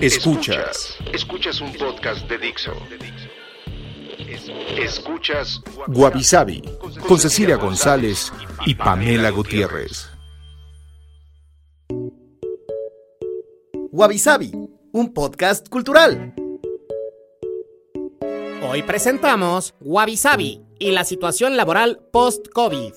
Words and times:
Escuchas. 0.00 0.96
Escuchas 1.12 1.60
un 1.60 1.72
podcast 1.72 2.28
de 2.28 2.38
Dixo. 2.38 2.72
Escuchas 4.76 5.60
Guavi 5.86 6.24
Sabi 6.24 6.62
con 7.06 7.18
Cecilia 7.18 7.56
González 7.56 8.32
y 8.66 8.74
Pamela 8.74 9.30
Gutiérrez. 9.30 10.08
Wabi 13.92 14.18
Sabi, 14.18 14.52
un 14.92 15.14
podcast 15.14 15.68
cultural. 15.68 16.34
Hoy 18.68 18.82
presentamos 18.82 19.74
Wabi 19.80 20.16
Sabi 20.16 20.60
y 20.78 20.90
la 20.90 21.04
situación 21.04 21.56
laboral 21.56 22.00
post-COVID. 22.12 22.94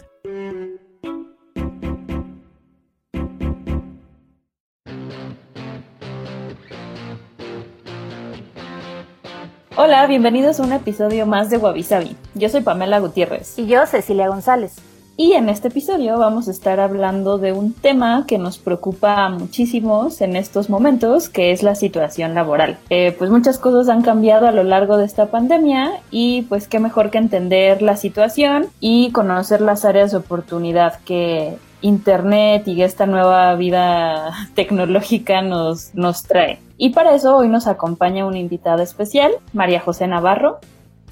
Hola, 9.79 10.07
bienvenidos 10.07 10.59
a 10.59 10.63
un 10.63 10.73
episodio 10.73 11.27
más 11.27 11.51
de 11.51 11.57
Wabi 11.57 11.83
Sabi. 11.83 12.17
Yo 12.33 12.49
soy 12.49 12.61
Pamela 12.61 12.97
Gutiérrez. 12.97 13.59
Y 13.59 13.67
yo, 13.67 13.85
Cecilia 13.85 14.27
González. 14.27 14.73
Y 15.17 15.33
en 15.33 15.49
este 15.49 15.67
episodio 15.67 16.17
vamos 16.17 16.47
a 16.47 16.51
estar 16.51 16.79
hablando 16.79 17.37
de 17.37 17.53
un 17.53 17.73
tema 17.73 18.25
que 18.27 18.39
nos 18.39 18.57
preocupa 18.57 19.25
a 19.25 19.29
muchísimos 19.29 20.21
en 20.21 20.35
estos 20.35 20.71
momentos, 20.71 21.29
que 21.29 21.51
es 21.51 21.61
la 21.61 21.75
situación 21.75 22.33
laboral. 22.33 22.79
Eh, 22.89 23.15
pues 23.19 23.29
muchas 23.29 23.59
cosas 23.59 23.87
han 23.87 24.01
cambiado 24.01 24.47
a 24.47 24.51
lo 24.51 24.63
largo 24.63 24.97
de 24.97 25.05
esta 25.05 25.27
pandemia 25.27 25.91
y 26.09 26.41
pues 26.49 26.67
qué 26.67 26.79
mejor 26.79 27.11
que 27.11 27.19
entender 27.19 27.83
la 27.83 27.97
situación 27.97 28.65
y 28.79 29.11
conocer 29.11 29.61
las 29.61 29.85
áreas 29.85 30.09
de 30.09 30.17
oportunidad 30.17 30.99
que 31.05 31.55
Internet 31.81 32.67
y 32.67 32.81
esta 32.81 33.05
nueva 33.05 33.55
vida 33.55 34.33
tecnológica 34.55 35.41
nos, 35.41 35.93
nos 35.95 36.23
trae. 36.23 36.59
Y 36.77 36.91
para 36.91 37.15
eso 37.15 37.35
hoy 37.35 37.47
nos 37.47 37.67
acompaña 37.67 38.25
una 38.25 38.39
invitada 38.39 38.83
especial, 38.83 39.31
María 39.53 39.79
José 39.79 40.07
Navarro. 40.07 40.59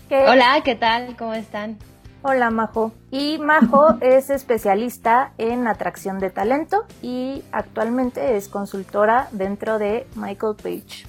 ¿Qué? 0.10 0.24
Hola, 0.28 0.62
¿qué 0.64 0.76
tal? 0.76 1.16
¿Cómo 1.18 1.34
están? 1.34 1.78
Hola, 2.22 2.50
Majo. 2.50 2.92
Y 3.12 3.38
Majo 3.38 3.98
es 4.02 4.30
especialista 4.30 5.34
en 5.38 5.68
atracción 5.68 6.20
de 6.20 6.32
talento 6.32 6.86
y 7.02 7.44
actualmente 7.52 8.36
es 8.36 8.48
consultora 8.48 9.28
dentro 9.32 9.78
de 9.78 10.08
Michael 10.16 10.56
Page. 10.56 11.06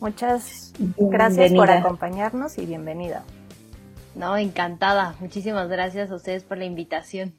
Muchas 0.00 0.72
gracias 0.96 1.52
por 1.52 1.70
acompañarnos 1.70 2.58
y 2.58 2.66
bienvenida. 2.66 3.22
No, 4.14 4.36
encantada. 4.36 5.14
Muchísimas 5.20 5.68
gracias 5.68 6.10
a 6.10 6.14
ustedes 6.14 6.42
por 6.42 6.56
la 6.56 6.64
invitación. 6.64 7.34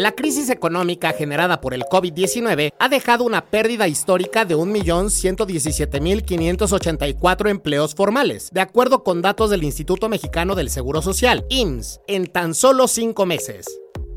La 0.00 0.12
crisis 0.12 0.48
económica 0.48 1.12
generada 1.12 1.60
por 1.60 1.74
el 1.74 1.82
COVID-19 1.82 2.72
ha 2.78 2.88
dejado 2.88 3.22
una 3.22 3.44
pérdida 3.44 3.86
histórica 3.86 4.46
de 4.46 4.56
1.117.584 4.56 7.50
empleos 7.50 7.94
formales, 7.94 8.48
de 8.50 8.62
acuerdo 8.62 9.04
con 9.04 9.20
datos 9.20 9.50
del 9.50 9.62
Instituto 9.62 10.08
Mexicano 10.08 10.54
del 10.54 10.70
Seguro 10.70 11.02
Social, 11.02 11.44
IMSS, 11.50 12.00
en 12.06 12.28
tan 12.28 12.54
solo 12.54 12.88
cinco 12.88 13.26
meses. 13.26 13.66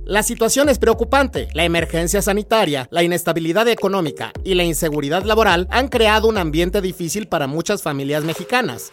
La 0.06 0.24
situación 0.24 0.70
es 0.70 0.80
preocupante. 0.80 1.50
La 1.54 1.66
emergencia 1.66 2.22
sanitaria, 2.22 2.88
la 2.90 3.04
inestabilidad 3.04 3.68
económica 3.68 4.32
y 4.46 4.54
la 4.54 4.64
inseguridad 4.64 5.24
laboral 5.24 5.68
han 5.70 5.90
creado 5.90 6.30
un 6.30 6.38
ambiente 6.38 6.80
difícil 6.80 7.28
para 7.28 7.48
muchas 7.48 7.84
familias 7.84 8.24
mexicanas. 8.24 8.90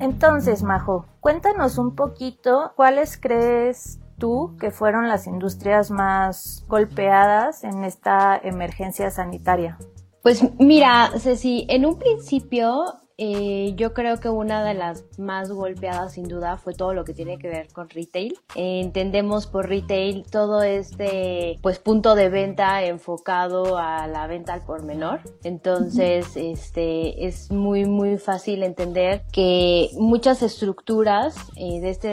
Entonces, 0.00 0.62
Majo, 0.62 1.06
cuéntanos 1.20 1.78
un 1.78 1.94
poquito 1.94 2.72
cuáles 2.76 3.18
crees 3.18 3.98
tú 4.18 4.56
que 4.58 4.70
fueron 4.70 5.08
las 5.08 5.26
industrias 5.26 5.90
más 5.90 6.64
golpeadas 6.68 7.64
en 7.64 7.84
esta 7.84 8.36
emergencia 8.42 9.10
sanitaria. 9.10 9.78
Pues 10.22 10.42
mira, 10.58 11.10
Ceci, 11.18 11.66
en 11.68 11.86
un 11.86 11.98
principio 11.98 12.84
eh, 13.18 13.72
yo 13.76 13.94
creo 13.94 14.20
que 14.20 14.28
una 14.28 14.64
de 14.64 14.74
las 14.74 15.04
más 15.18 15.50
golpeadas 15.50 16.12
sin 16.14 16.28
duda 16.28 16.58
fue 16.58 16.74
todo 16.74 16.92
lo 16.92 17.04
que 17.04 17.14
tiene 17.14 17.38
que 17.38 17.48
ver 17.48 17.68
con 17.72 17.88
retail. 17.88 18.38
Eh, 18.54 18.80
entendemos 18.80 19.46
por 19.46 19.68
retail 19.68 20.24
todo 20.30 20.62
este 20.62 21.58
pues 21.62 21.78
punto 21.78 22.14
de 22.14 22.28
venta 22.28 22.84
enfocado 22.84 23.78
a 23.78 24.06
la 24.06 24.26
venta 24.26 24.52
al 24.52 24.62
por 24.62 24.84
menor. 24.84 25.20
Entonces, 25.44 26.36
este 26.36 27.26
es 27.26 27.50
muy 27.50 27.86
muy 27.86 28.18
fácil 28.18 28.62
entender 28.62 29.22
que 29.32 29.90
muchas 29.94 30.42
estructuras 30.42 31.36
eh, 31.56 31.80
de 31.80 31.90
este 31.90 32.08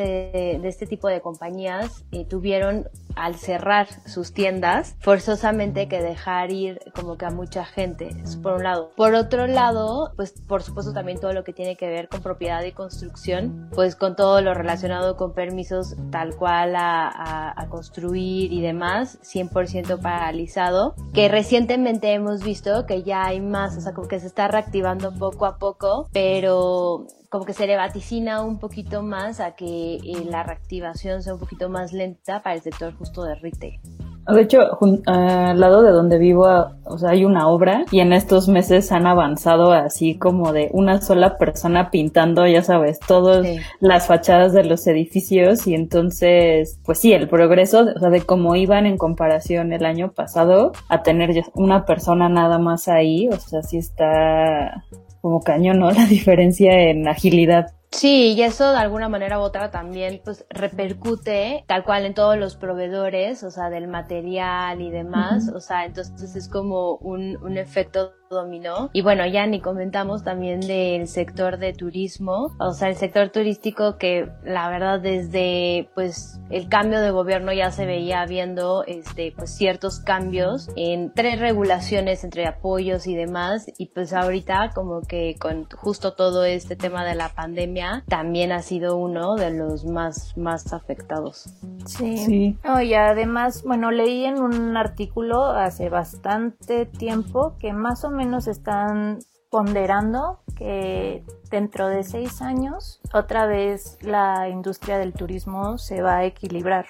de 0.61 0.67
este 0.67 0.87
tipo 0.87 1.07
de 1.07 1.21
compañías 1.21 2.05
eh, 2.11 2.25
tuvieron 2.25 2.87
al 3.15 3.35
cerrar 3.35 3.87
sus 4.05 4.33
tiendas, 4.33 4.95
forzosamente 4.99 5.87
que 5.87 6.01
dejar 6.01 6.51
ir 6.51 6.79
como 6.95 7.17
que 7.17 7.25
a 7.25 7.29
mucha 7.29 7.65
gente, 7.65 8.15
eso 8.23 8.41
por 8.41 8.53
un 8.53 8.63
lado. 8.63 8.91
Por 8.95 9.13
otro 9.15 9.47
lado, 9.47 10.11
pues 10.15 10.33
por 10.47 10.63
supuesto 10.63 10.93
también 10.93 11.19
todo 11.19 11.33
lo 11.33 11.43
que 11.43 11.53
tiene 11.53 11.75
que 11.75 11.87
ver 11.87 12.07
con 12.09 12.21
propiedad 12.21 12.63
y 12.63 12.71
construcción, 12.71 13.69
pues 13.73 13.95
con 13.95 14.15
todo 14.15 14.41
lo 14.41 14.53
relacionado 14.53 15.15
con 15.17 15.33
permisos 15.33 15.95
tal 16.11 16.35
cual 16.35 16.75
a, 16.75 17.53
a, 17.55 17.69
construir 17.69 18.51
y 18.51 18.61
demás, 18.61 19.19
100% 19.23 19.99
paralizado, 20.01 20.95
que 21.13 21.27
recientemente 21.27 22.13
hemos 22.13 22.43
visto 22.43 22.85
que 22.85 23.03
ya 23.03 23.25
hay 23.25 23.41
más, 23.41 23.77
o 23.77 23.81
sea, 23.81 23.93
como 23.93 24.07
que 24.07 24.19
se 24.19 24.27
está 24.27 24.47
reactivando 24.47 25.13
poco 25.13 25.45
a 25.45 25.57
poco, 25.57 26.09
pero 26.11 27.07
como 27.33 27.45
que 27.45 27.53
se 27.53 27.65
le 27.65 27.75
vaticina 27.75 28.43
un 28.43 28.59
poquito 28.59 29.01
más 29.01 29.39
a 29.39 29.55
que 29.55 29.95
eh, 29.95 30.23
la 30.29 30.43
reactivación 30.43 31.23
sea 31.23 31.33
un 31.33 31.39
poquito 31.39 31.67
más 31.67 31.91
lenta 31.91 32.43
para 32.43 32.57
el 32.57 32.61
sector 32.61 32.93
justo 32.95 33.23
de 33.23 33.33
retail. 33.33 33.79
De 34.27 34.39
hecho, 34.39 34.59
al 35.07 35.59
lado 35.59 35.81
de 35.81 35.89
donde 35.89 36.19
vivo, 36.19 36.45
o 36.85 36.97
sea, 36.99 37.09
hay 37.09 37.25
una 37.25 37.47
obra 37.47 37.85
y 37.89 38.01
en 38.01 38.13
estos 38.13 38.47
meses 38.47 38.91
han 38.91 39.07
avanzado 39.07 39.71
así 39.71 40.15
como 40.15 40.53
de 40.53 40.69
una 40.73 41.01
sola 41.01 41.39
persona 41.39 41.89
pintando, 41.89 42.45
ya 42.45 42.61
sabes, 42.61 42.99
todas 42.99 43.47
las 43.79 44.05
fachadas 44.05 44.53
de 44.53 44.65
los 44.65 44.85
edificios 44.85 45.65
y 45.65 45.73
entonces, 45.73 46.79
pues 46.85 46.99
sí, 46.99 47.13
el 47.13 47.27
progreso, 47.27 47.87
o 47.95 47.99
sea, 47.99 48.11
de 48.11 48.21
cómo 48.21 48.55
iban 48.55 48.85
en 48.85 48.99
comparación 48.99 49.73
el 49.73 49.85
año 49.85 50.11
pasado 50.11 50.71
a 50.87 51.01
tener 51.01 51.33
ya 51.33 51.41
una 51.55 51.85
persona 51.85 52.29
nada 52.29 52.59
más 52.59 52.87
ahí, 52.87 53.27
o 53.29 53.39
sea, 53.39 53.63
sí 53.63 53.77
está 53.79 54.83
como 55.23 55.41
cañón, 55.41 55.79
¿no? 55.79 55.89
La 55.91 56.05
diferencia 56.05 56.89
en 56.89 57.07
agilidad. 57.07 57.71
Sí, 57.93 58.33
y 58.33 58.41
eso 58.41 58.71
de 58.71 58.77
alguna 58.77 59.07
manera 59.07 59.37
u 59.39 59.43
otra 59.43 59.69
también 59.69 60.19
pues 60.25 60.45
repercute 60.49 61.63
tal 61.67 61.83
cual 61.83 62.05
en 62.05 62.15
todos 62.15 62.37
los 62.37 62.55
proveedores, 62.55 63.43
o 63.43 63.51
sea, 63.51 63.69
del 63.69 63.87
material 63.87 64.81
y 64.81 64.89
demás, 64.89 65.49
o 65.53 65.59
sea, 65.59 65.85
entonces 65.85 66.35
es 66.35 66.49
como 66.49 66.95
un, 66.95 67.37
un 67.43 67.57
efecto 67.57 68.13
dominó. 68.33 68.89
Y 68.93 69.01
bueno, 69.01 69.25
ya 69.27 69.45
ni 69.45 69.61
comentamos 69.61 70.23
también 70.23 70.59
del 70.59 71.07
sector 71.07 71.59
de 71.59 71.73
turismo, 71.73 72.55
o 72.59 72.73
sea, 72.73 72.89
el 72.89 72.95
sector 72.95 73.29
turístico 73.29 73.97
que 73.97 74.27
la 74.43 74.69
verdad 74.69 74.99
desde 74.99 75.89
pues 75.93 76.39
el 76.49 76.67
cambio 76.67 76.99
de 76.99 77.11
gobierno 77.11 77.53
ya 77.53 77.71
se 77.71 77.85
veía 77.85 78.25
viendo 78.25 78.83
este 78.85 79.33
pues 79.35 79.51
ciertos 79.55 79.99
cambios 79.99 80.69
en 80.75 81.13
tres 81.13 81.39
regulaciones 81.39 82.23
entre 82.23 82.47
apoyos 82.47 83.07
y 83.07 83.15
demás. 83.15 83.67
Y 83.77 83.87
pues 83.87 84.13
ahorita 84.13 84.71
como 84.73 85.01
que 85.01 85.35
con 85.39 85.69
justo 85.69 86.13
todo 86.13 86.43
este 86.43 86.75
tema 86.75 87.05
de 87.05 87.15
la 87.15 87.29
pandemia 87.29 87.82
también 88.07 88.51
ha 88.51 88.61
sido 88.61 88.97
uno 88.97 89.35
de 89.35 89.51
los 89.51 89.85
más 89.85 90.35
más 90.37 90.73
afectados. 90.73 91.49
Sí. 91.85 92.17
sí. 92.17 92.57
y 92.83 92.93
además, 92.93 93.63
bueno, 93.63 93.91
leí 93.91 94.25
en 94.25 94.41
un 94.41 94.75
artículo 94.75 95.45
hace 95.45 95.89
bastante 95.89 96.85
tiempo 96.85 97.55
que 97.59 97.73
más 97.73 98.03
o 98.03 98.09
menos 98.09 98.33
nos 98.33 98.47
están 98.47 99.19
ponderando 99.51 100.39
que 100.55 101.23
dentro 101.51 101.87
de 101.87 102.03
seis 102.03 102.41
años 102.41 102.99
otra 103.13 103.45
vez 103.45 103.99
la 104.01 104.49
industria 104.49 104.97
del 104.97 105.13
turismo 105.13 105.77
se 105.77 106.01
va 106.01 106.17
a 106.17 106.25
equilibrar. 106.25 106.87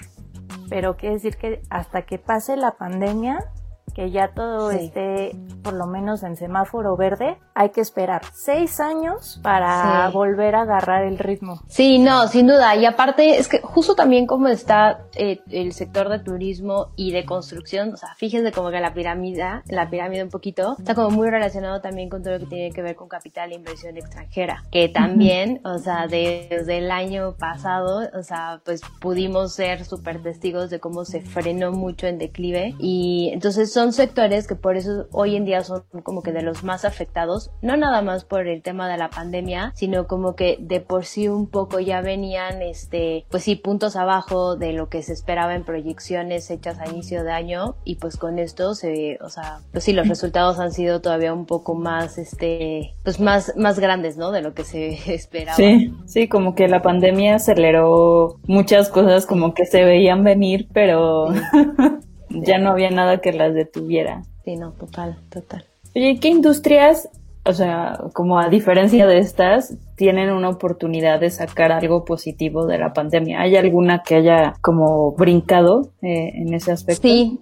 Pero 0.69 0.95
quiere 0.95 1.15
decir 1.15 1.35
que 1.35 1.61
hasta 1.69 2.03
que 2.03 2.19
pase 2.19 2.55
la 2.55 2.77
pandemia 2.77 3.51
que 3.93 4.11
ya 4.11 4.29
todo 4.33 4.71
esté 4.71 5.31
por 5.63 5.73
lo 5.73 5.87
menos 5.87 6.23
en 6.23 6.35
semáforo 6.35 6.95
verde, 6.97 7.37
hay 7.53 7.69
que 7.69 7.81
esperar 7.81 8.21
seis 8.33 8.79
años 8.79 9.39
para 9.41 10.09
volver 10.09 10.55
a 10.55 10.61
agarrar 10.61 11.05
el 11.05 11.17
ritmo. 11.17 11.61
Sí, 11.67 11.99
no, 11.99 12.27
sin 12.27 12.47
duda. 12.47 12.75
Y 12.75 12.85
aparte 12.85 13.37
es 13.37 13.47
que 13.47 13.59
justo 13.61 13.95
también 13.95 14.27
como 14.27 14.47
está 14.47 15.05
eh, 15.15 15.39
el 15.49 15.73
sector 15.73 16.09
de 16.09 16.19
turismo 16.19 16.91
y 16.95 17.11
de 17.11 17.25
construcción, 17.25 17.93
o 17.93 17.97
sea, 17.97 18.15
fíjense 18.15 18.51
como 18.51 18.71
que 18.71 18.79
la 18.79 18.93
pirámide, 18.93 19.61
la 19.67 19.89
pirámide 19.89 20.23
un 20.23 20.29
poquito, 20.29 20.75
está 20.77 20.95
como 20.95 21.09
muy 21.11 21.29
relacionado 21.29 21.81
también 21.81 22.09
con 22.09 22.23
todo 22.23 22.33
lo 22.33 22.39
que 22.39 22.45
tiene 22.47 22.71
que 22.71 22.81
ver 22.81 22.95
con 22.95 23.07
capital 23.07 23.51
e 23.51 23.55
inversión 23.55 23.97
extranjera, 23.97 24.63
que 24.71 24.89
también, 24.89 25.61
o 25.63 25.77
sea, 25.77 26.07
desde 26.07 26.77
el 26.77 26.91
año 26.91 27.35
pasado, 27.37 28.09
o 28.13 28.23
sea, 28.23 28.61
pues 28.65 28.81
pudimos 28.99 29.53
ser 29.53 29.85
súper 29.85 30.21
testigos 30.21 30.69
de 30.69 30.79
cómo 30.79 31.05
se 31.05 31.21
frenó 31.21 31.71
mucho 31.71 32.07
en 32.07 32.17
declive 32.17 32.75
y 32.79 33.29
entonces 33.33 33.71
son 33.71 33.82
sectores 33.91 34.47
que 34.47 34.55
por 34.55 34.77
eso 34.77 35.07
hoy 35.11 35.35
en 35.35 35.45
día 35.45 35.63
son 35.63 35.83
como 36.03 36.21
que 36.21 36.31
de 36.31 36.41
los 36.41 36.63
más 36.63 36.85
afectados, 36.85 37.51
no 37.61 37.75
nada 37.77 38.01
más 38.01 38.25
por 38.25 38.47
el 38.47 38.61
tema 38.61 38.89
de 38.89 38.97
la 38.97 39.09
pandemia, 39.09 39.71
sino 39.75 40.07
como 40.07 40.35
que 40.35 40.57
de 40.59 40.79
por 40.79 41.05
sí 41.05 41.27
un 41.27 41.47
poco 41.47 41.79
ya 41.79 42.01
venían, 42.01 42.61
este, 42.61 43.25
pues 43.29 43.43
sí, 43.43 43.55
puntos 43.55 43.95
abajo 43.95 44.55
de 44.55 44.73
lo 44.73 44.89
que 44.89 45.01
se 45.01 45.13
esperaba 45.13 45.55
en 45.55 45.63
proyecciones 45.63 46.49
hechas 46.49 46.79
a 46.79 46.89
inicio 46.89 47.23
de 47.23 47.31
año 47.31 47.75
y 47.83 47.95
pues 47.95 48.17
con 48.17 48.39
esto 48.39 48.75
se, 48.75 49.17
o 49.21 49.29
sea, 49.29 49.59
pues 49.71 49.83
sí, 49.83 49.93
los 49.93 50.07
resultados 50.07 50.59
han 50.59 50.71
sido 50.71 51.01
todavía 51.01 51.33
un 51.33 51.45
poco 51.45 51.75
más, 51.75 52.17
este, 52.17 52.93
pues 53.03 53.19
más, 53.19 53.53
más 53.57 53.79
grandes, 53.79 54.17
¿no? 54.17 54.31
De 54.31 54.41
lo 54.41 54.53
que 54.53 54.63
se 54.63 55.13
esperaba. 55.13 55.55
Sí, 55.55 55.93
sí, 56.05 56.27
como 56.27 56.55
que 56.55 56.67
la 56.67 56.81
pandemia 56.81 57.35
aceleró 57.35 58.39
muchas 58.47 58.89
cosas 58.89 59.25
como 59.25 59.53
que 59.53 59.65
se 59.65 59.83
veían 59.83 60.23
venir, 60.23 60.67
pero... 60.73 61.27
ya 62.33 62.57
no 62.57 62.71
había 62.71 62.89
nada 62.89 63.19
que 63.19 63.31
las 63.31 63.53
detuviera. 63.53 64.23
Sí, 64.43 64.55
no, 64.55 64.71
total, 64.71 65.17
total. 65.29 65.65
Oye, 65.95 66.19
¿qué 66.19 66.29
industrias, 66.29 67.09
o 67.45 67.53
sea, 67.53 67.99
como 68.13 68.39
a 68.39 68.49
diferencia 68.49 69.05
de 69.05 69.19
estas, 69.19 69.75
tienen 69.95 70.31
una 70.31 70.49
oportunidad 70.49 71.19
de 71.19 71.29
sacar 71.29 71.71
algo 71.71 72.03
positivo 72.03 72.65
de 72.65 72.79
la 72.79 72.93
pandemia? 72.93 73.41
¿Hay 73.41 73.55
alguna 73.55 74.01
que 74.03 74.15
haya 74.15 74.53
como 74.61 75.13
brincado 75.13 75.91
eh, 76.01 76.31
en 76.35 76.53
ese 76.53 76.71
aspecto? 76.71 77.03
Sí, 77.03 77.39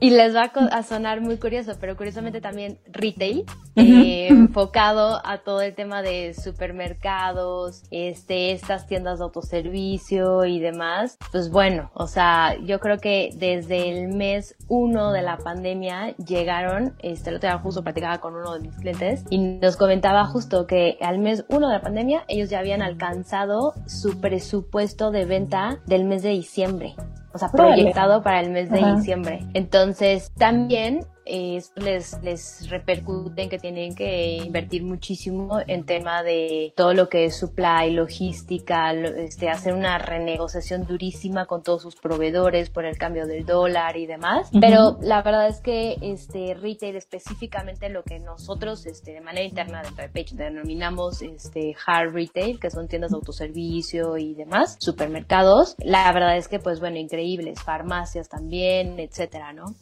y 0.00 0.10
les 0.10 0.34
va 0.34 0.50
a 0.70 0.82
sonar 0.82 1.20
muy 1.20 1.36
curioso, 1.38 1.72
pero 1.80 1.96
curiosamente 1.96 2.40
también 2.40 2.78
retail, 2.86 3.44
eh, 3.76 4.28
enfocado 4.30 5.20
a 5.24 5.38
todo 5.38 5.60
el 5.62 5.74
tema 5.74 6.02
de 6.02 6.34
supermercados, 6.34 7.84
este, 7.90 8.52
estas 8.52 8.86
tiendas 8.86 9.18
de 9.18 9.24
autoservicio 9.24 10.44
y 10.44 10.60
demás. 10.60 11.18
Pues 11.32 11.50
bueno, 11.50 11.90
o 11.94 12.06
sea, 12.06 12.56
yo 12.64 12.80
creo 12.80 12.98
que 12.98 13.30
desde 13.36 13.90
el 13.90 14.08
mes 14.14 14.56
uno 14.68 15.12
de 15.12 15.22
la 15.22 15.38
pandemia 15.38 16.16
llegaron, 16.16 16.94
este, 17.00 17.30
lo 17.30 17.40
tenía 17.40 17.58
justo 17.58 17.82
platicaba 17.82 18.18
con 18.18 18.34
uno 18.34 18.54
de 18.54 18.60
mis 18.60 18.76
clientes 18.76 19.24
y 19.30 19.38
nos 19.38 19.76
comentaba 19.76 20.24
justo 20.26 20.66
que 20.66 20.98
al 21.00 21.18
mes 21.18 21.44
uno 21.48 21.68
de 21.68 21.74
la 21.74 21.82
pandemia 21.82 22.24
ellos 22.28 22.50
ya 22.50 22.58
habían 22.58 22.82
alcanzado 22.82 23.74
su 23.86 24.20
presupuesto 24.20 25.10
de 25.10 25.24
venta 25.24 25.80
del 25.86 26.04
mes 26.04 26.22
de 26.22 26.30
diciembre 26.30 26.94
o 27.34 27.38
sea, 27.38 27.50
proyectado 27.50 28.22
para 28.22 28.40
el 28.40 28.50
mes 28.50 28.70
de 28.70 28.94
diciembre. 28.94 29.40
Entonces, 29.54 30.32
también 30.38 31.00
les, 31.26 32.22
les 32.22 32.68
repercuten 32.70 33.48
que 33.48 33.58
tienen 33.58 33.94
que 33.94 34.36
invertir 34.36 34.82
muchísimo 34.82 35.60
en 35.66 35.84
tema 35.84 36.22
de 36.22 36.72
todo 36.76 36.94
lo 36.94 37.08
que 37.08 37.26
es 37.26 37.36
supply, 37.36 37.90
logística, 37.90 38.92
este, 38.92 39.48
hacer 39.48 39.74
una 39.74 39.98
renegociación 39.98 40.86
durísima 40.86 41.46
con 41.46 41.62
todos 41.62 41.82
sus 41.82 41.96
proveedores 41.96 42.70
por 42.70 42.84
el 42.84 42.96
cambio 42.98 43.26
del 43.26 43.44
dólar 43.44 43.96
y 43.96 44.06
demás. 44.06 44.50
Pero 44.60 44.98
la 45.00 45.22
verdad 45.22 45.48
es 45.48 45.60
que 45.60 45.96
este 46.00 46.54
retail 46.54 46.96
específicamente 46.96 47.88
lo 47.88 48.02
que 48.02 48.18
nosotros 48.18 48.86
este, 48.86 49.12
de 49.12 49.20
manera 49.20 49.46
interna 49.46 49.82
dentro 49.82 50.02
de 50.02 50.08
Page 50.08 50.36
denominamos 50.36 51.22
este 51.22 51.74
hard 51.86 52.12
retail, 52.12 52.58
que 52.60 52.70
son 52.70 52.88
tiendas 52.88 53.10
de 53.10 53.16
autoservicio 53.16 54.16
y 54.16 54.34
demás, 54.34 54.76
supermercados. 54.80 55.74
La 55.78 56.12
verdad 56.12 56.36
es 56.36 56.48
que 56.48 56.58
pues 56.58 56.80
bueno, 56.80 56.98
increíbles, 56.98 57.62
farmacias 57.62 58.28
también, 58.28 58.98
etcétera, 58.98 59.52
¿no? 59.52 59.74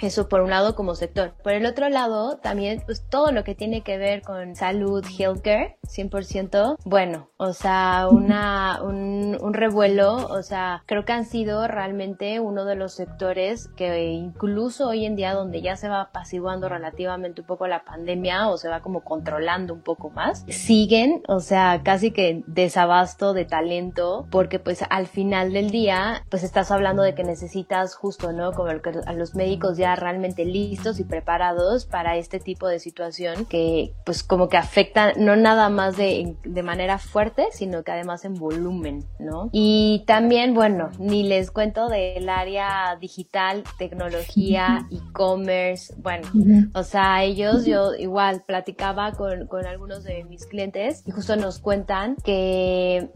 Eso 0.00 0.28
por 0.28 0.40
un 0.40 0.50
lado 0.50 0.74
como 0.74 0.87
sector. 0.94 1.34
Por 1.42 1.52
el 1.52 1.66
otro 1.66 1.88
lado, 1.88 2.38
también 2.38 2.82
pues 2.84 3.04
todo 3.08 3.32
lo 3.32 3.44
que 3.44 3.54
tiene 3.54 3.82
que 3.82 3.98
ver 3.98 4.22
con 4.22 4.54
salud, 4.54 5.04
healthcare, 5.18 5.76
100%, 5.84 6.76
bueno, 6.84 7.30
o 7.36 7.52
sea, 7.52 8.08
una, 8.10 8.80
un, 8.82 9.36
un 9.40 9.54
revuelo, 9.54 10.16
o 10.16 10.42
sea, 10.42 10.82
creo 10.86 11.04
que 11.04 11.12
han 11.12 11.24
sido 11.24 11.66
realmente 11.68 12.40
uno 12.40 12.64
de 12.64 12.76
los 12.76 12.94
sectores 12.94 13.68
que 13.76 14.10
incluso 14.12 14.88
hoy 14.88 15.04
en 15.04 15.16
día 15.16 15.34
donde 15.34 15.60
ya 15.60 15.76
se 15.76 15.88
va 15.88 16.02
apaciguando 16.02 16.68
relativamente 16.68 17.40
un 17.40 17.46
poco 17.46 17.66
la 17.66 17.84
pandemia 17.84 18.48
o 18.48 18.56
se 18.56 18.68
va 18.68 18.80
como 18.80 19.02
controlando 19.02 19.74
un 19.74 19.82
poco 19.82 20.10
más, 20.10 20.44
siguen, 20.48 21.22
o 21.28 21.40
sea, 21.40 21.82
casi 21.82 22.10
que 22.10 22.42
desabasto 22.46 23.32
de 23.32 23.44
talento 23.44 24.26
porque 24.30 24.58
pues 24.58 24.84
al 24.88 25.06
final 25.06 25.52
del 25.52 25.70
día 25.70 26.24
pues 26.30 26.42
estás 26.42 26.70
hablando 26.70 27.02
de 27.02 27.14
que 27.14 27.24
necesitas 27.24 27.94
justo, 27.94 28.32
¿no? 28.32 28.52
Como 28.52 28.70
a 28.70 29.12
los 29.12 29.34
médicos 29.34 29.76
ya 29.76 29.94
realmente 29.94 30.44
listos 30.44 30.77
y 30.78 31.04
preparados 31.04 31.86
para 31.86 32.16
este 32.16 32.38
tipo 32.38 32.68
de 32.68 32.78
situación 32.78 33.46
que 33.46 33.92
pues 34.06 34.22
como 34.22 34.48
que 34.48 34.56
afecta 34.56 35.12
no 35.14 35.34
nada 35.34 35.68
más 35.70 35.96
de, 35.96 36.36
de 36.44 36.62
manera 36.62 36.98
fuerte, 36.98 37.48
sino 37.50 37.82
que 37.82 37.90
además 37.90 38.24
en 38.24 38.34
volumen, 38.34 39.04
¿no? 39.18 39.50
Y 39.52 40.04
también, 40.06 40.54
bueno, 40.54 40.90
ni 40.98 41.24
les 41.24 41.50
cuento 41.50 41.88
del 41.88 42.28
área 42.28 42.96
digital, 43.00 43.64
tecnología, 43.76 44.86
e-commerce, 44.90 45.94
bueno, 45.98 46.28
o 46.74 46.84
sea, 46.84 47.24
ellos, 47.24 47.66
yo 47.66 47.94
igual 47.94 48.44
platicaba 48.46 49.12
con, 49.12 49.48
con 49.48 49.66
algunos 49.66 50.04
de 50.04 50.24
mis 50.24 50.46
clientes 50.46 51.02
y 51.06 51.10
justo 51.10 51.34
nos 51.36 51.58
cuentan 51.58 52.16
que 52.24 53.10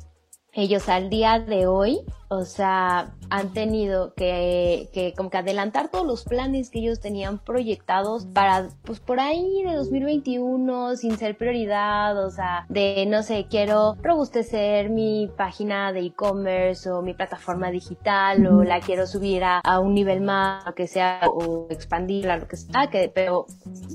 ellos 0.52 0.88
al 0.88 1.09
día 1.09 1.38
de 1.38 1.66
hoy 1.66 2.00
o 2.32 2.46
sea, 2.46 3.12
han 3.28 3.52
tenido 3.52 4.14
que, 4.14 4.88
que 4.92 5.12
como 5.14 5.28
que 5.28 5.36
adelantar 5.36 5.90
todos 5.90 6.06
los 6.06 6.24
planes 6.24 6.70
que 6.70 6.78
ellos 6.78 6.98
tenían 6.98 7.38
proyectados 7.38 8.24
para, 8.24 8.68
pues 8.84 9.00
por 9.00 9.20
ahí 9.20 9.62
de 9.62 9.74
2021, 9.74 10.96
sin 10.96 11.18
ser 11.18 11.36
prioridad, 11.36 12.24
o 12.24 12.30
sea, 12.30 12.64
de, 12.70 13.04
no 13.06 13.22
sé, 13.22 13.46
quiero 13.50 13.96
robustecer 14.02 14.88
mi 14.88 15.30
página 15.36 15.92
de 15.92 16.00
e-commerce 16.00 16.90
o 16.90 17.02
mi 17.02 17.12
plataforma 17.12 17.70
digital 17.70 18.46
o 18.46 18.64
la 18.64 18.80
quiero 18.80 19.06
subir 19.06 19.44
a, 19.44 19.58
a 19.58 19.78
un 19.80 19.92
nivel 19.92 20.22
más, 20.22 20.64
lo 20.64 20.74
que 20.74 20.86
sea, 20.86 21.20
o 21.26 21.66
expandirla, 21.68 22.38
lo 22.38 22.48
que 22.48 22.56
sea, 22.56 22.88
que, 22.88 23.10
pero 23.14 23.44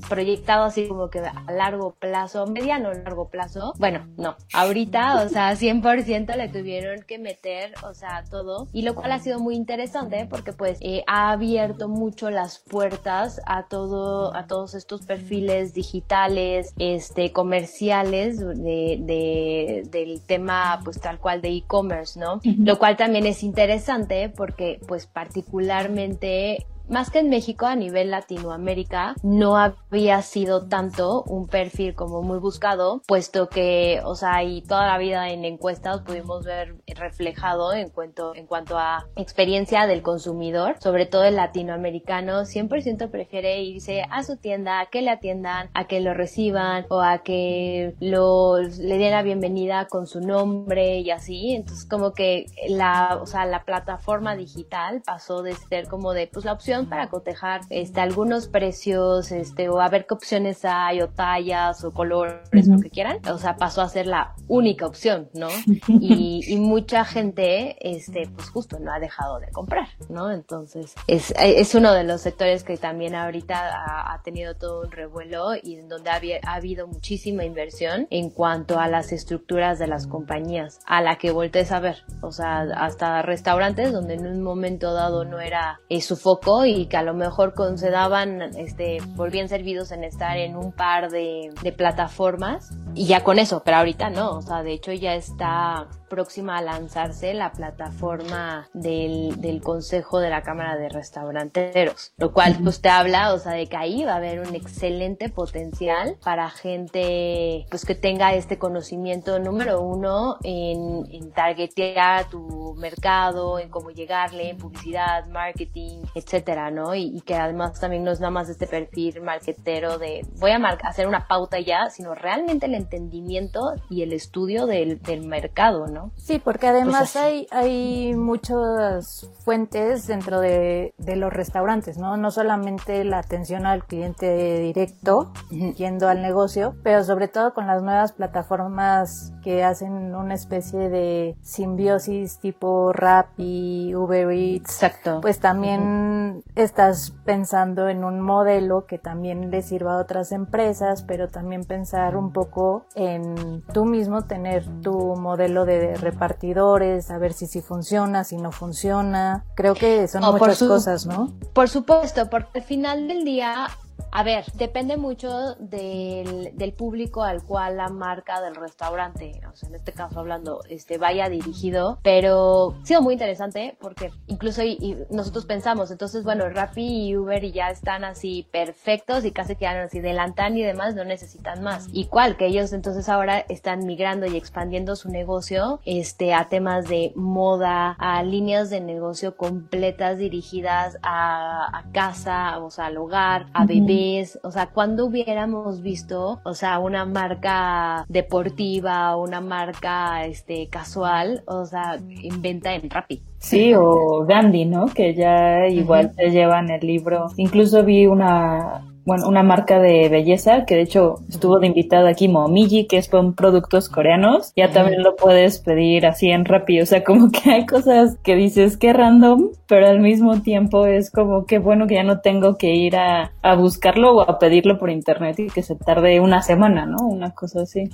proyectado 0.08 0.64
así 0.64 0.86
como 0.86 1.10
que 1.10 1.18
a 1.18 1.52
largo 1.52 1.92
plazo, 1.98 2.46
mediano 2.46 2.92
largo 2.92 3.28
plazo, 3.30 3.74
bueno, 3.78 4.06
no, 4.16 4.36
ahorita, 4.52 5.24
o 5.24 5.28
sea, 5.28 5.52
100% 5.54 6.36
le 6.36 6.48
tuvieron 6.48 7.02
que 7.02 7.18
meter, 7.18 7.74
o 7.82 7.94
sea, 7.94 8.24
todo, 8.28 8.68
y 8.72 8.82
lo 8.82 8.94
cual 8.94 9.12
ha 9.12 9.18
sido 9.18 9.38
muy 9.38 9.56
interesante 9.56 10.26
porque 10.28 10.52
pues 10.52 10.78
eh, 10.80 11.02
ha 11.06 11.30
abierto 11.30 11.88
mucho 11.88 12.30
las 12.30 12.58
puertas 12.58 13.40
a 13.46 13.68
todo, 13.68 14.34
a 14.34 14.46
todos 14.46 14.74
estos 14.74 15.02
perfiles 15.02 15.74
digitales, 15.74 16.72
este, 16.78 17.32
comerciales 17.32 18.38
de, 18.38 18.98
de 19.00 19.88
del 19.90 20.20
tema 20.22 20.80
pues 20.84 21.00
tal 21.00 21.18
cual 21.18 21.40
de 21.40 21.50
e-commerce, 21.50 22.18
¿no? 22.18 22.40
Lo 22.44 22.78
cual 22.78 22.96
también 22.96 23.26
es 23.26 23.42
interesante 23.42 24.28
porque 24.28 24.80
pues 24.86 25.06
particularmente 25.06 26.66
más 26.88 27.10
que 27.10 27.20
en 27.20 27.28
México, 27.28 27.66
a 27.66 27.76
nivel 27.76 28.10
Latinoamérica, 28.10 29.14
no 29.22 29.56
había 29.56 30.22
sido 30.22 30.68
tanto 30.68 31.22
un 31.24 31.46
perfil 31.46 31.94
como 31.94 32.22
muy 32.22 32.38
buscado, 32.38 33.02
puesto 33.06 33.48
que, 33.48 34.00
o 34.04 34.14
sea, 34.14 34.42
y 34.42 34.62
toda 34.62 34.86
la 34.86 34.98
vida 34.98 35.30
en 35.30 35.44
encuestas 35.44 36.00
pudimos 36.02 36.44
ver 36.44 36.76
reflejado 36.86 37.72
en 37.72 37.90
cuanto, 37.90 38.34
en 38.34 38.46
cuanto 38.46 38.78
a 38.78 39.06
experiencia 39.16 39.86
del 39.86 40.02
consumidor, 40.02 40.76
sobre 40.80 41.06
todo 41.06 41.24
el 41.24 41.36
latinoamericano, 41.36 42.44
100% 42.44 43.10
prefiere 43.10 43.62
irse 43.62 44.02
a 44.10 44.22
su 44.22 44.36
tienda, 44.36 44.80
a 44.80 44.86
que 44.86 45.02
le 45.02 45.10
atiendan, 45.10 45.70
a 45.74 45.86
que 45.86 46.00
lo 46.00 46.14
reciban 46.14 46.86
o 46.88 47.00
a 47.00 47.18
que 47.18 47.94
lo, 48.00 48.58
le 48.58 48.98
den 48.98 49.10
la 49.10 49.22
bienvenida 49.22 49.86
con 49.86 50.06
su 50.06 50.20
nombre 50.20 51.00
y 51.00 51.10
así. 51.10 51.54
Entonces, 51.54 51.86
como 51.86 52.12
que 52.12 52.46
la, 52.68 53.18
o 53.20 53.26
sea, 53.26 53.46
la 53.46 53.64
plataforma 53.64 54.36
digital 54.36 55.02
pasó 55.04 55.42
de 55.42 55.54
ser 55.54 55.88
como 55.88 56.12
de, 56.12 56.26
pues 56.26 56.44
la 56.44 56.52
opción 56.52 56.77
para 56.86 57.08
cotejar 57.08 57.60
este, 57.70 58.00
algunos 58.00 58.48
precios, 58.48 59.32
este, 59.32 59.68
o 59.68 59.80
a 59.80 59.88
ver 59.88 60.06
qué 60.06 60.14
opciones 60.14 60.64
hay, 60.64 61.00
o 61.00 61.08
tallas, 61.08 61.84
o 61.84 61.92
colores, 61.92 62.68
lo 62.68 62.78
que 62.80 62.90
quieran. 62.90 63.18
O 63.30 63.38
sea, 63.38 63.56
pasó 63.56 63.82
a 63.82 63.88
ser 63.88 64.06
la 64.06 64.34
única 64.48 64.86
opción, 64.86 65.28
¿no? 65.34 65.48
Y, 66.00 66.40
y, 66.46 66.56
mucha 66.58 67.04
gente, 67.04 67.76
este, 67.80 68.28
pues 68.34 68.50
justo 68.50 68.78
no 68.78 68.92
ha 68.92 69.00
dejado 69.00 69.40
de 69.40 69.50
comprar, 69.50 69.88
¿no? 70.08 70.30
Entonces, 70.30 70.94
es, 71.06 71.34
es 71.38 71.74
uno 71.74 71.92
de 71.92 72.04
los 72.04 72.20
sectores 72.20 72.62
que 72.62 72.76
también 72.76 73.14
ahorita 73.14 73.56
ha, 73.56 74.14
ha 74.14 74.22
tenido 74.22 74.54
todo 74.54 74.82
un 74.82 74.90
revuelo 74.90 75.54
y 75.60 75.76
en 75.76 75.88
donde 75.88 76.10
ha, 76.10 76.20
ha, 76.46 76.54
habido 76.54 76.86
muchísima 76.86 77.44
inversión 77.44 78.06
en 78.10 78.30
cuanto 78.30 78.78
a 78.78 78.88
las 78.88 79.12
estructuras 79.12 79.78
de 79.78 79.86
las 79.86 80.06
compañías, 80.06 80.80
a 80.86 81.00
la 81.00 81.16
que 81.16 81.30
voltees 81.30 81.72
a 81.72 81.80
ver. 81.80 82.04
O 82.22 82.32
sea, 82.32 82.60
hasta 82.76 83.22
restaurantes 83.22 83.92
donde 83.92 84.14
en 84.14 84.26
un 84.26 84.42
momento 84.42 84.92
dado 84.92 85.24
no 85.24 85.40
era 85.40 85.80
eh, 85.88 86.00
su 86.00 86.16
foco 86.16 86.64
y 86.68 86.86
que 86.86 86.96
a 86.96 87.02
lo 87.02 87.14
mejor 87.14 87.54
concedaban, 87.54 88.42
este, 88.56 88.98
volvían 89.14 89.48
servidos 89.48 89.92
en 89.92 90.04
estar 90.04 90.36
en 90.36 90.56
un 90.56 90.72
par 90.72 91.10
de, 91.10 91.50
de 91.62 91.72
plataformas. 91.72 92.70
Y 92.94 93.06
ya 93.06 93.24
con 93.24 93.38
eso, 93.38 93.62
pero 93.64 93.78
ahorita 93.78 94.10
no, 94.10 94.32
o 94.32 94.42
sea, 94.42 94.62
de 94.62 94.72
hecho 94.72 94.92
ya 94.92 95.14
está 95.14 95.86
próxima 96.08 96.58
a 96.58 96.62
lanzarse 96.62 97.34
la 97.34 97.52
plataforma 97.52 98.68
del, 98.72 99.40
del 99.40 99.62
Consejo 99.62 100.20
de 100.20 100.30
la 100.30 100.42
Cámara 100.42 100.76
de 100.76 100.88
Restauranteros, 100.88 102.12
lo 102.16 102.32
cual 102.32 102.56
pues 102.62 102.80
te 102.80 102.88
habla, 102.88 103.32
o 103.34 103.38
sea, 103.38 103.52
de 103.52 103.66
que 103.66 103.76
ahí 103.76 104.04
va 104.04 104.14
a 104.14 104.16
haber 104.16 104.40
un 104.40 104.54
excelente 104.54 105.28
potencial 105.28 106.16
para 106.22 106.50
gente 106.50 107.66
pues 107.70 107.84
que 107.84 107.94
tenga 107.94 108.34
este 108.34 108.58
conocimiento 108.58 109.38
número 109.38 109.80
uno 109.80 110.36
en, 110.42 111.06
en 111.10 111.32
targetear 111.32 112.28
tu 112.28 112.74
mercado, 112.76 113.58
en 113.58 113.68
cómo 113.68 113.90
llegarle, 113.90 114.50
en 114.50 114.58
publicidad, 114.58 115.26
marketing, 115.26 116.02
etcétera, 116.14 116.70
¿no? 116.70 116.94
Y, 116.94 117.16
y, 117.16 117.20
que 117.22 117.34
además 117.34 117.78
también 117.80 118.04
no 118.04 118.12
es 118.12 118.20
nada 118.20 118.30
más 118.30 118.48
este 118.48 118.66
perfil 118.66 119.20
marketero 119.22 119.98
de 119.98 120.26
voy 120.38 120.50
a 120.50 120.56
hacer 120.82 121.06
una 121.06 121.26
pauta 121.26 121.60
ya, 121.60 121.90
sino 121.90 122.14
realmente 122.14 122.66
el 122.66 122.74
entendimiento 122.74 123.74
y 123.90 124.02
el 124.02 124.12
estudio 124.12 124.66
del, 124.66 125.00
del 125.02 125.26
mercado, 125.26 125.86
¿no? 125.86 125.97
Sí, 126.16 126.38
porque 126.38 126.68
además 126.68 127.16
hay, 127.16 127.46
hay 127.50 128.14
muchas 128.14 129.30
fuentes 129.44 130.06
dentro 130.06 130.40
de, 130.40 130.94
de, 130.98 131.16
los 131.16 131.32
restaurantes, 131.32 131.98
¿no? 131.98 132.16
No 132.16 132.30
solamente 132.30 133.04
la 133.04 133.18
atención 133.18 133.66
al 133.66 133.84
cliente 133.84 134.60
directo, 134.60 135.32
yendo 135.50 136.08
al 136.08 136.22
negocio, 136.22 136.74
pero 136.82 137.04
sobre 137.04 137.28
todo 137.28 137.54
con 137.54 137.66
las 137.66 137.82
nuevas 137.82 138.12
plataformas 138.12 139.32
que 139.42 139.64
hacen 139.64 140.14
una 140.14 140.34
especie 140.34 140.88
de 140.88 141.36
simbiosis 141.42 142.38
tipo 142.38 142.92
Rappi, 142.92 143.94
Uber 143.94 144.30
Eats. 144.30 144.82
Exacto. 144.82 145.20
Pues 145.20 145.40
también 145.40 146.42
estás 146.54 147.14
pensando 147.24 147.88
en 147.88 148.04
un 148.04 148.20
modelo 148.20 148.86
que 148.86 148.98
también 148.98 149.50
le 149.50 149.62
sirva 149.62 149.94
a 149.94 149.98
otras 149.98 150.32
empresas, 150.32 151.02
pero 151.02 151.28
también 151.28 151.64
pensar 151.64 152.16
un 152.16 152.32
poco 152.32 152.84
en 152.94 153.62
tú 153.72 153.84
mismo 153.84 154.22
tener 154.22 154.64
tu 154.82 155.16
modelo 155.16 155.64
de 155.64 155.87
repartidores, 155.96 157.10
a 157.10 157.18
ver 157.18 157.32
si 157.32 157.46
sí 157.46 157.60
funciona, 157.60 158.24
si 158.24 158.36
no 158.36 158.52
funciona. 158.52 159.44
Creo 159.54 159.74
que 159.74 160.08
son 160.08 160.22
muchas 160.22 160.58
cosas, 160.58 161.06
¿no? 161.06 161.32
Por 161.52 161.68
supuesto, 161.68 162.28
porque 162.30 162.60
al 162.60 162.64
final 162.64 163.08
del 163.08 163.24
día 163.24 163.68
a 164.10 164.22
ver, 164.22 164.44
depende 164.54 164.96
mucho 164.96 165.54
del, 165.56 166.56
del, 166.56 166.72
público 166.72 167.22
al 167.22 167.42
cual 167.42 167.76
la 167.76 167.88
marca 167.88 168.40
del 168.40 168.54
restaurante, 168.54 169.40
o 169.52 169.56
sea, 169.56 169.68
en 169.68 169.74
este 169.74 169.92
caso 169.92 170.20
hablando, 170.20 170.60
este, 170.68 170.98
vaya 170.98 171.28
dirigido, 171.28 171.98
pero 172.02 172.74
ha 172.82 172.86
sido 172.86 173.02
muy 173.02 173.14
interesante 173.14 173.76
porque 173.80 174.10
incluso 174.26 174.62
nosotros 175.10 175.46
pensamos, 175.46 175.90
entonces, 175.90 176.24
bueno, 176.24 176.48
Rappi 176.48 177.08
y 177.08 177.16
Uber 177.16 177.50
ya 177.52 177.70
están 177.70 178.04
así 178.04 178.46
perfectos 178.50 179.24
y 179.24 179.32
casi 179.32 179.56
quedan 179.56 179.78
así 179.78 180.00
delantan 180.00 180.56
y 180.56 180.62
demás, 180.62 180.94
no 180.94 181.04
necesitan 181.04 181.62
más. 181.62 181.88
Y 181.92 182.06
cuál, 182.06 182.36
que 182.36 182.46
ellos 182.46 182.72
entonces 182.72 183.08
ahora 183.08 183.40
están 183.48 183.86
migrando 183.86 184.26
y 184.26 184.36
expandiendo 184.36 184.96
su 184.96 185.10
negocio, 185.10 185.80
este, 185.84 186.34
a 186.34 186.48
temas 186.48 186.88
de 186.88 187.12
moda, 187.14 187.96
a 187.98 188.22
líneas 188.22 188.70
de 188.70 188.80
negocio 188.80 189.36
completas 189.36 190.18
dirigidas 190.18 190.98
a, 191.02 191.84
casa, 191.92 192.58
o 192.58 192.70
sea, 192.70 192.86
al 192.86 192.98
hogar, 192.98 193.46
a 193.54 193.64
bebé 193.88 194.28
o 194.42 194.50
sea, 194.50 194.66
cuando 194.66 195.06
hubiéramos 195.06 195.82
visto, 195.82 196.40
o 196.44 196.54
sea, 196.54 196.78
una 196.78 197.04
marca 197.04 198.04
deportiva, 198.08 199.16
una 199.16 199.40
marca 199.40 200.24
este 200.26 200.68
casual, 200.68 201.42
o 201.46 201.66
sea, 201.66 201.98
en 202.22 202.42
venta 202.42 202.74
en 202.74 202.90
Rappi. 202.90 203.22
Sí, 203.38 203.72
o 203.74 204.24
Gandhi, 204.26 204.64
¿no? 204.64 204.86
Que 204.86 205.14
ya 205.14 205.68
igual 205.68 206.12
te 206.14 206.30
llevan 206.30 206.70
el 206.70 206.86
libro. 206.86 207.26
Incluso 207.36 207.84
vi 207.84 208.06
una 208.06 208.84
bueno, 209.08 209.26
una 209.26 209.42
marca 209.42 209.80
de 209.80 210.10
belleza 210.10 210.66
que 210.66 210.74
de 210.74 210.82
hecho 210.82 211.14
estuvo 211.30 211.58
de 211.58 211.66
invitada 211.66 212.10
aquí, 212.10 212.28
Momiji, 212.28 212.86
que 212.86 212.98
es 212.98 213.08
con 213.08 213.34
productos 213.34 213.88
coreanos. 213.88 214.52
Ya 214.54 214.70
también 214.70 215.02
lo 215.02 215.16
puedes 215.16 215.60
pedir 215.60 216.06
así 216.06 216.30
en 216.30 216.44
rápido. 216.44 216.82
O 216.82 216.86
sea, 216.86 217.02
como 217.04 217.30
que 217.30 217.50
hay 217.50 217.64
cosas 217.64 218.18
que 218.22 218.36
dices 218.36 218.76
que 218.76 218.92
random, 218.92 219.48
pero 219.66 219.86
al 219.86 220.00
mismo 220.00 220.42
tiempo 220.42 220.84
es 220.84 221.10
como 221.10 221.46
que 221.46 221.58
bueno 221.58 221.86
que 221.86 221.94
ya 221.94 222.02
no 222.02 222.20
tengo 222.20 222.58
que 222.58 222.74
ir 222.74 222.96
a, 222.96 223.32
a 223.40 223.54
buscarlo 223.54 224.16
o 224.16 224.20
a 224.20 224.38
pedirlo 224.38 224.78
por 224.78 224.90
internet 224.90 225.38
y 225.38 225.46
que 225.48 225.62
se 225.62 225.74
tarde 225.74 226.20
una 226.20 226.42
semana, 226.42 226.84
¿no? 226.84 226.98
Una 226.98 227.30
cosa 227.30 227.62
así. 227.62 227.84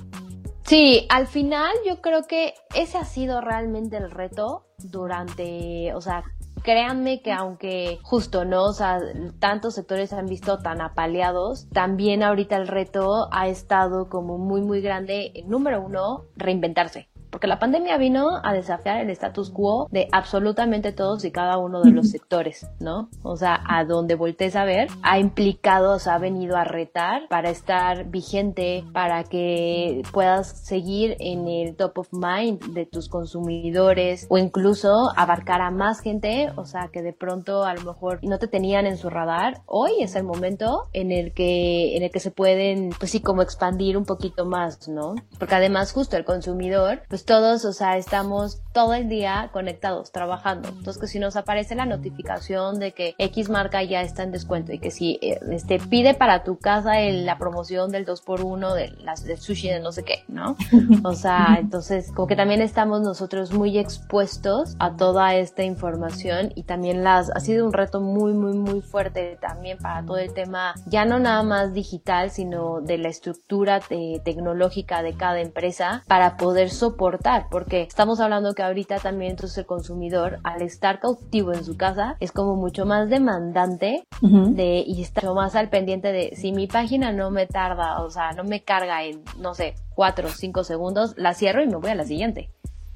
Sí, 0.65 1.05
al 1.09 1.27
final 1.27 1.71
yo 1.87 2.01
creo 2.01 2.23
que 2.23 2.55
ese 2.75 2.97
ha 2.97 3.05
sido 3.05 3.39
realmente 3.39 3.95
el 3.95 4.11
reto 4.11 4.65
durante, 4.79 5.93
o 5.93 6.01
sea, 6.01 6.23
créanme 6.65 7.21
que 7.21 7.31
aunque 7.31 7.99
justo, 8.01 8.43
¿no? 8.43 8.63
O 8.65 8.73
sea, 8.73 8.99
tantos 9.39 9.75
sectores 9.75 10.09
se 10.09 10.15
han 10.15 10.25
visto 10.25 10.59
tan 10.59 10.81
apaleados, 10.81 11.69
también 11.69 12.23
ahorita 12.23 12.57
el 12.57 12.67
reto 12.67 13.29
ha 13.31 13.47
estado 13.47 14.09
como 14.09 14.37
muy, 14.37 14.61
muy 14.61 14.81
grande. 14.81 15.31
Número 15.45 15.81
uno, 15.81 16.25
reinventarse 16.35 17.07
porque 17.35 17.47
la 17.47 17.59
pandemia 17.59 17.97
vino 17.97 18.39
a 18.41 18.53
desafiar 18.53 19.01
el 19.01 19.09
status 19.09 19.49
quo 19.49 19.89
de 19.91 20.07
absolutamente 20.13 20.93
todos 20.93 21.25
y 21.25 21.31
cada 21.31 21.57
uno 21.57 21.81
de 21.81 21.91
los 21.91 22.09
sectores, 22.11 22.65
¿no? 22.79 23.09
O 23.23 23.35
sea, 23.35 23.61
a 23.67 23.83
donde 23.83 24.15
voltees 24.15 24.55
a 24.55 24.63
ver, 24.63 24.87
ha 25.03 25.19
implicado, 25.19 25.95
o 25.95 25.99
sea, 25.99 26.13
ha 26.13 26.17
venido 26.17 26.55
a 26.55 26.63
retar 26.63 27.27
para 27.27 27.49
estar 27.49 28.05
vigente, 28.05 28.85
para 28.93 29.25
que 29.25 30.01
puedas 30.13 30.47
seguir 30.47 31.17
en 31.19 31.49
el 31.49 31.75
top 31.75 31.97
of 31.97 32.07
mind 32.13 32.73
de 32.73 32.85
tus 32.85 33.09
consumidores 33.09 34.27
o 34.29 34.37
incluso 34.37 35.11
abarcar 35.17 35.59
a 35.59 35.71
más 35.71 35.99
gente, 35.99 36.53
o 36.55 36.63
sea, 36.63 36.87
que 36.87 37.01
de 37.01 37.11
pronto 37.11 37.65
a 37.65 37.73
lo 37.73 37.81
mejor 37.81 38.19
no 38.23 38.39
te 38.39 38.47
tenían 38.47 38.85
en 38.85 38.95
su 38.95 39.09
radar. 39.09 39.61
Hoy 39.65 39.91
es 39.99 40.15
el 40.15 40.23
momento 40.23 40.83
en 40.93 41.11
el 41.11 41.33
que, 41.33 41.97
en 41.97 42.03
el 42.03 42.11
que 42.11 42.21
se 42.21 42.31
pueden, 42.31 42.91
pues 42.97 43.11
sí, 43.11 43.19
como 43.19 43.41
expandir 43.41 43.97
un 43.97 44.05
poquito 44.05 44.45
más, 44.45 44.87
¿no? 44.87 45.15
Porque 45.37 45.55
además 45.55 45.91
justo 45.91 46.15
el 46.15 46.23
consumidor, 46.23 47.01
pues 47.09 47.24
todos, 47.25 47.65
o 47.65 47.73
sea, 47.73 47.97
estamos 47.97 48.61
todo 48.71 48.93
el 48.93 49.09
día 49.09 49.49
conectados, 49.51 50.11
trabajando. 50.11 50.69
Entonces, 50.69 50.97
que 50.99 51.07
si 51.07 51.17
nos 51.17 51.35
aparece 51.35 51.75
la 51.75 51.85
notificación 51.85 52.79
de 52.79 52.91
que 52.91 53.15
X 53.17 53.49
marca 53.49 53.81
ya 53.83 54.01
está 54.01 54.23
en 54.23 54.31
descuento 54.31 54.73
y 54.73 54.79
que 54.79 54.91
si 54.91 55.17
eh, 55.21 55.39
este, 55.51 55.79
pide 55.79 56.13
para 56.13 56.43
tu 56.43 56.57
casa 56.57 56.99
el, 56.99 57.25
la 57.25 57.37
promoción 57.37 57.89
del 57.91 58.05
2x1 58.05 58.73
de 58.73 58.89
las, 59.03 59.23
del 59.23 59.37
sushi 59.37 59.69
de 59.69 59.79
no 59.79 59.91
sé 59.91 60.03
qué, 60.03 60.23
¿no? 60.27 60.55
O 61.03 61.13
sea, 61.13 61.55
entonces, 61.59 62.11
como 62.11 62.27
que 62.27 62.35
también 62.35 62.61
estamos 62.61 63.01
nosotros 63.01 63.53
muy 63.53 63.77
expuestos 63.77 64.75
a 64.79 64.95
toda 64.95 65.35
esta 65.35 65.63
información 65.63 66.51
y 66.53 66.63
también 66.63 67.03
las, 67.03 67.29
ha 67.31 67.39
sido 67.39 67.65
un 67.65 67.73
reto 67.73 68.01
muy, 68.01 68.33
muy, 68.33 68.57
muy 68.57 68.81
fuerte 68.81 69.37
también 69.41 69.77
para 69.77 70.05
todo 70.05 70.17
el 70.17 70.33
tema, 70.33 70.75
ya 70.85 71.05
no 71.05 71.17
nada 71.19 71.43
más 71.43 71.73
digital, 71.73 72.29
sino 72.29 72.81
de 72.81 72.97
la 72.97 73.07
estructura 73.07 73.79
eh, 73.89 74.21
tecnológica 74.23 75.01
de 75.01 75.13
cada 75.13 75.39
empresa 75.39 76.03
para 76.07 76.37
poder 76.37 76.69
soportar 76.69 77.14
importar, 77.15 77.47
porque 77.49 77.81
estamos 77.81 78.19
hablando 78.19 78.53
que 78.53 78.63
ahorita 78.63 78.99
también 78.99 79.31
entonces 79.31 79.57
el 79.59 79.65
consumidor, 79.65 80.39
al 80.43 80.61
estar 80.61 80.99
cautivo 80.99 81.53
en 81.53 81.63
su 81.63 81.77
casa, 81.77 82.17
es 82.19 82.31
como 82.31 82.55
mucho 82.55 82.85
más 82.85 83.09
demandante 83.09 84.05
de, 84.21 84.83
y 84.85 85.01
está 85.01 85.33
más 85.33 85.55
al 85.55 85.69
pendiente 85.69 86.11
de 86.11 86.35
si 86.35 86.51
mi 86.51 86.67
página 86.67 87.13
no 87.13 87.31
me 87.31 87.47
tarda, 87.47 88.01
o 88.01 88.09
sea, 88.09 88.33
no 88.33 88.43
me 88.43 88.63
carga 88.63 89.03
en, 89.03 89.23
no 89.39 89.53
sé, 89.53 89.75
cuatro 89.93 90.27
o 90.27 90.31
cinco 90.31 90.63
segundos, 90.63 91.13
la 91.17 91.33
cierro 91.33 91.63
y 91.63 91.67
me 91.67 91.77
voy 91.77 91.91
a 91.91 91.95
la 91.95 92.05
siguiente. 92.05 92.49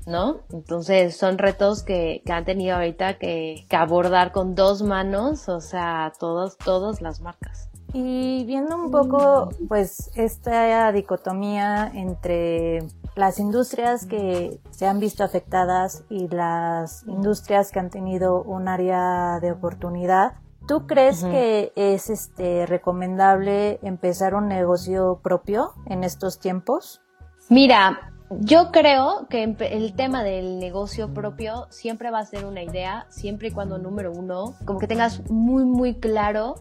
¿no? 0.06 0.40
Entonces 0.52 1.16
son 1.16 1.38
retos 1.38 1.84
que, 1.84 2.24
que 2.26 2.32
han 2.32 2.44
tenido 2.44 2.76
ahorita 2.76 3.20
que, 3.20 3.66
que, 3.70 3.76
abordar 3.76 4.32
con 4.32 4.56
dos 4.56 4.82
manos, 4.82 5.48
o 5.50 5.62
sea, 5.62 6.14
todos, 6.20 6.58
todas 6.58 7.00
las 7.02 7.22
marcas. 7.22 7.69
Y 7.94 8.46
viendo 8.46 8.76
un 8.76 8.92
poco, 8.92 9.50
pues, 9.68 10.12
esta 10.16 10.92
dicotomía 10.92 11.92
entre 11.94 12.80
las 13.16 13.40
industrias 13.40 14.06
que 14.06 14.62
se 14.70 14.86
han 14.88 15.00
visto 15.00 15.24
afectadas 15.24 16.04
y 16.10 16.28
las 16.28 17.04
industrias 17.08 17.72
que 17.72 17.80
han 17.80 17.90
tenido 17.90 18.44
un 18.44 18.68
área 18.68 19.40
de 19.42 19.52
oportunidad, 19.52 20.34
¿tú 20.68 20.86
crees 20.86 21.24
que 21.24 21.74
es 21.76 22.10
este 22.10 22.66
recomendable 22.68 23.80
empezar 23.82 24.36
un 24.36 24.48
negocio 24.48 25.20
propio 25.24 25.74
en 25.88 26.04
estos 26.04 26.40
tiempos? 26.40 27.02
Mira, 27.50 28.14
yo 28.30 28.72
creo 28.72 29.28
que 29.28 29.44
el 29.44 29.96
tema 29.96 30.24
del 30.24 30.60
negocio 30.60 31.12
propio 31.14 31.66
siempre 31.72 32.12
va 32.12 32.20
a 32.20 32.26
ser 32.26 32.46
una 32.46 32.62
idea, 32.62 33.08
siempre 33.10 33.48
y 33.48 33.52
cuando 33.52 33.80
número 33.80 34.12
uno, 34.12 34.54
como 34.66 34.78
que 34.78 34.88
tengas 34.88 35.28
muy, 35.32 35.66
muy 35.66 36.00
claro, 36.00 36.54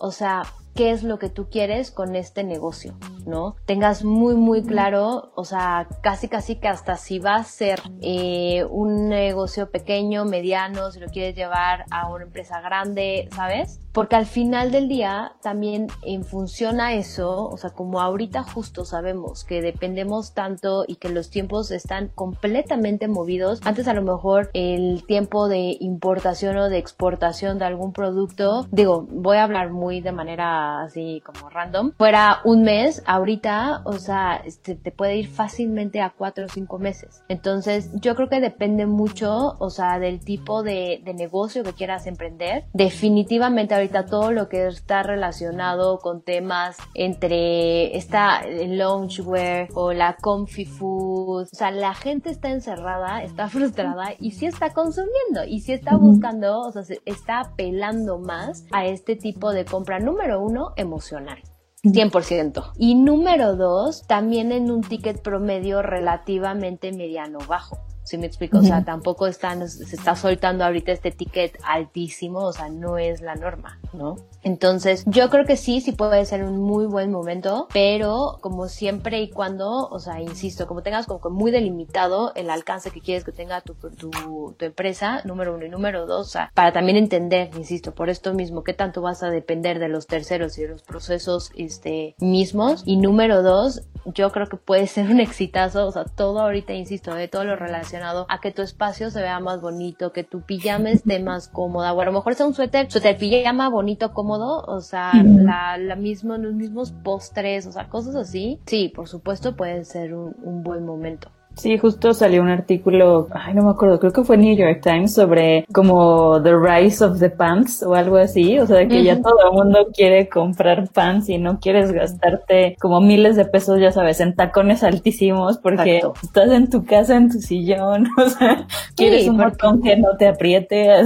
o 0.00 0.10
sea, 0.10 0.42
qué 0.74 0.90
es 0.90 1.02
lo 1.02 1.18
que 1.18 1.28
tú 1.28 1.48
quieres 1.50 1.90
con 1.90 2.16
este 2.16 2.44
negocio, 2.44 2.94
¿no? 3.26 3.56
Tengas 3.66 4.04
muy, 4.04 4.34
muy 4.34 4.62
claro, 4.62 5.32
o 5.34 5.44
sea, 5.44 5.88
casi, 6.00 6.28
casi 6.28 6.56
que 6.56 6.68
hasta 6.68 6.96
si 6.96 7.18
va 7.18 7.36
a 7.36 7.44
ser 7.44 7.80
eh, 8.00 8.64
un 8.70 9.08
negocio 9.08 9.70
pequeño, 9.70 10.24
mediano, 10.24 10.90
si 10.90 11.00
lo 11.00 11.08
quieres 11.08 11.34
llevar 11.34 11.84
a 11.90 12.08
una 12.08 12.24
empresa 12.24 12.60
grande, 12.60 13.28
¿sabes? 13.34 13.80
Porque 13.92 14.16
al 14.16 14.24
final 14.24 14.70
del 14.70 14.88
día 14.88 15.32
también 15.42 15.88
en 16.02 16.24
función 16.24 16.80
a 16.80 16.94
eso, 16.94 17.48
o 17.48 17.56
sea, 17.58 17.70
como 17.70 18.00
ahorita 18.00 18.42
justo 18.42 18.86
sabemos 18.86 19.44
que 19.44 19.60
dependemos 19.60 20.32
tanto 20.32 20.84
y 20.86 20.96
que 20.96 21.10
los 21.10 21.28
tiempos 21.28 21.70
están 21.70 22.08
completamente 22.14 23.08
movidos, 23.08 23.60
antes 23.64 23.88
a 23.88 23.94
lo 23.94 24.02
mejor 24.02 24.50
el 24.54 25.04
tiempo 25.06 25.48
de 25.48 25.76
importación 25.80 26.56
o 26.56 26.70
de 26.70 26.78
exportación 26.78 27.58
de 27.58 27.66
algún 27.66 27.92
producto, 27.92 28.66
digo, 28.70 29.06
voy 29.10 29.36
a 29.36 29.44
hablar 29.44 29.70
muy 29.70 30.00
de 30.00 30.12
manera 30.12 30.61
así 30.62 31.22
como 31.24 31.48
random, 31.50 31.92
fuera 31.96 32.40
un 32.44 32.62
mes, 32.62 33.02
ahorita, 33.06 33.82
o 33.84 33.94
sea, 33.94 34.36
este, 34.44 34.74
te 34.74 34.90
puede 34.90 35.16
ir 35.16 35.28
fácilmente 35.28 36.00
a 36.00 36.10
cuatro 36.10 36.46
o 36.46 36.48
cinco 36.48 36.78
meses. 36.78 37.22
Entonces, 37.28 37.90
yo 37.94 38.14
creo 38.14 38.28
que 38.28 38.40
depende 38.40 38.86
mucho, 38.86 39.56
o 39.58 39.70
sea, 39.70 39.98
del 39.98 40.20
tipo 40.20 40.62
de, 40.62 41.00
de 41.04 41.14
negocio 41.14 41.64
que 41.64 41.72
quieras 41.72 42.06
emprender. 42.06 42.64
Definitivamente 42.72 43.74
ahorita 43.74 44.06
todo 44.06 44.32
lo 44.32 44.48
que 44.48 44.66
está 44.66 45.02
relacionado 45.02 45.98
con 45.98 46.22
temas 46.22 46.76
entre 46.94 47.96
esta 47.96 48.42
loungewear 48.46 49.68
o 49.74 49.92
la 49.92 50.16
comfy 50.16 50.64
food, 50.64 51.48
o 51.52 51.56
sea, 51.56 51.70
la 51.70 51.94
gente 51.94 52.30
está 52.30 52.50
encerrada, 52.50 53.22
está 53.22 53.48
frustrada 53.48 54.14
y 54.18 54.32
sí 54.32 54.46
está 54.46 54.72
consumiendo 54.72 55.44
y 55.46 55.60
sí 55.60 55.72
está 55.72 55.96
buscando, 55.96 56.60
o 56.60 56.72
sea, 56.72 56.82
está 57.04 57.40
apelando 57.40 58.18
más 58.18 58.64
a 58.72 58.86
este 58.86 59.16
tipo 59.16 59.52
de 59.52 59.64
compra 59.64 59.98
número 59.98 60.42
uno 60.42 60.51
emocional. 60.76 61.42
100%. 61.84 62.72
Y 62.78 62.94
número 62.94 63.56
dos, 63.56 64.06
también 64.06 64.52
en 64.52 64.70
un 64.70 64.82
ticket 64.82 65.20
promedio 65.20 65.82
relativamente 65.82 66.92
mediano 66.92 67.38
bajo. 67.48 67.78
Si 68.12 68.18
me 68.18 68.26
explico? 68.26 68.58
O 68.58 68.62
sea, 68.62 68.84
tampoco 68.84 69.26
están, 69.26 69.66
se 69.66 69.96
está 69.96 70.14
soltando 70.16 70.66
ahorita 70.66 70.92
este 70.92 71.12
ticket 71.12 71.58
altísimo, 71.64 72.40
o 72.40 72.52
sea, 72.52 72.68
no 72.68 72.98
es 72.98 73.22
la 73.22 73.36
norma, 73.36 73.78
¿no? 73.94 74.16
Entonces, 74.42 75.04
yo 75.06 75.30
creo 75.30 75.46
que 75.46 75.56
sí, 75.56 75.80
sí 75.80 75.92
puede 75.92 76.22
ser 76.26 76.44
un 76.44 76.58
muy 76.58 76.84
buen 76.84 77.10
momento, 77.10 77.68
pero 77.72 78.36
como 78.42 78.68
siempre 78.68 79.22
y 79.22 79.30
cuando, 79.30 79.88
o 79.88 79.98
sea, 79.98 80.20
insisto, 80.20 80.66
como 80.66 80.82
tengas 80.82 81.06
como 81.06 81.30
muy 81.30 81.50
delimitado 81.50 82.34
el 82.34 82.50
alcance 82.50 82.90
que 82.90 83.00
quieres 83.00 83.24
que 83.24 83.32
tenga 83.32 83.62
tu, 83.62 83.72
tu, 83.72 84.10
tu 84.10 84.64
empresa, 84.66 85.22
número 85.24 85.54
uno 85.54 85.64
y 85.64 85.70
número 85.70 86.04
dos, 86.04 86.26
o 86.26 86.30
sea, 86.30 86.50
para 86.52 86.74
también 86.74 86.98
entender, 86.98 87.48
insisto, 87.56 87.94
por 87.94 88.10
esto 88.10 88.34
mismo, 88.34 88.62
qué 88.62 88.74
tanto 88.74 89.00
vas 89.00 89.22
a 89.22 89.30
depender 89.30 89.78
de 89.78 89.88
los 89.88 90.06
terceros 90.06 90.58
y 90.58 90.62
de 90.64 90.68
los 90.68 90.82
procesos, 90.82 91.50
este, 91.56 92.14
mismos. 92.18 92.82
Y 92.84 92.98
número 92.98 93.42
dos, 93.42 93.84
yo 94.04 94.32
creo 94.32 94.48
que 94.48 94.56
puede 94.56 94.86
ser 94.86 95.08
un 95.08 95.20
exitazo, 95.20 95.86
o 95.86 95.92
sea, 95.92 96.04
todo 96.04 96.40
ahorita, 96.40 96.74
insisto, 96.74 97.14
de 97.14 97.28
todo 97.28 97.44
lo 97.44 97.56
relacionado 97.56 98.01
a 98.02 98.40
que 98.40 98.52
tu 98.52 98.62
espacio 98.62 99.10
se 99.10 99.20
vea 99.20 99.40
más 99.40 99.60
bonito, 99.60 100.12
que 100.12 100.24
tu 100.24 100.42
pijama 100.42 100.90
esté 100.90 101.20
más 101.20 101.48
cómoda, 101.48 101.92
o 101.92 102.00
a 102.00 102.04
lo 102.04 102.12
mejor 102.12 102.34
sea 102.34 102.46
un 102.46 102.54
suéter, 102.54 102.90
suéter 102.90 103.16
pijama 103.16 103.68
bonito, 103.68 104.12
cómodo, 104.12 104.62
o 104.66 104.80
sea, 104.80 105.12
la, 105.22 105.78
la 105.78 105.96
misma, 105.96 106.38
los 106.38 106.54
mismos 106.54 106.92
postres, 106.92 107.66
o 107.66 107.72
sea, 107.72 107.88
cosas 107.88 108.14
así. 108.14 108.60
Sí, 108.66 108.92
por 108.94 109.08
supuesto 109.08 109.56
puede 109.56 109.84
ser 109.84 110.14
un, 110.14 110.34
un 110.42 110.62
buen 110.62 110.84
momento. 110.84 111.30
Sí, 111.56 111.78
justo 111.78 112.14
salió 112.14 112.42
un 112.42 112.48
artículo, 112.48 113.28
ay, 113.30 113.54
no 113.54 113.62
me 113.62 113.70
acuerdo, 113.70 114.00
creo 114.00 114.12
que 114.12 114.24
fue 114.24 114.36
New 114.36 114.56
York 114.56 114.80
Times 114.82 115.14
sobre 115.14 115.66
como 115.72 116.42
The 116.42 116.54
Rise 116.56 117.04
of 117.04 117.20
the 117.20 117.30
Pants 117.30 117.82
o 117.82 117.94
algo 117.94 118.16
así, 118.16 118.58
o 118.58 118.66
sea, 118.66 118.88
que 118.88 119.04
ya 119.04 119.20
todo 119.20 119.36
el 119.46 119.52
mundo 119.52 119.88
quiere 119.94 120.28
comprar 120.28 120.88
pants 120.88 121.28
y 121.28 121.38
no 121.38 121.60
quieres 121.60 121.92
gastarte 121.92 122.76
como 122.80 123.00
miles 123.00 123.36
de 123.36 123.44
pesos, 123.44 123.80
ya 123.80 123.92
sabes, 123.92 124.20
en 124.20 124.34
tacones 124.34 124.82
altísimos 124.82 125.58
porque 125.58 126.02
estás 126.22 126.50
en 126.50 126.70
tu 126.70 126.84
casa, 126.84 127.16
en 127.16 127.30
tu 127.30 127.38
sillón, 127.38 128.08
o 128.16 128.28
sea, 128.28 128.66
quieres 128.96 129.28
un 129.28 129.38
botón 129.38 129.82
que 129.82 129.96
no 129.96 130.16
te 130.16 130.28
apriete. 130.28 131.00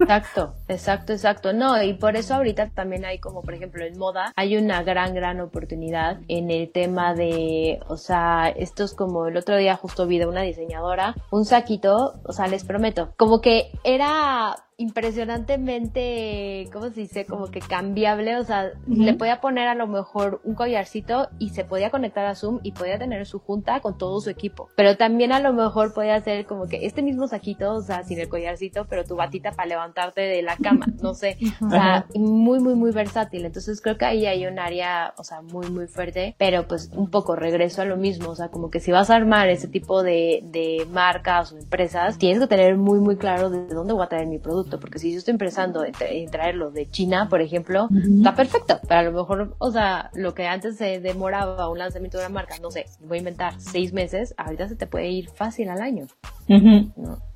Exacto, 0.00 0.54
exacto, 0.72 1.12
exacto. 1.12 1.52
No, 1.52 1.82
y 1.82 1.94
por 1.94 2.16
eso 2.16 2.34
ahorita 2.34 2.70
también 2.70 3.04
hay 3.04 3.18
como, 3.18 3.42
por 3.42 3.54
ejemplo, 3.54 3.84
en 3.84 3.98
moda, 3.98 4.32
hay 4.36 4.56
una 4.56 4.82
gran, 4.82 5.14
gran 5.14 5.40
oportunidad 5.40 6.20
en 6.28 6.50
el 6.50 6.70
tema 6.70 7.14
de, 7.14 7.80
o 7.88 7.96
sea, 7.96 8.48
estos 8.48 8.94
como 8.94 9.26
el 9.26 9.36
otro 9.36 9.56
día 9.56 9.76
justo 9.76 10.06
vi 10.06 10.18
de 10.18 10.26
una 10.26 10.42
diseñadora 10.42 11.14
un 11.30 11.44
saquito, 11.44 12.20
o 12.24 12.32
sea, 12.32 12.46
les 12.46 12.64
prometo, 12.64 13.12
como 13.16 13.40
que 13.40 13.70
era 13.84 14.56
impresionantemente, 14.80 16.70
¿cómo 16.72 16.88
se 16.88 17.00
dice? 17.00 17.26
Como 17.26 17.50
que 17.50 17.60
cambiable, 17.60 18.38
o 18.38 18.44
sea, 18.44 18.72
le 18.86 19.12
podía 19.12 19.42
poner 19.42 19.68
a 19.68 19.74
lo 19.74 19.86
mejor 19.86 20.40
un 20.42 20.54
collarcito 20.54 21.28
y 21.38 21.50
se 21.50 21.64
podía 21.64 21.90
conectar 21.90 22.24
a 22.24 22.34
Zoom 22.34 22.60
y 22.62 22.72
podía 22.72 22.98
tener 22.98 23.26
su 23.26 23.40
junta 23.40 23.80
con 23.80 23.98
todo 23.98 24.18
su 24.22 24.30
equipo. 24.30 24.70
Pero 24.76 24.96
también 24.96 25.32
a 25.32 25.40
lo 25.40 25.52
mejor 25.52 25.92
podía 25.92 26.14
hacer 26.14 26.46
como 26.46 26.66
que 26.66 26.86
este 26.86 27.02
mismo 27.02 27.28
saquito, 27.28 27.74
o 27.74 27.82
sea, 27.82 28.04
sin 28.04 28.18
el 28.20 28.30
collarcito, 28.30 28.86
pero 28.88 29.04
tu 29.04 29.16
batita 29.16 29.52
para 29.52 29.68
levantarte 29.68 30.22
de 30.22 30.40
la 30.40 30.56
cama, 30.56 30.86
no 31.02 31.12
sé. 31.12 31.36
O 31.64 31.68
sea, 31.68 32.06
muy, 32.14 32.58
muy, 32.60 32.74
muy 32.74 32.90
versátil. 32.90 33.44
Entonces 33.44 33.82
creo 33.82 33.98
que 33.98 34.06
ahí 34.06 34.24
hay 34.24 34.46
un 34.46 34.58
área, 34.58 35.12
o 35.18 35.24
sea, 35.24 35.42
muy, 35.42 35.68
muy 35.68 35.88
fuerte, 35.88 36.34
pero 36.38 36.66
pues 36.66 36.90
un 36.94 37.10
poco 37.10 37.36
regreso 37.36 37.82
a 37.82 37.84
lo 37.84 37.98
mismo, 37.98 38.30
o 38.30 38.34
sea, 38.34 38.48
como 38.48 38.70
que 38.70 38.80
si 38.80 38.92
vas 38.92 39.10
a 39.10 39.16
armar 39.16 39.50
ese 39.50 39.68
tipo 39.68 40.02
de, 40.02 40.40
de 40.44 40.86
marcas 40.90 41.52
o 41.52 41.58
empresas, 41.58 42.16
tienes 42.16 42.40
que 42.40 42.46
tener 42.46 42.78
muy, 42.78 42.98
muy 42.98 43.16
claro 43.16 43.50
de 43.50 43.66
dónde 43.66 43.92
voy 43.92 44.04
a 44.04 44.08
traer 44.08 44.26
mi 44.26 44.38
producto 44.38 44.69
porque 44.78 44.98
si 44.98 45.12
yo 45.12 45.18
estoy 45.18 45.32
empezando 45.32 45.84
en, 45.84 46.30
traerlo 46.30 46.70
de 46.70 46.88
China, 46.88 47.28
por 47.28 47.40
ejemplo, 47.40 47.88
está 48.18 48.34
perfecto, 48.34 48.78
pero 48.86 49.00
a 49.00 49.02
lo 49.02 49.12
mejor, 49.12 49.56
o 49.58 49.70
sea, 49.70 50.10
lo 50.14 50.34
que 50.34 50.46
antes 50.46 50.76
se 50.76 51.00
demoraba 51.00 51.68
un 51.68 51.78
lanzamiento 51.78 52.18
de 52.18 52.26
una 52.26 52.34
marca, 52.34 52.56
no 52.60 52.70
sé, 52.70 52.86
voy 53.00 53.16
a 53.16 53.20
inventar 53.20 53.54
seis 53.58 53.92
meses, 53.92 54.34
ahorita 54.36 54.68
se 54.68 54.76
te 54.76 54.86
puede 54.86 55.08
ir 55.08 55.28
fácil 55.30 55.70
al 55.70 55.80
año. 55.80 56.06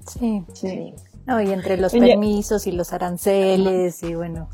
sí. 0.07 0.45
sí. 0.53 0.95
No, 1.27 1.41
y 1.41 1.51
entre 1.51 1.79
los 1.79 1.93
permisos 1.93 2.67
y 2.67 2.73
los 2.73 2.93
aranceles 2.93 4.03
y 4.03 4.15
bueno. 4.15 4.49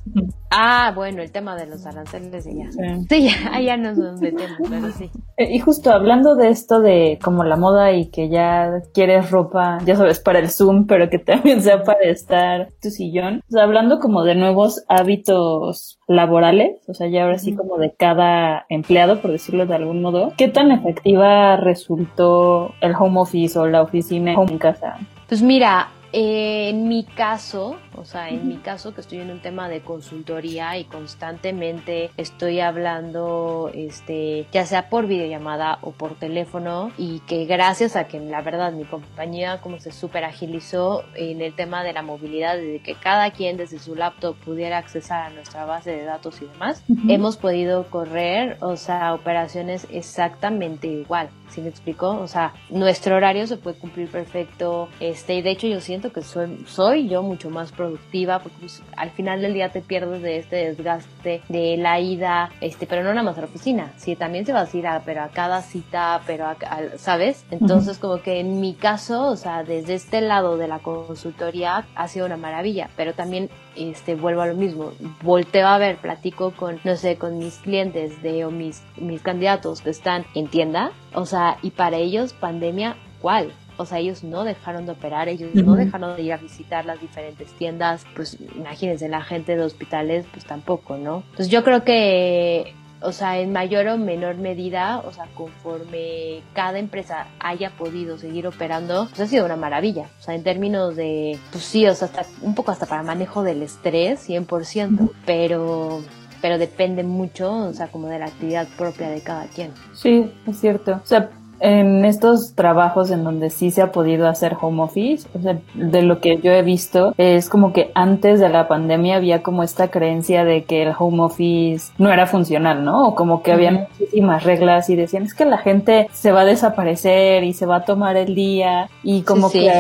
Ah, 0.50 0.92
bueno, 0.94 1.20
el 1.20 1.32
tema 1.32 1.56
de 1.56 1.66
los 1.66 1.84
aranceles 1.84 2.46
y 2.46 2.58
ya. 2.58 2.70
Sí, 3.08 3.28
ya, 3.28 3.60
ya 3.60 3.76
nos 3.76 3.98
metemos, 4.20 4.56
pero 4.68 4.90
sí. 4.92 5.10
Eh, 5.36 5.48
y 5.54 5.58
justo 5.58 5.90
hablando 5.90 6.36
de 6.36 6.48
esto 6.48 6.80
de 6.80 7.18
como 7.22 7.42
la 7.42 7.56
moda 7.56 7.92
y 7.92 8.10
que 8.10 8.28
ya 8.28 8.82
quieres 8.94 9.30
ropa, 9.30 9.78
ya 9.84 9.96
sabes, 9.96 10.20
para 10.20 10.38
el 10.38 10.48
Zoom, 10.48 10.86
pero 10.86 11.10
que 11.10 11.18
también 11.18 11.60
sea 11.60 11.82
para 11.82 12.02
estar 12.02 12.68
tu 12.80 12.90
sillón. 12.90 13.42
O 13.48 13.52
sea, 13.52 13.64
hablando 13.64 13.98
como 13.98 14.22
de 14.22 14.36
nuevos 14.36 14.84
hábitos 14.88 15.98
laborales, 16.06 16.80
o 16.88 16.94
sea, 16.94 17.08
ya 17.08 17.24
ahora 17.24 17.38
sí 17.38 17.54
como 17.54 17.78
de 17.78 17.92
cada 17.94 18.66
empleado, 18.68 19.20
por 19.20 19.32
decirlo 19.32 19.66
de 19.66 19.74
algún 19.74 20.02
modo, 20.02 20.32
¿qué 20.36 20.48
tan 20.48 20.70
efectiva 20.70 21.56
resultó 21.56 22.74
el 22.80 22.94
home 22.94 23.20
office 23.20 23.58
o 23.58 23.66
la 23.66 23.82
oficina 23.82 24.34
en 24.34 24.58
casa? 24.58 24.98
Pues 25.28 25.42
mira, 25.42 25.88
eh, 26.12 26.70
en 26.70 26.88
mi 26.88 27.04
caso, 27.04 27.76
o 27.96 28.04
sea, 28.04 28.28
en 28.28 28.48
mi 28.48 28.56
caso 28.56 28.94
que 28.94 29.00
estoy 29.00 29.18
en 29.18 29.30
un 29.30 29.40
tema 29.40 29.68
de 29.68 29.80
consultoría 29.80 30.76
y 30.78 30.84
constantemente 30.84 32.10
estoy 32.16 32.60
hablando, 32.60 33.70
este, 33.74 34.46
ya 34.52 34.66
sea 34.66 34.88
por 34.88 35.06
videollamada 35.06 35.78
o 35.82 35.92
por 35.92 36.14
teléfono 36.14 36.90
y 36.98 37.20
que 37.20 37.44
gracias 37.44 37.96
a 37.96 38.04
que 38.04 38.18
la 38.20 38.42
verdad 38.42 38.72
mi 38.72 38.84
compañía 38.84 39.60
como 39.60 39.78
se 39.78 39.92
super 39.92 40.24
agilizó 40.24 41.04
en 41.14 41.40
el 41.40 41.54
tema 41.54 41.84
de 41.84 41.92
la 41.92 42.02
movilidad, 42.02 42.56
de 42.56 42.80
que 42.80 42.94
cada 42.94 43.30
quien 43.30 43.56
desde 43.56 43.78
su 43.78 43.94
laptop 43.94 44.36
pudiera 44.36 44.78
accesar 44.78 45.26
a 45.26 45.30
nuestra 45.30 45.64
base 45.64 45.90
de 45.90 46.04
datos 46.04 46.40
y 46.42 46.46
demás, 46.46 46.82
hemos 47.08 47.36
podido 47.36 47.84
correr, 47.88 48.56
o 48.60 48.76
sea, 48.76 49.14
operaciones 49.14 49.86
exactamente 49.90 50.88
igual. 50.88 51.30
¿Sí 51.50 51.60
me 51.60 51.68
explico? 51.68 52.10
O 52.10 52.26
sea, 52.26 52.54
nuestro 52.70 53.16
horario 53.16 53.46
se 53.46 53.56
puede 53.56 53.78
cumplir 53.78 54.08
perfecto, 54.08 54.88
este, 55.00 55.34
y 55.34 55.42
de 55.42 55.50
hecho 55.50 55.66
yo 55.66 55.80
siento 55.80 56.12
que 56.12 56.22
soy, 56.22 56.64
soy 56.66 57.08
yo 57.08 57.22
mucho 57.22 57.50
más 57.50 57.72
productiva, 57.72 58.38
porque 58.40 58.58
pues, 58.60 58.82
al 58.96 59.10
final 59.10 59.42
del 59.42 59.54
día 59.54 59.70
te 59.70 59.80
pierdes 59.80 60.22
de 60.22 60.38
este 60.38 60.56
desgaste, 60.56 61.42
de 61.48 61.76
la 61.76 62.00
ida, 62.00 62.50
este, 62.60 62.86
pero 62.86 63.02
no 63.02 63.10
nada 63.10 63.22
más 63.22 63.38
a 63.38 63.42
la 63.42 63.46
oficina, 63.46 63.92
sí, 63.96 64.16
también 64.16 64.46
se 64.46 64.52
va 64.52 64.62
a 64.62 64.68
ir 64.72 64.86
a, 64.86 65.00
pero 65.04 65.22
a 65.22 65.28
cada 65.28 65.62
cita, 65.62 66.22
pero 66.26 66.46
a, 66.46 66.56
¿sabes? 66.96 67.44
Entonces, 67.50 67.98
como 67.98 68.22
que 68.22 68.40
en 68.40 68.60
mi 68.60 68.74
caso, 68.74 69.26
o 69.26 69.36
sea, 69.36 69.64
desde 69.64 69.94
este 69.94 70.20
lado 70.20 70.56
de 70.56 70.68
la 70.68 70.78
consultoría 70.78 71.86
ha 71.94 72.08
sido 72.08 72.26
una 72.26 72.36
maravilla, 72.36 72.90
pero 72.96 73.14
también 73.14 73.50
este, 73.76 74.14
vuelvo 74.14 74.42
a 74.42 74.46
lo 74.46 74.54
mismo, 74.54 74.92
volteo 75.22 75.66
a 75.66 75.78
ver, 75.78 75.96
platico 75.96 76.52
con, 76.52 76.80
no 76.84 76.96
sé, 76.96 77.16
con 77.16 77.38
mis 77.38 77.58
clientes 77.58 78.22
de, 78.22 78.44
o 78.44 78.50
mis, 78.50 78.82
mis 78.96 79.22
candidatos 79.22 79.80
que 79.80 79.90
están 79.90 80.24
en 80.34 80.48
tienda, 80.48 80.92
o 81.14 81.26
sea, 81.26 81.58
y 81.62 81.70
para 81.70 81.96
ellos 81.96 82.32
pandemia, 82.32 82.96
¿cuál? 83.20 83.52
O 83.76 83.86
sea, 83.86 83.98
ellos 83.98 84.22
no 84.22 84.44
dejaron 84.44 84.84
de 84.84 84.92
operar, 84.92 85.28
ellos 85.28 85.54
no 85.54 85.74
dejaron 85.74 86.14
de 86.14 86.22
ir 86.22 86.32
a 86.34 86.36
visitar 86.36 86.84
las 86.84 87.00
diferentes 87.00 87.50
tiendas, 87.54 88.04
pues 88.14 88.36
imagínense, 88.54 89.08
la 89.08 89.22
gente 89.22 89.56
de 89.56 89.62
hospitales, 89.62 90.26
pues 90.32 90.44
tampoco, 90.44 90.98
¿no? 90.98 91.22
Entonces 91.30 91.48
yo 91.48 91.64
creo 91.64 91.82
que 91.82 92.74
o 93.02 93.12
sea, 93.12 93.38
en 93.38 93.52
mayor 93.52 93.86
o 93.88 93.96
menor 93.96 94.36
medida, 94.36 94.98
o 94.98 95.12
sea, 95.12 95.26
conforme 95.34 96.42
cada 96.52 96.78
empresa 96.78 97.28
haya 97.38 97.70
podido 97.70 98.18
seguir 98.18 98.46
operando, 98.46 99.06
pues 99.08 99.20
ha 99.20 99.26
sido 99.26 99.46
una 99.46 99.56
maravilla. 99.56 100.10
O 100.18 100.22
sea, 100.22 100.34
en 100.34 100.42
términos 100.42 100.96
de, 100.96 101.38
pues 101.50 101.64
sí, 101.64 101.86
o 101.86 101.94
sea, 101.94 102.08
hasta, 102.08 102.26
un 102.42 102.54
poco 102.54 102.72
hasta 102.72 102.86
para 102.86 103.02
manejo 103.02 103.42
del 103.42 103.62
estrés, 103.62 104.28
100%, 104.28 105.10
pero 105.24 106.02
pero 106.40 106.58
depende 106.58 107.02
mucho, 107.02 107.52
o 107.52 107.72
sea, 107.72 107.88
como 107.88 108.06
de 108.08 108.18
la 108.18 108.26
actividad 108.26 108.66
propia 108.76 109.08
de 109.08 109.20
cada 109.20 109.44
quien. 109.46 109.72
Sí, 109.94 110.30
es 110.46 110.60
cierto. 110.60 111.00
O 111.02 111.06
sea, 111.06 111.30
en 111.60 112.04
estos 112.04 112.54
trabajos 112.54 113.10
en 113.10 113.22
donde 113.22 113.50
sí 113.50 113.70
se 113.70 113.82
ha 113.82 113.92
podido 113.92 114.26
hacer 114.28 114.56
home 114.60 114.82
office, 114.82 115.28
o 115.34 115.42
sea, 115.42 115.58
de 115.74 116.02
lo 116.02 116.20
que 116.20 116.38
yo 116.38 116.52
he 116.52 116.62
visto, 116.62 117.14
es 117.18 117.48
como 117.48 117.72
que 117.72 117.90
antes 117.94 118.40
de 118.40 118.48
la 118.48 118.66
pandemia 118.66 119.16
había 119.16 119.42
como 119.42 119.62
esta 119.62 119.88
creencia 119.88 120.44
de 120.44 120.64
que 120.64 120.82
el 120.82 120.94
home 120.98 121.22
office 121.22 121.92
no 121.98 122.10
era 122.10 122.26
funcional, 122.26 122.84
¿no? 122.84 123.08
O 123.08 123.14
como 123.14 123.42
que 123.42 123.52
había 123.52 123.72
muchísimas 123.72 124.44
reglas 124.44 124.88
y 124.88 124.96
decían, 124.96 125.24
es 125.24 125.34
que 125.34 125.44
la 125.44 125.58
gente 125.58 126.08
se 126.12 126.32
va 126.32 126.40
a 126.40 126.46
desaparecer 126.46 127.44
y 127.44 127.52
se 127.52 127.66
va 127.66 127.76
a 127.76 127.84
tomar 127.84 128.16
el 128.16 128.34
día 128.34 128.88
y 129.02 129.22
como 129.22 129.50
que 129.50 129.70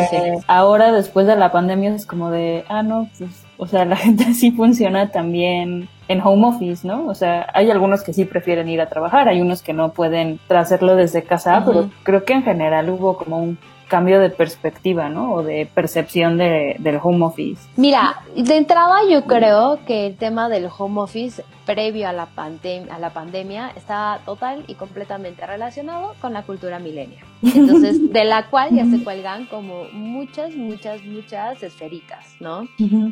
ahora 0.46 0.92
después 0.92 1.26
de 1.26 1.36
la 1.36 1.50
pandemia 1.50 1.94
es 1.94 2.04
como 2.04 2.30
de, 2.30 2.64
ah, 2.68 2.82
no, 2.82 3.08
pues, 3.18 3.30
o 3.56 3.66
sea, 3.66 3.84
la 3.84 3.96
gente 3.96 4.34
sí 4.34 4.50
funciona 4.52 5.10
también 5.10 5.88
en 6.10 6.20
home 6.20 6.48
office, 6.48 6.84
¿no? 6.84 7.06
O 7.06 7.14
sea, 7.14 7.46
hay 7.54 7.70
algunos 7.70 8.02
que 8.02 8.12
sí 8.12 8.24
prefieren 8.24 8.68
ir 8.68 8.80
a 8.80 8.88
trabajar, 8.88 9.28
hay 9.28 9.40
unos 9.40 9.62
que 9.62 9.72
no 9.72 9.92
pueden 9.92 10.40
hacerlo 10.48 10.96
desde 10.96 11.22
casa, 11.22 11.62
pero 11.64 11.88
creo 12.02 12.24
que 12.24 12.32
en 12.32 12.42
general 12.42 12.90
hubo 12.90 13.16
como 13.16 13.38
un 13.38 13.58
cambio 13.90 14.20
de 14.20 14.30
perspectiva, 14.30 15.10
¿no? 15.10 15.34
O 15.34 15.42
de 15.42 15.68
percepción 15.74 16.38
de, 16.38 16.76
del 16.78 16.98
home 17.02 17.26
office. 17.26 17.68
Mira, 17.76 18.22
de 18.34 18.56
entrada 18.56 19.00
yo 19.10 19.24
creo 19.24 19.80
que 19.86 20.06
el 20.06 20.16
tema 20.16 20.48
del 20.48 20.68
home 20.74 21.02
office 21.02 21.42
previo 21.66 22.08
a 22.08 22.12
la, 22.12 22.28
a 22.90 22.98
la 22.98 23.10
pandemia 23.10 23.72
está 23.76 24.20
total 24.24 24.64
y 24.66 24.74
completamente 24.74 25.46
relacionado 25.46 26.14
con 26.20 26.32
la 26.32 26.42
cultura 26.42 26.78
milenial. 26.78 27.24
Entonces, 27.42 28.12
de 28.12 28.24
la 28.24 28.48
cual 28.48 28.74
ya 28.74 28.86
se 28.86 29.02
cuelgan 29.04 29.46
como 29.46 29.84
muchas, 29.92 30.54
muchas, 30.54 31.04
muchas 31.04 31.62
esferitas, 31.62 32.36
¿no? 32.40 32.66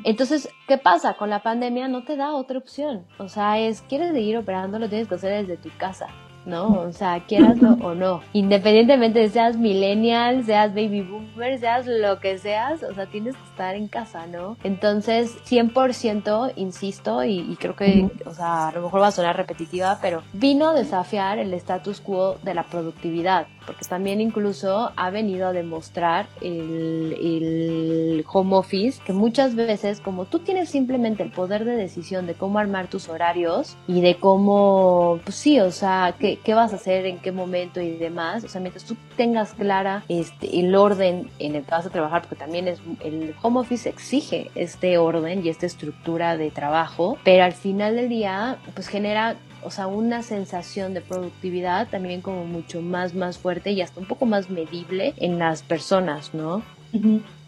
Entonces, 0.05 0.49
¿qué 0.67 0.79
pasa? 0.79 1.14
Con 1.14 1.29
la 1.29 1.43
pandemia 1.43 1.88
no 1.88 2.05
te 2.05 2.17
da 2.17 2.33
otra 2.33 2.59
opción. 2.59 3.05
O 3.19 3.29
sea, 3.29 3.59
es, 3.59 3.83
quieres 3.83 4.12
seguir 4.12 4.38
operando, 4.38 4.79
lo 4.79 4.88
tienes 4.88 5.09
que 5.09 5.17
hacer 5.17 5.47
desde 5.47 5.61
tu 5.61 5.77
casa. 5.77 6.07
¿No? 6.44 6.81
O 6.81 6.92
sea, 6.92 7.20
quieraslo 7.20 7.77
o 7.83 7.94
no. 7.94 8.20
Independientemente 8.33 9.20
de 9.20 9.29
seas 9.29 9.57
millennial, 9.57 10.44
seas 10.44 10.74
baby 10.74 11.03
boomer, 11.03 11.59
seas 11.59 11.87
lo 11.87 12.20
que 12.20 12.38
seas, 12.38 12.83
o 12.83 12.94
sea, 12.94 13.07
tienes 13.07 13.37
que 13.37 13.44
estar 13.44 13.74
en 13.74 13.88
casa, 13.88 14.27
¿no? 14.27 14.57
Entonces, 14.64 15.37
100% 15.48 16.53
insisto 16.57 17.24
y, 17.24 17.57
creo 17.61 17.77
que, 17.77 18.11
o 18.24 18.33
sea, 18.33 18.68
a 18.68 18.72
lo 18.72 18.83
mejor 18.83 19.03
va 19.03 19.09
a 19.09 19.12
sonar 19.12 19.37
repetitiva, 19.37 19.98
pero 20.01 20.22
vino 20.33 20.70
a 20.70 20.74
desafiar 20.74 21.38
el 21.38 21.53
status 21.55 22.01
quo 22.01 22.37
de 22.42 22.55
la 22.55 22.64
productividad, 22.64 23.46
porque 23.68 23.85
también 23.85 24.22
incluso 24.22 24.92
ha 24.96 25.11
venido 25.11 25.46
a 25.46 25.52
demostrar 25.52 26.26
el, 26.40 28.24
home 28.26 28.57
office 28.57 28.98
que 29.04 29.12
muchas 29.12 29.54
veces, 29.54 30.00
como 30.00 30.24
tú 30.24 30.38
tienes 30.38 30.70
simplemente 30.70 31.22
el 31.22 31.31
poder 31.31 31.66
de 31.66 31.76
decisión 31.76 32.26
de 32.26 32.33
cómo 32.33 32.59
armar 32.59 32.88
tus 32.88 33.11
horarios 33.11 33.76
y 33.87 34.00
de 34.00 34.14
cómo, 34.16 35.20
pues 35.22 35.37
sí, 35.37 35.61
o 35.61 35.70
sea, 35.70 36.14
que 36.18 36.38
qué, 36.38 36.54
vas 36.54 36.72
a 36.72 36.76
hacer, 36.76 37.04
en 37.04 37.18
qué 37.18 37.31
momento 37.31 37.83
y 37.83 37.96
demás. 37.96 38.42
O 38.42 38.48
sea, 38.48 38.62
mientras 38.62 38.85
tú 38.85 38.96
tengas 39.18 39.52
clara 39.52 40.02
este, 40.09 40.61
el 40.61 40.74
orden 40.74 41.31
en 41.38 41.54
el 41.54 41.64
que 41.64 41.70
vas 41.70 41.85
a 41.85 41.90
trabajar, 41.90 42.22
porque 42.22 42.37
también 42.37 42.68
es, 42.68 42.81
el 43.04 43.35
home 43.42 43.61
office 43.61 43.87
exige 43.87 44.50
este 44.54 44.96
orden 44.96 45.44
y 45.44 45.50
esta 45.50 45.66
estructura 45.66 46.38
de 46.38 46.50
trabajo, 46.50 47.18
pero 47.22 47.44
al 47.44 47.52
final 47.52 47.96
del 47.96 48.09
día, 48.09 48.57
pues 48.74 48.88
genera 48.88 49.37
o 49.62 49.71
sea, 49.71 49.87
una 49.87 50.23
sensación 50.23 50.94
de 50.94 51.01
productividad 51.01 51.88
también 51.88 52.21
como 52.21 52.44
mucho 52.44 52.83
más, 52.83 53.14
más 53.14 53.38
fuerte 53.38 53.73
y 53.73 53.81
hasta 53.81 54.01
un 54.01 54.07
poco 54.07 54.27
más 54.27 54.51
medible 54.51 55.14
en 55.16 55.38
las 55.38 55.62
personas, 55.62 56.35
¿no? 56.35 56.62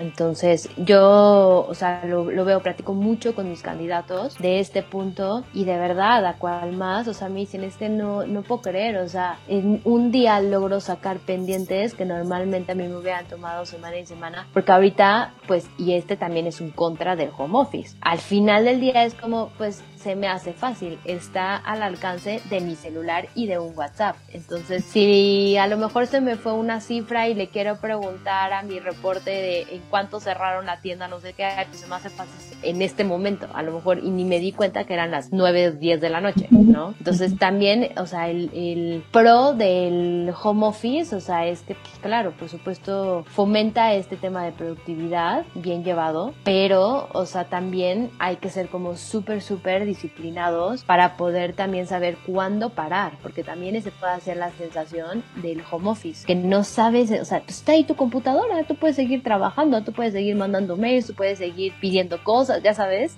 Entonces, 0.00 0.70
yo, 0.78 1.66
o 1.68 1.74
sea, 1.74 2.04
lo, 2.06 2.24
veo, 2.24 2.60
platico 2.60 2.94
mucho 2.94 3.34
con 3.34 3.48
mis 3.50 3.62
candidatos 3.62 4.36
de 4.38 4.58
este 4.58 4.82
punto 4.82 5.44
y 5.52 5.64
de 5.64 5.76
verdad, 5.76 6.24
a 6.24 6.34
cual 6.34 6.72
más, 6.72 7.06
o 7.06 7.12
sea, 7.12 7.28
me 7.28 7.40
dicen, 7.40 7.64
es 7.64 7.76
que 7.76 7.90
no, 7.90 8.24
no 8.26 8.42
puedo 8.42 8.62
creer, 8.62 8.96
o 8.96 9.08
sea, 9.08 9.38
en 9.46 9.82
un 9.84 10.10
día 10.10 10.40
logro 10.40 10.80
sacar 10.80 11.18
pendientes 11.18 11.92
que 11.94 12.06
normalmente 12.06 12.72
a 12.72 12.74
mí 12.74 12.88
me 12.88 12.96
hubieran 12.96 13.26
tomado 13.26 13.66
semana 13.66 13.98
y 13.98 14.06
semana, 14.06 14.48
porque 14.54 14.72
ahorita, 14.72 15.34
pues, 15.46 15.68
y 15.76 15.92
este 15.92 16.16
también 16.16 16.46
es 16.46 16.62
un 16.62 16.70
contra 16.70 17.14
del 17.14 17.30
home 17.36 17.58
office. 17.58 17.96
Al 18.00 18.18
final 18.18 18.64
del 18.64 18.80
día 18.80 19.04
es 19.04 19.14
como, 19.14 19.50
pues, 19.58 19.82
se 19.96 20.16
me 20.16 20.28
hace 20.28 20.54
fácil, 20.54 20.98
está 21.04 21.56
al 21.56 21.82
alcance 21.82 22.40
de 22.48 22.60
mi 22.60 22.74
celular 22.74 23.28
y 23.34 23.46
de 23.46 23.58
un 23.58 23.76
WhatsApp. 23.76 24.16
Entonces, 24.32 24.84
si 24.84 25.58
a 25.58 25.66
lo 25.66 25.76
mejor 25.76 26.06
se 26.06 26.22
me 26.22 26.36
fue 26.36 26.54
una 26.54 26.80
cifra 26.80 27.28
y 27.28 27.34
le 27.34 27.48
quiero 27.48 27.76
preguntar 27.80 28.54
a 28.54 28.62
mi 28.62 28.80
reporte 28.80 29.30
de 29.30 29.66
cuánto 29.90 30.20
cerraron 30.20 30.66
la 30.66 30.80
tienda, 30.80 31.08
no 31.08 31.20
sé 31.20 31.32
qué, 31.32 31.48
pues 31.68 31.80
se 31.80 31.86
me 31.86 31.96
hace 31.96 32.08
fácil 32.08 32.30
en 32.62 32.82
este 32.82 33.04
momento, 33.04 33.48
a 33.52 33.62
lo 33.62 33.72
mejor, 33.72 33.98
y 33.98 34.10
ni 34.10 34.24
me 34.24 34.38
di 34.38 34.52
cuenta 34.52 34.84
que 34.84 34.94
eran 34.94 35.10
las 35.10 35.32
9 35.32 35.68
o 35.68 35.72
10 35.72 36.00
de 36.00 36.10
la 36.10 36.20
noche, 36.20 36.46
¿no? 36.50 36.94
Entonces, 36.98 37.36
también, 37.38 37.90
o 37.96 38.06
sea, 38.06 38.28
el, 38.28 38.50
el 38.54 39.04
pro 39.10 39.54
del 39.54 40.32
home 40.42 40.66
office, 40.66 41.14
o 41.14 41.20
sea, 41.20 41.46
es 41.46 41.60
que, 41.62 41.74
pues, 41.74 41.98
claro, 42.00 42.32
por 42.32 42.48
supuesto, 42.48 43.24
fomenta 43.26 43.94
este 43.94 44.16
tema 44.16 44.44
de 44.44 44.52
productividad 44.52 45.44
bien 45.54 45.84
llevado, 45.84 46.34
pero, 46.44 47.08
o 47.12 47.26
sea, 47.26 47.44
también 47.44 48.10
hay 48.18 48.36
que 48.36 48.50
ser 48.50 48.68
como 48.68 48.96
súper, 48.96 49.42
súper 49.42 49.84
disciplinados 49.84 50.84
para 50.84 51.16
poder 51.16 51.54
también 51.54 51.86
saber 51.86 52.18
cuándo 52.26 52.70
parar, 52.70 53.12
porque 53.22 53.42
también 53.42 53.76
ese 53.76 53.90
puede 53.90 54.20
ser 54.20 54.36
la 54.36 54.50
sensación 54.52 55.22
del 55.36 55.62
home 55.70 55.90
office, 55.90 56.26
que 56.26 56.34
no 56.34 56.64
sabes, 56.64 57.10
o 57.10 57.24
sea, 57.24 57.40
pues 57.40 57.58
está 57.58 57.72
ahí 57.72 57.84
tu 57.84 57.96
computadora, 57.96 58.64
tú 58.64 58.74
puedes 58.74 58.96
seguir 58.96 59.22
trabajando, 59.22 59.79
tú 59.82 59.92
puedes 59.92 60.12
seguir 60.12 60.36
mandando 60.36 60.76
mails, 60.76 61.06
tú 61.06 61.14
puedes 61.14 61.38
seguir 61.38 61.72
pidiendo 61.80 62.22
cosas, 62.22 62.62
ya 62.62 62.74
sabes, 62.74 63.16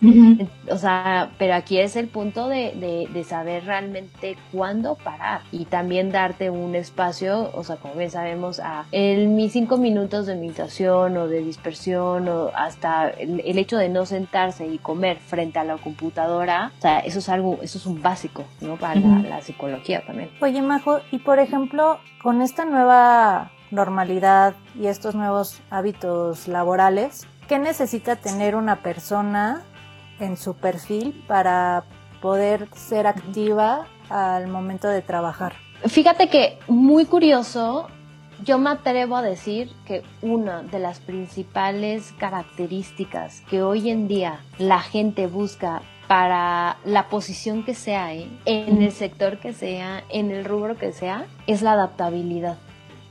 o 0.69 0.77
sea, 0.77 1.31
pero 1.39 1.55
aquí 1.55 1.79
es 1.79 1.97
el 1.97 2.09
punto 2.09 2.49
de, 2.49 2.73
de, 2.77 3.09
de 3.13 3.25
saber 3.25 3.65
realmente 3.65 4.37
cuándo 4.53 4.97
parar 4.97 5.43
y 5.53 5.65
también 5.67 6.11
darte 6.11 6.51
un 6.51 6.75
espacio, 6.75 7.51
o 7.55 7.65
sea, 7.65 7.77
como 7.77 7.95
bien 7.95 8.11
sabemos, 8.11 8.61
a 8.61 8.87
en 8.93 9.37
mis 9.37 9.53
cinco 9.53 9.77
minutos 9.77 10.27
de 10.27 10.37
meditación 10.37 11.17
o 11.17 11.29
de 11.29 11.43
dispersión 11.43 12.29
o 12.29 12.51
hasta 12.55 13.09
el, 13.11 13.41
el 13.45 13.59
hecho 13.59 13.77
de 13.77 13.89
no 13.89 14.07
sentarse 14.07 14.67
y 14.67 14.79
comer 14.79 15.19
frente 15.19 15.59
a 15.59 15.65
la 15.65 15.77
computadora 15.77 16.33
o 16.79 16.81
sea, 16.81 17.01
eso 17.01 17.19
es 17.19 17.29
algo, 17.29 17.59
eso 17.63 17.79
es 17.79 17.87
un 17.87 18.03
básico, 18.03 18.45
¿no? 18.61 18.77
Para 18.77 18.95
la, 18.97 19.41
psicología 19.43 20.05
también. 20.07 20.31
Oye, 20.41 20.63
Majo, 20.63 21.01
y 21.11 21.19
por 21.19 21.39
ejemplo, 21.39 21.99
con 22.23 22.43
esta 22.43 22.65
nueva 22.65 23.51
normalidad 23.73 24.55
y 24.79 24.87
estos 24.87 25.15
nuevos 25.15 25.61
hábitos 25.71 26.47
laborales, 26.47 27.27
¿qué 27.49 27.59
necesita 27.59 28.17
tener 28.17 28.55
una 28.55 28.83
persona 28.83 29.63
en 30.21 30.37
su 30.37 30.55
perfil 30.55 31.25
para 31.27 31.85
poder 32.21 32.69
ser 32.75 33.07
activa 33.07 33.87
al 34.09 34.47
momento 34.47 34.89
de 34.89 35.03
trabajar? 35.03 35.55
Fíjate 35.87 36.29
que 36.29 36.59
muy 36.69 37.07
curioso, 37.07 37.89
yo 38.45 38.59
me 38.59 38.71
atrevo 38.71 39.17
a 39.17 39.23
decir 39.23 39.73
que 39.85 40.03
una 40.21 40.63
de 40.63 40.79
las 40.79 41.01
principales 41.01 42.15
características 42.19 43.41
que 43.51 43.63
hoy 43.63 43.91
en 43.91 44.07
día 44.07 44.41
la 44.59 44.81
gente 44.81 45.27
busca 45.27 45.83
para 46.07 46.77
la 46.85 47.09
posición 47.09 47.65
que 47.65 47.75
sea, 47.75 48.15
¿eh? 48.15 48.29
en 48.45 48.83
el 48.83 48.93
sector 48.93 49.39
que 49.39 49.53
sea, 49.53 50.05
en 50.09 50.31
el 50.31 50.45
rubro 50.45 50.77
que 50.77 50.93
sea, 50.93 51.27
es 51.47 51.63
la 51.63 51.73
adaptabilidad. 51.73 52.59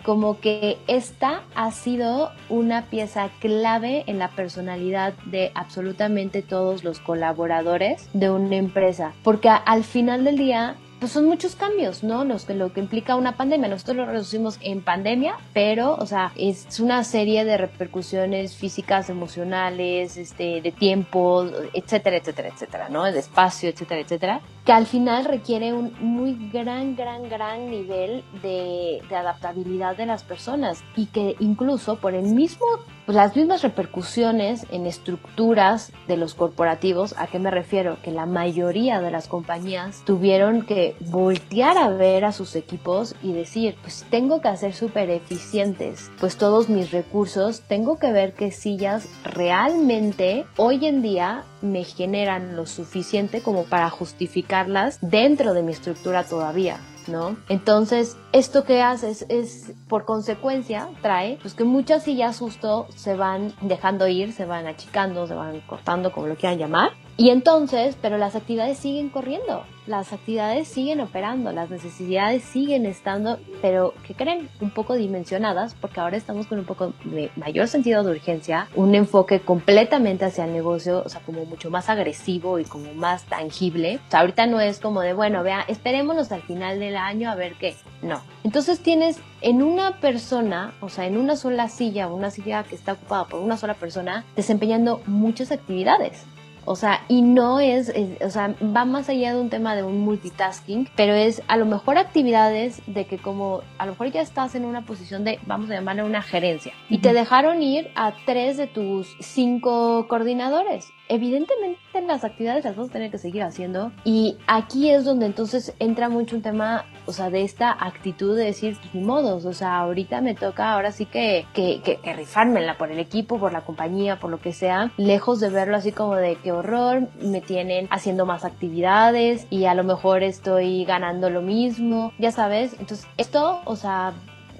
Como 0.04 0.40
que 0.40 0.78
esta 0.88 1.44
ha 1.56 1.72
sido 1.72 2.32
una 2.50 2.84
pieza 2.90 3.30
clave 3.40 4.04
en 4.08 4.20
la 4.20 4.30
personalidad 4.30 5.14
de 5.26 5.52
absolutamente 5.56 6.42
todos 6.42 6.84
los 6.84 7.00
colaboradores 7.00 8.10
de 8.14 8.32
una 8.32 8.56
empresa. 8.56 9.14
Porque 9.24 9.50
al 9.50 9.84
final 9.84 10.24
del 10.24 10.38
día, 10.38 10.76
pues 11.02 11.14
son 11.14 11.26
muchos 11.26 11.56
cambios, 11.56 12.04
¿no? 12.04 12.24
Los 12.26 12.48
lo 12.48 12.72
que 12.74 12.80
implica 12.80 13.16
una 13.16 13.36
pandemia. 13.36 13.68
Nosotros 13.68 13.98
lo 13.98 14.06
reducimos 14.06 14.60
en 14.62 14.84
pandemia, 14.84 15.36
pero, 15.52 15.96
o 15.96 16.06
sea, 16.06 16.32
es 16.36 16.80
una 16.80 17.04
serie 17.04 17.44
de 17.44 17.58
repercusiones 17.58 18.56
físicas, 18.56 19.10
emocionales, 19.10 20.16
este, 20.16 20.62
de 20.62 20.72
tiempo, 20.72 21.44
etcétera, 21.74 22.18
etcétera, 22.18 22.50
etcétera, 22.50 22.90
¿no? 22.90 23.12
De 23.12 23.18
espacio, 23.18 23.70
etcétera, 23.70 24.02
etcétera, 24.02 24.42
que 24.64 24.74
al 24.74 24.86
final 24.86 25.26
requiere 25.26 25.74
un 25.74 25.92
muy 26.02 26.38
gran, 26.54 26.96
gran, 26.96 27.28
gran 27.30 27.72
nivel 27.72 28.24
de, 28.44 29.02
de 29.10 29.16
adaptabilidad 29.16 29.98
de 29.98 30.06
las 30.06 30.24
personas 30.24 30.84
y 30.96 31.08
que 31.08 31.36
incluso 31.40 31.96
por 31.96 32.14
el 32.14 32.26
mismo 32.26 32.68
pues 33.12 33.26
las 33.26 33.36
mismas 33.36 33.62
repercusiones 33.62 34.66
en 34.72 34.86
estructuras 34.86 35.92
de 36.08 36.16
los 36.16 36.34
corporativos, 36.34 37.14
¿a 37.18 37.28
qué 37.28 37.40
me 37.40 37.52
refiero? 37.52 37.98
Que 38.02 38.10
la 38.10 38.26
mayoría 38.26 39.02
de 39.02 39.12
las 39.12 39.28
compañías 39.28 40.02
tuvieron 40.06 40.62
que 40.62 40.96
voltear 41.02 41.78
a 41.78 41.90
ver 41.90 42.24
a 42.24 42.32
sus 42.32 42.56
equipos 42.56 43.16
y 43.22 43.34
decir, 43.34 43.76
pues 43.82 44.06
tengo 44.10 44.40
que 44.40 44.48
hacer 44.48 44.74
súper 44.74 45.10
eficientes, 45.10 46.10
pues 46.22 46.38
todos 46.38 46.70
mis 46.70 46.92
recursos, 46.92 47.64
tengo 47.68 48.00
que 48.00 48.14
ver 48.14 48.32
qué 48.32 48.50
sillas 48.50 49.10
realmente 49.26 50.46
hoy 50.56 50.86
en 50.86 51.02
día 51.02 51.44
me 51.62 51.84
generan 51.84 52.56
lo 52.56 52.66
suficiente 52.66 53.42
como 53.42 53.66
para 53.66 53.90
justificarlas 53.90 55.00
dentro 55.02 55.54
de 55.54 55.64
mi 55.64 55.74
estructura 55.74 56.24
todavía. 56.24 56.80
¿No? 57.08 57.38
Entonces, 57.50 58.18
esto 58.32 58.64
que 58.64 58.82
haces 58.82 59.26
es, 59.30 59.74
por 59.88 60.06
consecuencia, 60.06 60.90
trae, 61.02 61.38
pues 61.42 61.54
que 61.54 61.64
muchas 61.64 62.04
sillas 62.04 62.40
justo 62.40 62.88
se 62.96 63.16
van 63.16 63.54
dejando 63.62 64.08
ir, 64.08 64.34
se 64.34 64.46
van 64.46 64.68
achicando, 64.68 65.28
se 65.28 65.34
van 65.34 65.62
cortando, 65.62 66.12
como 66.12 66.28
lo 66.28 66.36
quieran 66.36 66.60
llamar, 66.60 66.92
y 67.18 67.30
entonces, 67.30 67.98
pero 68.02 68.18
las 68.18 68.36
actividades 68.36 68.78
siguen 68.78 69.10
corriendo, 69.10 69.64
las 69.86 70.14
actividades 70.14 70.68
siguen 70.68 71.02
operando, 71.02 71.52
las 71.52 71.70
necesidades 71.70 72.44
siguen 72.44 72.86
estando, 72.86 73.40
pero 73.62 73.94
¿qué 74.08 74.14
creen? 74.14 74.50
Un 74.60 74.72
poco 74.72 74.96
dimensionadas, 74.96 75.76
porque 75.76 76.00
ahora 76.00 76.18
estamos 76.18 76.48
con 76.48 76.60
un 76.60 76.66
poco 76.66 76.94
de 77.04 77.30
mayor 77.36 77.68
sentido 77.68 78.04
de 78.04 78.12
urgencia, 78.12 78.68
un 78.76 78.96
enfoque 78.96 79.40
completamente 79.40 80.26
hacia 80.26 80.46
el 80.46 80.54
negocio, 80.54 81.04
o 81.06 81.10
sea, 81.10 81.22
como 81.22 81.46
mucho 81.46 81.70
más 81.70 81.90
agresivo 81.90 82.60
y 82.60 82.64
como 82.64 82.94
más 82.94 83.24
tangible. 83.26 84.00
O 84.08 84.12
sea, 84.12 84.22
ahorita 84.22 84.48
no 84.48 84.60
es 84.60 84.80
como 84.80 85.02
de, 85.02 85.14
bueno, 85.14 85.44
vea, 85.44 85.66
esperémonos 85.68 86.32
al 86.32 86.42
final 86.42 86.80
del 86.80 86.96
año 86.96 87.30
a 87.30 87.36
ver 87.36 87.54
qué. 87.56 87.76
No. 88.02 88.22
Entonces 88.44 88.80
tienes 88.80 89.20
en 89.42 89.62
una 89.62 90.00
persona, 90.00 90.74
o 90.82 90.90
sea, 90.90 91.06
en 91.06 91.18
una 91.18 91.36
sola 91.36 91.70
silla, 91.70 92.08
una 92.08 92.32
silla 92.32 92.64
que 92.64 92.76
está 92.76 92.94
ocupada 92.94 93.26
por 93.26 93.42
una 93.42 93.58
sola 93.58 93.74
persona, 93.74 94.26
desempeñando 94.36 95.02
muchas 95.06 95.52
actividades. 95.52 96.26
O 96.66 96.76
sea, 96.76 97.04
y 97.08 97.22
no 97.22 97.60
es, 97.60 97.92
o 98.24 98.30
sea, 98.30 98.56
va 98.62 98.86
más 98.86 99.10
allá 99.10 99.34
de 99.34 99.42
un 99.42 99.50
tema 99.50 99.76
de 99.76 99.84
un 99.84 100.02
multitasking, 100.02 100.90
pero 100.96 101.14
es 101.14 101.42
a 101.48 101.58
lo 101.58 101.66
mejor 101.66 101.98
actividades 101.98 102.82
de 102.88 103.06
que 103.06 103.18
como 103.18 103.62
a 103.78 103.86
lo 103.86 103.94
mejor 103.94 104.12
ya 104.12 104.22
estás 104.22 104.56
en 104.56 104.66
una 104.66 104.86
posición 104.86 105.24
de, 105.24 105.40
vamos 105.48 105.70
a 105.72 105.76
llamarle 105.76 106.04
una 106.04 106.22
gerencia, 106.22 106.74
y 106.90 107.00
te 107.00 107.14
dejaron 107.14 107.64
ir 107.64 107.90
a 107.96 108.14
tres 108.26 108.58
de 108.58 108.68
tus 108.68 109.16
cinco 109.20 110.08
coordinadores 110.08 110.92
evidentemente 111.12 111.78
las 112.08 112.24
actividades 112.24 112.64
las 112.64 112.76
vas 112.76 112.90
a 112.90 112.94
tener 112.94 113.12
que 113.12 113.18
seguir 113.18 113.44
haciendo. 113.44 113.92
Y 114.06 114.38
aquí 114.48 114.90
es 114.90 115.04
donde 115.04 115.26
entonces 115.26 115.74
entra 115.80 116.08
mucho 116.08 116.38
un 116.38 116.42
tema, 116.42 116.86
o 117.06 117.12
sea, 117.12 117.30
de 117.30 117.44
esta 117.44 117.72
actitud 117.72 118.38
de 118.38 118.46
decir, 118.46 118.78
pues, 118.80 118.96
ni 118.96 119.02
modos, 119.02 119.46
o 119.46 119.54
sea, 119.54 119.80
ahorita 119.80 120.22
me 120.22 120.36
toca 120.36 120.74
ahora 120.74 120.94
sí 120.94 121.06
que, 121.06 121.46
que, 121.54 121.82
que, 121.84 121.98
que 121.98 122.14
rifármela 122.14 122.78
por 122.78 122.92
el 122.92 123.00
equipo, 123.00 123.40
por 123.40 123.52
la 123.52 123.62
compañía, 123.62 124.20
por 124.20 124.32
lo 124.32 124.40
que 124.40 124.54
sea, 124.54 124.92
lejos 124.96 125.42
de 125.42 125.50
verlo 125.50 125.76
así 125.76 125.92
como 125.92 126.16
de 126.16 126.36
qué 126.36 126.54
horror, 126.54 127.10
me 127.22 127.42
tienen 127.42 127.88
haciendo 127.92 128.26
más 128.26 128.46
actividades 128.46 129.46
y 129.50 129.66
a 129.66 129.76
lo 129.76 129.84
mejor 129.84 130.24
estoy 130.24 130.86
ganando 130.86 131.30
lo 131.30 131.42
mismo, 131.42 132.14
ya 132.20 132.32
sabes, 132.32 132.74
entonces 132.80 133.06
esto, 133.18 133.62
o 133.66 133.76
sea, 133.76 134.14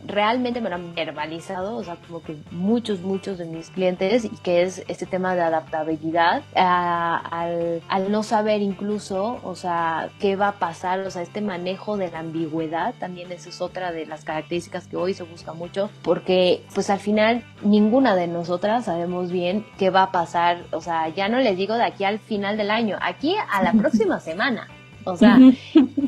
realmente 0.06 0.62
me 0.62 0.70
lo 0.70 0.76
han 0.76 0.94
verbalizado, 0.96 1.76
o 1.76 1.84
sea, 1.84 1.98
como 2.08 2.22
que 2.22 2.38
muchos, 2.52 3.02
muchos 3.02 3.38
de 3.38 3.46
mis 3.46 3.70
clientes, 3.70 4.26
y 4.26 4.30
que 4.30 4.64
es 4.64 4.84
este 4.88 5.06
tema 5.06 5.36
de 5.36 5.42
adaptabilidad, 5.42 6.44
al, 6.56 7.82
al, 7.88 8.12
no 8.12 8.24
saber 8.24 8.62
incluso, 8.62 9.40
o 9.44 9.56
sea, 9.56 10.10
qué 10.20 10.36
va 10.36 10.50
a 10.50 10.60
pasar, 10.60 11.00
o 11.02 11.12
sea, 11.12 11.22
este 11.22 11.42
manejo 11.42 11.98
de 11.98 12.12
la 12.12 12.20
ambigüedad, 12.20 12.94
también 13.00 13.32
esa 13.32 13.50
es 13.50 13.62
otra 13.62 13.92
de 13.92 14.06
las 14.06 14.24
características 14.24 14.88
que 14.88 14.98
hoy 14.98 15.14
se 15.14 15.24
busca 15.24 15.54
mucho, 15.54 15.90
porque 16.04 16.64
pues 16.74 16.90
al 16.90 17.00
final 17.00 17.44
ninguna 17.64 18.16
de 18.16 18.28
nosotras 18.28 18.86
sabemos 18.86 19.32
bien 19.32 19.66
qué 19.78 19.90
va 19.90 20.04
a 20.04 20.12
pasar, 20.12 20.64
o 20.72 20.82
sea, 20.82 21.10
ya 21.10 21.30
no 21.30 21.40
les 21.40 21.58
digo 21.58 21.76
de 21.76 21.84
aquí 21.84 22.04
al 22.04 22.20
final 22.20 22.58
del 22.58 22.72
año, 22.72 22.98
aquí 23.02 23.36
a 23.52 23.64
la 23.64 23.74
próxima 23.78 24.20
semana. 24.20 24.68
O 25.06 25.18
sea, 25.18 25.38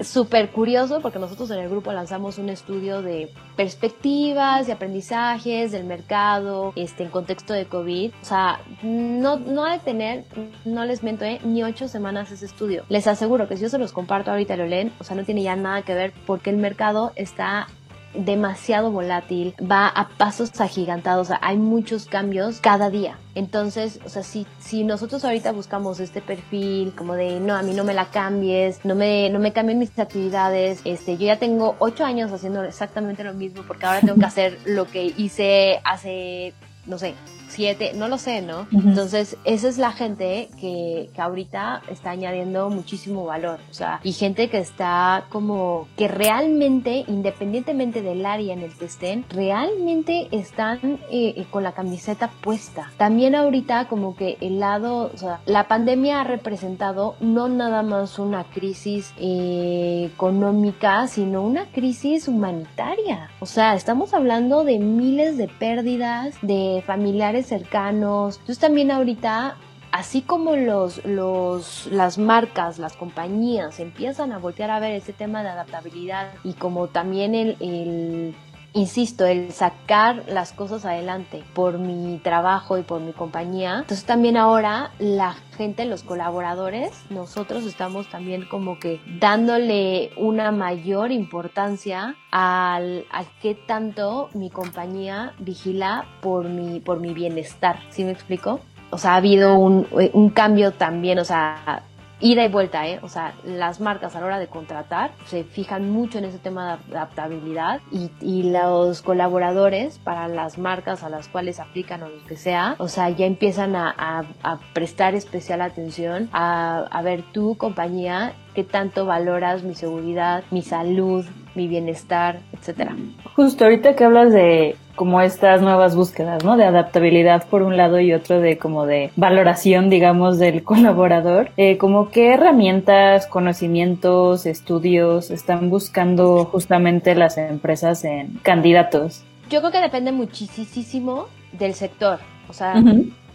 súper 0.03 0.49
curioso 0.49 1.01
porque 1.01 1.19
nosotros 1.19 1.49
en 1.51 1.59
el 1.59 1.69
grupo 1.69 1.91
lanzamos 1.91 2.37
un 2.37 2.49
estudio 2.49 3.01
de 3.01 3.31
perspectivas, 3.55 4.67
de 4.67 4.73
aprendizajes 4.73 5.71
del 5.71 5.83
mercado, 5.83 6.73
este, 6.75 7.03
en 7.03 7.09
contexto 7.09 7.53
de 7.53 7.65
COVID. 7.65 8.11
O 8.21 8.25
sea, 8.25 8.59
no, 8.83 9.37
no 9.37 9.65
ha 9.65 9.73
de 9.73 9.79
tener, 9.79 10.25
no 10.65 10.85
les 10.85 11.03
miento, 11.03 11.25
¿eh? 11.25 11.39
ni 11.43 11.63
ocho 11.63 11.87
semanas 11.87 12.31
ese 12.31 12.45
estudio. 12.45 12.83
Les 12.89 13.07
aseguro 13.07 13.47
que 13.47 13.55
si 13.55 13.63
yo 13.63 13.69
se 13.69 13.77
los 13.77 13.91
comparto 13.91 14.31
ahorita 14.31 14.57
lo 14.57 14.65
leen, 14.65 14.91
o 14.99 15.03
sea, 15.03 15.15
no 15.15 15.23
tiene 15.23 15.43
ya 15.43 15.55
nada 15.55 15.81
que 15.81 15.93
ver 15.93 16.13
porque 16.25 16.49
el 16.49 16.57
mercado 16.57 17.11
está 17.15 17.67
demasiado 18.13 18.91
volátil, 18.91 19.55
va 19.59 19.87
a 19.87 20.09
pasos 20.09 20.59
agigantados, 20.61 21.27
o 21.27 21.29
sea, 21.29 21.39
hay 21.41 21.57
muchos 21.57 22.05
cambios 22.05 22.59
cada 22.59 22.89
día. 22.89 23.17
Entonces, 23.35 23.99
o 24.05 24.09
sea, 24.09 24.23
si, 24.23 24.45
si 24.59 24.83
nosotros 24.83 25.25
ahorita 25.25 25.51
buscamos 25.51 25.99
este 25.99 26.21
perfil 26.21 26.93
como 26.95 27.15
de, 27.15 27.39
no, 27.39 27.55
a 27.55 27.63
mí 27.63 27.73
no 27.73 27.83
me 27.83 27.93
la 27.93 28.05
cambies, 28.05 28.85
no 28.85 28.95
me, 28.95 29.29
no 29.29 29.39
me 29.39 29.53
cambien 29.53 29.79
mis 29.79 29.97
actividades, 29.97 30.81
este, 30.85 31.17
yo 31.17 31.25
ya 31.25 31.39
tengo 31.39 31.75
ocho 31.79 32.05
años 32.05 32.31
haciendo 32.31 32.63
exactamente 32.63 33.23
lo 33.23 33.33
mismo 33.33 33.63
porque 33.63 33.85
ahora 33.85 34.01
tengo 34.01 34.15
que 34.15 34.25
hacer 34.25 34.59
lo 34.65 34.85
que 34.85 35.05
hice 35.17 35.79
hace, 35.83 36.53
no 36.85 36.97
sé, 36.97 37.15
siete, 37.53 37.93
no 37.95 38.07
lo 38.07 38.17
sé, 38.17 38.41
¿no? 38.41 38.67
Entonces, 38.71 39.37
esa 39.45 39.67
es 39.67 39.77
la 39.77 39.91
gente 39.91 40.49
que, 40.59 41.09
que 41.13 41.21
ahorita 41.21 41.81
está 41.89 42.11
añadiendo 42.11 42.69
muchísimo 42.69 43.25
valor, 43.25 43.59
o 43.69 43.73
sea, 43.73 43.99
y 44.03 44.13
gente 44.13 44.49
que 44.49 44.57
está 44.57 45.25
como 45.29 45.87
que 45.97 46.07
realmente, 46.07 47.05
independientemente 47.07 48.01
del 48.01 48.25
área 48.25 48.53
en 48.53 48.61
el 48.61 48.73
que 48.73 48.85
estén, 48.85 49.25
realmente 49.29 50.27
están 50.31 50.79
eh, 51.09 51.33
eh, 51.37 51.45
con 51.49 51.63
la 51.63 51.73
camiseta 51.73 52.29
puesta. 52.41 52.91
También 52.97 53.35
ahorita 53.35 53.87
como 53.87 54.15
que 54.15 54.37
el 54.41 54.59
lado, 54.59 55.11
o 55.13 55.17
sea, 55.17 55.39
la 55.45 55.67
pandemia 55.67 56.21
ha 56.21 56.23
representado 56.23 57.15
no 57.19 57.47
nada 57.47 57.83
más 57.83 58.19
una 58.19 58.43
crisis 58.43 59.13
eh, 59.17 60.09
económica, 60.13 61.07
sino 61.07 61.41
una 61.41 61.65
crisis 61.65 62.27
humanitaria. 62.27 63.29
O 63.39 63.45
sea, 63.45 63.75
estamos 63.75 64.13
hablando 64.13 64.63
de 64.63 64.79
miles 64.79 65.37
de 65.37 65.47
pérdidas 65.47 66.35
de 66.41 66.83
familiares 66.85 67.42
cercanos. 67.43 68.35
Entonces 68.37 68.59
también 68.59 68.91
ahorita 68.91 69.57
así 69.91 70.23
como 70.23 70.55
los, 70.55 71.05
los, 71.05 71.87
las 71.91 72.17
marcas, 72.17 72.79
las 72.79 72.97
compañías 72.97 73.79
empiezan 73.79 74.31
a 74.31 74.39
voltear 74.39 74.71
a 74.71 74.79
ver 74.79 74.93
ese 74.93 75.13
tema 75.13 75.43
de 75.43 75.49
adaptabilidad 75.49 76.31
y 76.43 76.53
como 76.53 76.87
también 76.87 77.35
el, 77.35 77.55
el 77.59 78.35
insisto, 78.73 79.25
el 79.25 79.51
sacar 79.51 80.23
las 80.27 80.51
cosas 80.51 80.85
adelante 80.85 81.43
por 81.53 81.77
mi 81.77 82.17
trabajo 82.17 82.77
y 82.77 82.81
por 82.81 83.01
mi 83.01 83.13
compañía. 83.13 83.79
Entonces 83.79 84.05
también 84.05 84.37
ahora 84.37 84.91
la 84.99 85.35
gente, 85.57 85.85
los 85.85 86.03
colaboradores, 86.03 86.91
nosotros 87.09 87.63
estamos 87.65 88.09
también 88.09 88.45
como 88.49 88.79
que 88.79 88.99
dándole 89.19 90.11
una 90.17 90.51
mayor 90.51 91.11
importancia 91.11 92.15
al, 92.31 93.05
al 93.11 93.25
qué 93.41 93.55
tanto 93.55 94.29
mi 94.33 94.49
compañía 94.49 95.33
vigila 95.39 96.05
por 96.21 96.49
mi, 96.49 96.79
por 96.79 96.99
mi 96.99 97.13
bienestar. 97.13 97.79
¿Sí 97.89 98.03
me 98.03 98.11
explico? 98.11 98.59
O 98.89 98.97
sea, 98.97 99.13
ha 99.13 99.17
habido 99.17 99.57
un, 99.57 99.87
un 100.13 100.29
cambio 100.29 100.71
también, 100.71 101.17
o 101.17 101.25
sea, 101.25 101.83
ida 102.23 102.45
y 102.45 102.47
vuelta, 102.47 102.87
¿eh? 102.87 102.99
O 103.03 103.09
sea, 103.09 103.33
las 103.43 103.81
marcas 103.81 104.15
a 104.15 104.21
la 104.21 104.25
hora 104.25 104.39
de 104.39 104.47
contratar 104.47 105.11
se 105.25 105.43
fijan 105.43 105.91
mucho 105.91 106.17
en 106.17 106.25
ese 106.25 106.39
tema 106.39 106.79
de 106.87 106.95
adaptabilidad 106.95 107.81
y, 107.91 108.43
los 108.43 109.01
colaboradores 109.01 109.99
para 109.99 110.27
las 110.27 110.57
marcas 110.57 111.03
a 111.03 111.09
las 111.09 111.27
cuales 111.27 111.59
aplican 111.59 112.03
o 112.03 112.09
lo 112.09 112.23
que 112.25 112.35
sea, 112.35 112.75
o 112.77 112.87
sea, 112.87 113.09
ya 113.09 113.25
empiezan 113.25 113.75
a 113.75 114.25
prestar 114.73 115.15
especial 115.15 115.61
atención 115.61 116.29
a, 116.33 116.85
a 116.91 117.01
ver 117.01 117.23
tu 117.31 117.55
compañía 117.57 118.33
qué 118.53 118.63
tanto 118.63 119.05
valoras 119.05 119.63
mi 119.63 119.75
seguridad, 119.75 120.43
mi 120.51 120.61
salud, 120.61 121.25
mi 121.55 121.67
bienestar, 121.67 122.39
etcétera. 122.51 122.95
Justo 123.35 123.65
ahorita 123.65 123.95
que 123.95 124.03
hablas 124.03 124.33
de 124.33 124.75
como 124.95 125.21
estas 125.21 125.61
nuevas 125.61 125.95
búsquedas, 125.95 126.43
¿no? 126.43 126.57
De 126.57 126.65
adaptabilidad 126.65 127.47
por 127.47 127.63
un 127.63 127.77
lado 127.77 127.99
y 127.99 128.13
otro 128.13 128.39
de 128.39 128.57
como 128.57 128.85
de 128.85 129.11
valoración, 129.15 129.89
digamos, 129.89 130.39
del 130.39 130.63
colaborador. 130.65 131.51
Eh, 131.57 131.77
como 131.77 132.09
qué 132.09 132.33
herramientas, 132.33 133.27
conocimientos, 133.27 134.45
estudios 134.45 135.31
están 135.31 135.69
buscando 135.69 136.45
justamente 136.45 137.15
las 137.15 137.37
empresas 137.37 138.03
en 138.05 138.39
candidatos. 138.43 139.23
Yo 139.49 139.59
creo 139.59 139.71
que 139.71 139.81
depende 139.81 140.11
muchísimo 140.11 141.27
del 141.51 141.73
sector. 141.73 142.19
O 142.49 142.53
sea, 142.53 142.75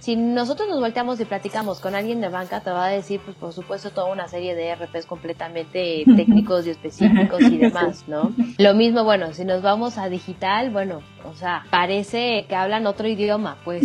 si 0.01 0.17
nosotros 0.17 0.69
nos 0.69 0.81
volteamos 0.81 1.21
y 1.21 1.25
platicamos 1.25 1.81
con 1.81 1.95
alguien 1.95 2.21
de 2.21 2.29
banca, 2.29 2.61
te 2.61 2.71
va 2.71 2.87
a 2.87 2.91
decir, 2.91 3.21
pues 3.25 3.37
por 3.37 3.53
supuesto, 3.53 3.91
toda 3.91 4.13
una 4.13 4.29
serie 4.29 4.55
de 4.55 4.75
RPs 4.75 5.07
completamente 5.07 6.05
técnicos 6.17 6.67
y 6.67 6.71
específicos 6.71 7.43
y 7.43 7.57
demás, 7.59 8.05
¿no? 8.07 8.33
Lo 8.59 8.75
mismo, 8.75 9.05
bueno, 9.05 9.33
si 9.33 9.45
nos 9.45 9.63
vamos 9.63 9.99
a 9.99 10.09
digital, 10.09 10.71
bueno, 10.71 11.03
o 11.25 11.35
sea, 11.35 11.65
parece 11.71 12.47
que 12.49 12.55
hablan 12.55 12.87
otro 12.87 13.09
idioma, 13.09 13.59
pues, 13.65 13.85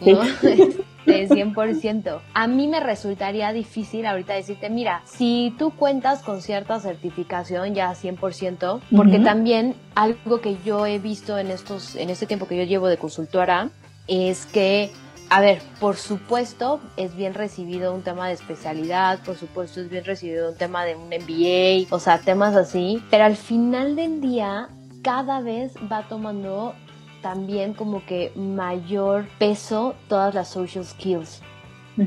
¿no? 0.00 0.20
De 1.06 1.28
100%. 1.28 2.20
A 2.32 2.46
mí 2.46 2.68
me 2.68 2.78
resultaría 2.78 3.52
difícil 3.52 4.06
ahorita 4.06 4.34
decirte, 4.34 4.70
mira, 4.70 5.02
si 5.04 5.52
tú 5.58 5.72
cuentas 5.72 6.22
con 6.22 6.40
cierta 6.40 6.78
certificación 6.78 7.74
ya 7.74 7.90
100%, 7.90 8.80
porque 8.94 9.18
también 9.18 9.74
algo 9.96 10.40
que 10.40 10.58
yo 10.64 10.86
he 10.86 11.00
visto 11.00 11.38
en 11.38 11.50
estos 11.50 11.96
en 11.96 12.08
este 12.08 12.26
tiempo 12.26 12.46
que 12.46 12.56
yo 12.56 12.62
llevo 12.62 12.86
de 12.86 12.98
consultora 12.98 13.70
es 14.06 14.46
que 14.46 14.92
a 15.32 15.40
ver, 15.40 15.62
por 15.80 15.96
supuesto 15.96 16.78
es 16.98 17.16
bien 17.16 17.32
recibido 17.32 17.94
un 17.94 18.02
tema 18.02 18.28
de 18.28 18.34
especialidad, 18.34 19.18
por 19.24 19.34
supuesto 19.34 19.80
es 19.80 19.88
bien 19.88 20.04
recibido 20.04 20.50
un 20.50 20.58
tema 20.58 20.84
de 20.84 20.94
un 20.94 21.08
MBA, 21.08 21.86
o 21.88 21.98
sea, 21.98 22.20
temas 22.20 22.54
así, 22.54 23.02
pero 23.10 23.24
al 23.24 23.36
final 23.36 23.96
del 23.96 24.20
día 24.20 24.68
cada 25.00 25.40
vez 25.40 25.72
va 25.90 26.02
tomando 26.06 26.74
también 27.22 27.72
como 27.72 28.04
que 28.04 28.30
mayor 28.36 29.26
peso 29.38 29.94
todas 30.06 30.34
las 30.34 30.48
social 30.48 30.84
skills. 30.84 31.40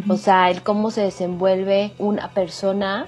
O 0.07 0.17
sea, 0.17 0.51
el 0.51 0.61
cómo 0.61 0.91
se 0.91 1.01
desenvuelve 1.01 1.93
una 1.97 2.29
persona 2.31 3.07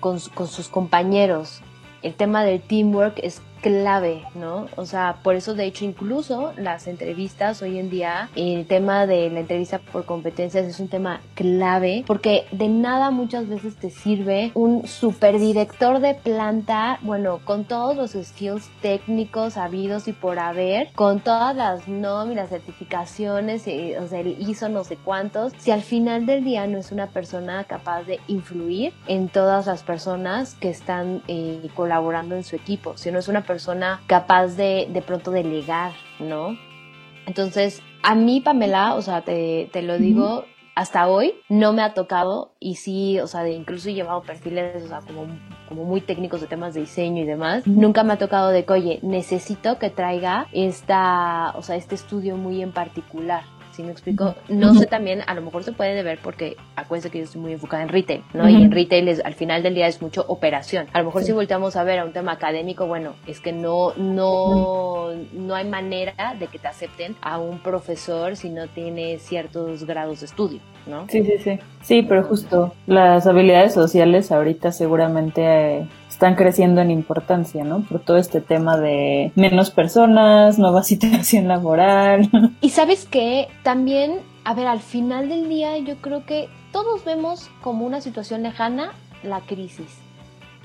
con, 0.00 0.20
con 0.34 0.48
sus 0.48 0.68
compañeros. 0.68 1.62
El 2.02 2.14
tema 2.14 2.44
del 2.44 2.60
teamwork 2.60 3.18
es 3.22 3.40
clave, 3.64 4.26
¿no? 4.34 4.66
O 4.76 4.84
sea, 4.84 5.20
por 5.22 5.36
eso 5.36 5.54
de 5.54 5.64
hecho 5.64 5.86
incluso 5.86 6.52
las 6.58 6.86
entrevistas 6.86 7.62
hoy 7.62 7.78
en 7.78 7.88
día, 7.88 8.28
el 8.36 8.66
tema 8.66 9.06
de 9.06 9.30
la 9.30 9.40
entrevista 9.40 9.78
por 9.78 10.04
competencias 10.04 10.66
es 10.66 10.80
un 10.80 10.88
tema 10.88 11.22
clave 11.34 12.04
porque 12.06 12.44
de 12.52 12.68
nada 12.68 13.10
muchas 13.10 13.48
veces 13.48 13.74
te 13.76 13.88
sirve 13.88 14.50
un 14.52 14.86
superdirector 14.86 16.00
de 16.00 16.12
planta, 16.12 16.98
bueno, 17.00 17.40
con 17.42 17.64
todos 17.64 17.96
los 17.96 18.10
skills 18.10 18.68
técnicos 18.82 19.56
habidos 19.56 20.08
y 20.08 20.12
por 20.12 20.38
haber, 20.38 20.92
con 20.92 21.20
todas 21.20 21.56
las 21.56 21.88
nóminas, 21.88 22.50
certificaciones, 22.50 23.62
o 23.62 24.06
sea, 24.08 24.20
el 24.20 24.36
ISO 24.46 24.68
no 24.68 24.84
sé 24.84 24.98
cuántos, 25.02 25.54
si 25.56 25.70
al 25.70 25.80
final 25.80 26.26
del 26.26 26.44
día 26.44 26.66
no 26.66 26.76
es 26.76 26.92
una 26.92 27.06
persona 27.06 27.64
capaz 27.64 28.02
de 28.02 28.20
influir 28.26 28.92
en 29.06 29.30
todas 29.30 29.64
las 29.64 29.82
personas 29.84 30.54
que 30.56 30.68
están 30.68 31.22
eh, 31.28 31.66
colaborando 31.74 32.34
en 32.36 32.44
su 32.44 32.56
equipo, 32.56 32.98
si 32.98 33.10
no 33.10 33.18
es 33.18 33.26
una 33.26 33.40
persona 33.40 33.53
persona 33.54 34.00
capaz 34.08 34.56
de 34.56 34.88
de 34.92 35.00
pronto 35.00 35.30
delegar, 35.30 35.92
¿no? 36.18 36.58
Entonces, 37.26 37.82
a 38.02 38.16
mí, 38.16 38.40
Pamela, 38.40 38.96
o 38.96 39.02
sea, 39.02 39.22
te, 39.22 39.70
te 39.72 39.80
lo 39.80 39.96
digo, 39.96 40.44
hasta 40.74 41.06
hoy 41.06 41.34
no 41.48 41.72
me 41.72 41.82
ha 41.82 41.94
tocado 41.94 42.52
y 42.58 42.74
sí, 42.74 43.20
o 43.20 43.28
sea, 43.28 43.44
de 43.44 43.52
incluso 43.52 43.88
he 43.88 43.94
llevado 43.94 44.22
perfiles, 44.22 44.82
o 44.82 44.88
sea, 44.88 45.00
como, 45.00 45.26
como 45.68 45.84
muy 45.84 46.00
técnicos 46.00 46.40
de 46.40 46.48
temas 46.48 46.74
de 46.74 46.80
diseño 46.80 47.22
y 47.22 47.26
demás. 47.26 47.64
Nunca 47.66 48.02
me 48.02 48.12
ha 48.12 48.18
tocado 48.18 48.48
de 48.48 48.64
que, 48.64 48.72
oye, 48.72 48.98
necesito 49.02 49.78
que 49.78 49.88
traiga 49.88 50.48
esta, 50.52 51.54
o 51.56 51.62
sea, 51.62 51.76
este 51.76 51.94
estudio 51.94 52.36
muy 52.36 52.60
en 52.60 52.72
particular. 52.72 53.44
¿Sí 53.74 53.82
me 53.82 53.92
explico? 53.92 54.34
No 54.48 54.74
sé 54.74 54.86
también, 54.86 55.22
a 55.26 55.34
lo 55.34 55.42
mejor 55.42 55.64
se 55.64 55.72
puede 55.72 55.94
deber 55.94 56.18
porque 56.22 56.56
acuérdense 56.76 57.10
que 57.10 57.18
yo 57.18 57.24
estoy 57.24 57.40
muy 57.40 57.52
enfocada 57.52 57.82
en 57.82 57.88
retail, 57.88 58.22
¿no? 58.32 58.48
Y 58.48 58.62
en 58.62 58.70
retail 58.70 59.08
es, 59.08 59.24
al 59.24 59.34
final 59.34 59.62
del 59.62 59.74
día 59.74 59.88
es 59.88 60.00
mucho 60.00 60.24
operación. 60.28 60.86
A 60.92 61.00
lo 61.00 61.06
mejor 61.06 61.24
si 61.24 61.32
volteamos 61.32 61.76
a 61.76 61.84
ver 61.84 61.98
a 61.98 62.04
un 62.04 62.12
tema 62.12 62.32
académico, 62.32 62.86
bueno, 62.86 63.14
es 63.26 63.40
que 63.40 63.52
no, 63.52 63.92
no, 63.96 65.10
no 65.32 65.54
hay 65.54 65.66
manera 65.66 66.34
de 66.38 66.46
que 66.46 66.58
te 66.58 66.68
acepten 66.68 67.16
a 67.20 67.38
un 67.38 67.58
profesor 67.58 68.36
si 68.36 68.48
no 68.50 68.68
tiene 68.68 69.18
ciertos 69.18 69.84
grados 69.84 70.20
de 70.20 70.26
estudio, 70.26 70.60
¿no? 70.86 71.06
Sí, 71.08 71.24
sí, 71.24 71.38
sí. 71.42 71.58
Sí, 71.82 72.02
pero 72.02 72.24
justo 72.24 72.74
las 72.86 73.26
habilidades 73.26 73.74
sociales 73.74 74.32
ahorita 74.32 74.72
seguramente 74.72 75.86
están 76.08 76.34
creciendo 76.36 76.80
en 76.80 76.90
importancia, 76.90 77.64
¿no? 77.64 77.80
Por 77.82 78.00
todo 78.00 78.16
este 78.16 78.40
tema 78.40 78.76
de 78.78 79.32
menos 79.34 79.70
personas, 79.70 80.58
nueva 80.58 80.82
situación 80.84 81.48
laboral. 81.48 82.30
Y 82.60 82.70
sabes 82.70 83.04
que 83.04 83.48
también, 83.62 84.20
a 84.44 84.54
ver, 84.54 84.66
al 84.66 84.80
final 84.80 85.28
del 85.28 85.48
día 85.48 85.76
yo 85.78 85.96
creo 85.96 86.24
que 86.24 86.48
todos 86.72 87.04
vemos 87.04 87.50
como 87.60 87.86
una 87.86 88.00
situación 88.00 88.42
lejana 88.42 88.92
la 89.22 89.40
crisis. 89.40 90.03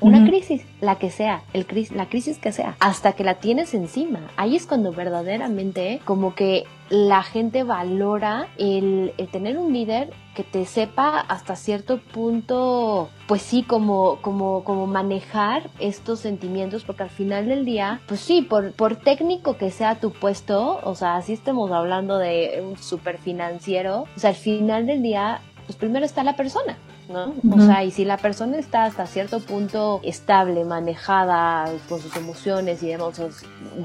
Una 0.02 0.26
crisis, 0.26 0.66
la 0.82 0.96
que 0.96 1.10
sea, 1.10 1.44
el 1.54 1.66
la 1.94 2.08
crisis 2.08 2.38
que 2.38 2.52
sea, 2.52 2.76
hasta 2.80 3.14
que 3.14 3.24
la 3.24 3.36
tienes 3.36 3.74
encima. 3.74 4.20
Ahí 4.38 4.56
es 4.56 4.66
cuando 4.66 4.92
verdaderamente 4.92 6.02
como 6.06 6.36
que 6.36 6.66
la 6.90 7.22
gente 7.22 7.64
valora 7.64 8.48
el, 8.58 9.14
tener 9.32 9.58
un 9.58 9.74
líder 9.74 10.12
que 10.36 10.44
te 10.44 10.66
sepa 10.66 11.20
hasta 11.20 11.56
cierto 11.56 12.00
punto, 12.00 13.10
pues 13.28 13.42
sí, 13.42 13.64
como, 13.64 14.18
como, 14.22 14.64
como 14.64 14.88
manejar 14.88 15.70
estos 15.80 16.20
sentimientos, 16.20 16.84
porque 16.86 17.04
al 17.04 17.10
final 17.10 17.48
del 17.48 17.66
día, 17.66 18.02
pues 18.08 18.22
sí, 18.22 18.42
por, 18.42 18.72
por 18.74 18.96
técnico 18.96 19.58
que 19.58 19.70
sea 19.70 20.00
tu 20.00 20.12
puesto, 20.12 20.80
o 20.84 20.96
sea, 20.96 21.22
si 21.22 21.34
estemos 21.34 21.72
hablando 21.72 22.18
de 22.18 22.64
un 22.66 22.78
super 22.78 23.18
financiero, 23.18 24.06
o 24.16 24.20
sea, 24.20 24.32
al 24.32 24.36
final 24.36 24.88
del 24.88 25.04
día, 25.04 25.42
pues 25.66 25.78
primero 25.78 26.06
está 26.06 26.24
la 26.24 26.36
persona. 26.36 26.78
¿No? 27.10 27.34
O 27.52 27.60
sea, 27.60 27.84
y 27.84 27.92
si 27.92 28.06
la 28.06 28.18
persona 28.18 28.58
está 28.58 28.86
hasta 28.86 29.06
cierto 29.08 29.40
punto 29.40 30.00
estable, 30.04 30.64
manejada 30.64 31.70
con 31.90 32.00
sus 32.00 32.16
emociones 32.16 32.82
y 32.84 32.88
demás, 32.88 33.20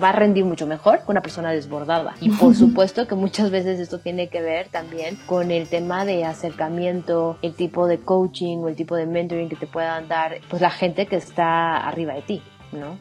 va 0.02 0.10
a 0.10 0.12
rendir 0.12 0.44
mucho 0.44 0.66
mejor 0.66 0.98
que 0.98 1.10
una 1.10 1.22
persona 1.22 1.50
desbordada. 1.50 2.14
Y 2.20 2.30
por 2.30 2.54
supuesto 2.54 3.08
que 3.08 3.14
muchas 3.14 3.50
veces 3.50 3.80
esto 3.80 3.98
tiene 3.98 4.28
que 4.28 4.42
ver 4.42 4.68
también 4.68 5.18
con 5.26 5.50
el 5.50 5.66
tema 5.68 6.04
de 6.04 6.24
acercamiento, 6.24 7.38
el 7.42 7.54
tipo 7.54 7.86
de 7.86 7.98
coaching 7.98 8.58
o 8.58 8.68
el 8.68 8.76
tipo 8.76 8.94
de 8.94 9.06
mentoring 9.06 9.48
que 9.48 9.56
te 9.56 9.66
puedan 9.66 10.06
dar, 10.06 10.38
pues 10.50 10.60
la 10.60 10.70
gente 10.70 11.06
que 11.06 11.16
está 11.16 11.76
arriba 11.78 12.14
de 12.14 12.22
ti, 12.22 12.42
¿no? 12.72 12.96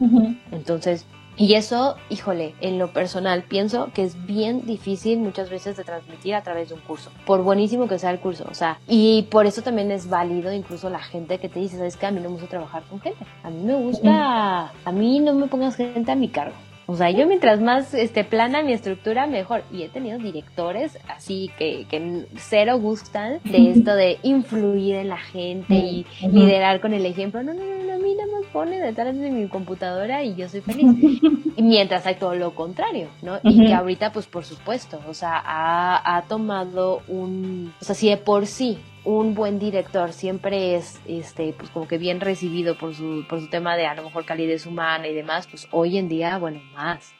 Entonces, 0.50 1.06
y 1.36 1.54
eso, 1.54 1.96
híjole, 2.10 2.54
en 2.60 2.78
lo 2.78 2.92
personal 2.92 3.42
pienso 3.42 3.90
que 3.92 4.02
es 4.04 4.26
bien 4.26 4.66
difícil 4.66 5.18
muchas 5.18 5.50
veces 5.50 5.76
de 5.76 5.84
transmitir 5.84 6.34
a 6.34 6.42
través 6.42 6.68
de 6.68 6.74
un 6.74 6.80
curso, 6.80 7.10
por 7.26 7.42
buenísimo 7.42 7.88
que 7.88 7.98
sea 7.98 8.10
el 8.10 8.20
curso, 8.20 8.44
o 8.50 8.54
sea, 8.54 8.78
y 8.88 9.22
por 9.30 9.46
eso 9.46 9.62
también 9.62 9.90
es 9.90 10.08
válido 10.08 10.52
incluso 10.52 10.90
la 10.90 11.00
gente 11.00 11.38
que 11.38 11.48
te 11.48 11.60
dice, 11.60 11.76
sabes 11.76 11.96
que 11.96 12.06
a 12.06 12.10
mí 12.10 12.20
no 12.20 12.28
me 12.28 12.34
gusta 12.34 12.48
trabajar 12.48 12.82
con 12.84 13.00
gente, 13.00 13.24
a 13.42 13.50
mí 13.50 13.62
me 13.64 13.74
gusta, 13.74 14.72
a 14.84 14.92
mí 14.92 15.20
no 15.20 15.34
me 15.34 15.46
pongas 15.46 15.76
gente 15.76 16.12
a 16.12 16.14
mi 16.14 16.28
cargo, 16.28 16.54
o 16.86 16.96
sea, 16.96 17.10
yo 17.10 17.26
mientras 17.26 17.60
más 17.60 17.94
este, 17.94 18.24
plana 18.24 18.62
mi 18.62 18.72
estructura, 18.72 19.26
mejor. 19.26 19.62
Y 19.72 19.82
he 19.82 19.88
tenido 19.88 20.18
directores 20.18 20.98
así 21.08 21.50
que, 21.58 21.86
que 21.88 22.26
cero 22.36 22.78
gustan 22.78 23.40
de 23.44 23.70
esto 23.70 23.94
de 23.94 24.18
influir 24.22 24.96
en 24.96 25.08
la 25.08 25.18
gente 25.18 25.74
y 25.74 26.06
liderar 26.30 26.80
con 26.80 26.92
el 26.92 27.06
ejemplo. 27.06 27.42
No, 27.42 27.54
no, 27.54 27.62
no, 27.62 27.94
a 27.94 27.98
mí 27.98 28.14
nada 28.14 28.30
más 28.32 28.50
pone 28.52 28.80
detrás 28.80 29.16
de 29.16 29.30
mi 29.30 29.48
computadora 29.48 30.22
y 30.22 30.34
yo 30.34 30.48
soy 30.48 30.60
feliz. 30.60 30.86
y 31.56 31.62
mientras 31.62 32.06
hay 32.06 32.16
todo 32.16 32.34
lo 32.34 32.54
contrario, 32.54 33.08
¿no? 33.22 33.38
Y 33.42 33.66
que 33.66 33.72
ahorita, 33.72 34.12
pues 34.12 34.26
por 34.26 34.44
supuesto, 34.44 35.00
o 35.08 35.14
sea, 35.14 35.42
ha, 35.44 36.16
ha 36.16 36.22
tomado 36.22 37.02
un... 37.08 37.72
O 37.80 37.84
sea, 37.84 37.94
si 37.94 38.08
de 38.08 38.16
por 38.16 38.46
sí 38.46 38.78
un 39.04 39.34
buen 39.34 39.58
director 39.58 40.12
siempre 40.12 40.76
es 40.76 41.00
este 41.06 41.54
pues 41.56 41.70
como 41.70 41.86
que 41.86 41.98
bien 41.98 42.20
recibido 42.20 42.76
por 42.76 42.94
su 42.94 43.24
por 43.28 43.40
su 43.40 43.48
tema 43.48 43.76
de 43.76 43.86
a 43.86 43.94
lo 43.94 44.02
mejor 44.02 44.24
calidez 44.24 44.66
humana 44.66 45.06
y 45.08 45.14
demás 45.14 45.46
pues 45.46 45.68
hoy 45.70 45.98
en 45.98 46.08
día 46.08 46.38
bueno 46.38 46.60
más 46.74 47.14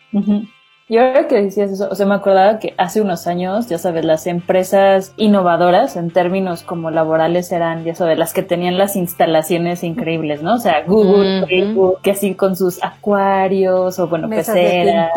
y 0.86 0.98
ahora 0.98 1.28
que 1.28 1.40
decías 1.40 1.70
eso, 1.70 1.88
o 1.90 1.94
sea, 1.94 2.04
me 2.04 2.14
acordaba 2.14 2.58
que 2.58 2.74
hace 2.76 3.00
unos 3.00 3.26
años, 3.26 3.68
ya 3.70 3.78
sabes, 3.78 4.04
las 4.04 4.26
empresas 4.26 5.14
innovadoras 5.16 5.96
en 5.96 6.10
términos 6.10 6.62
como 6.62 6.90
laborales 6.90 7.50
eran, 7.52 7.84
ya 7.84 7.94
sabes, 7.94 8.18
las 8.18 8.34
que 8.34 8.42
tenían 8.42 8.76
las 8.76 8.94
instalaciones 8.94 9.82
increíbles, 9.82 10.42
¿no? 10.42 10.56
O 10.56 10.58
sea, 10.58 10.82
Google, 10.86 11.46
Facebook, 11.46 12.00
que 12.02 12.10
así 12.10 12.34
con 12.34 12.54
sus 12.54 12.84
acuarios 12.84 13.98
o 13.98 14.08
bueno, 14.08 14.28
Mesas 14.28 14.54
peceras. 14.54 15.10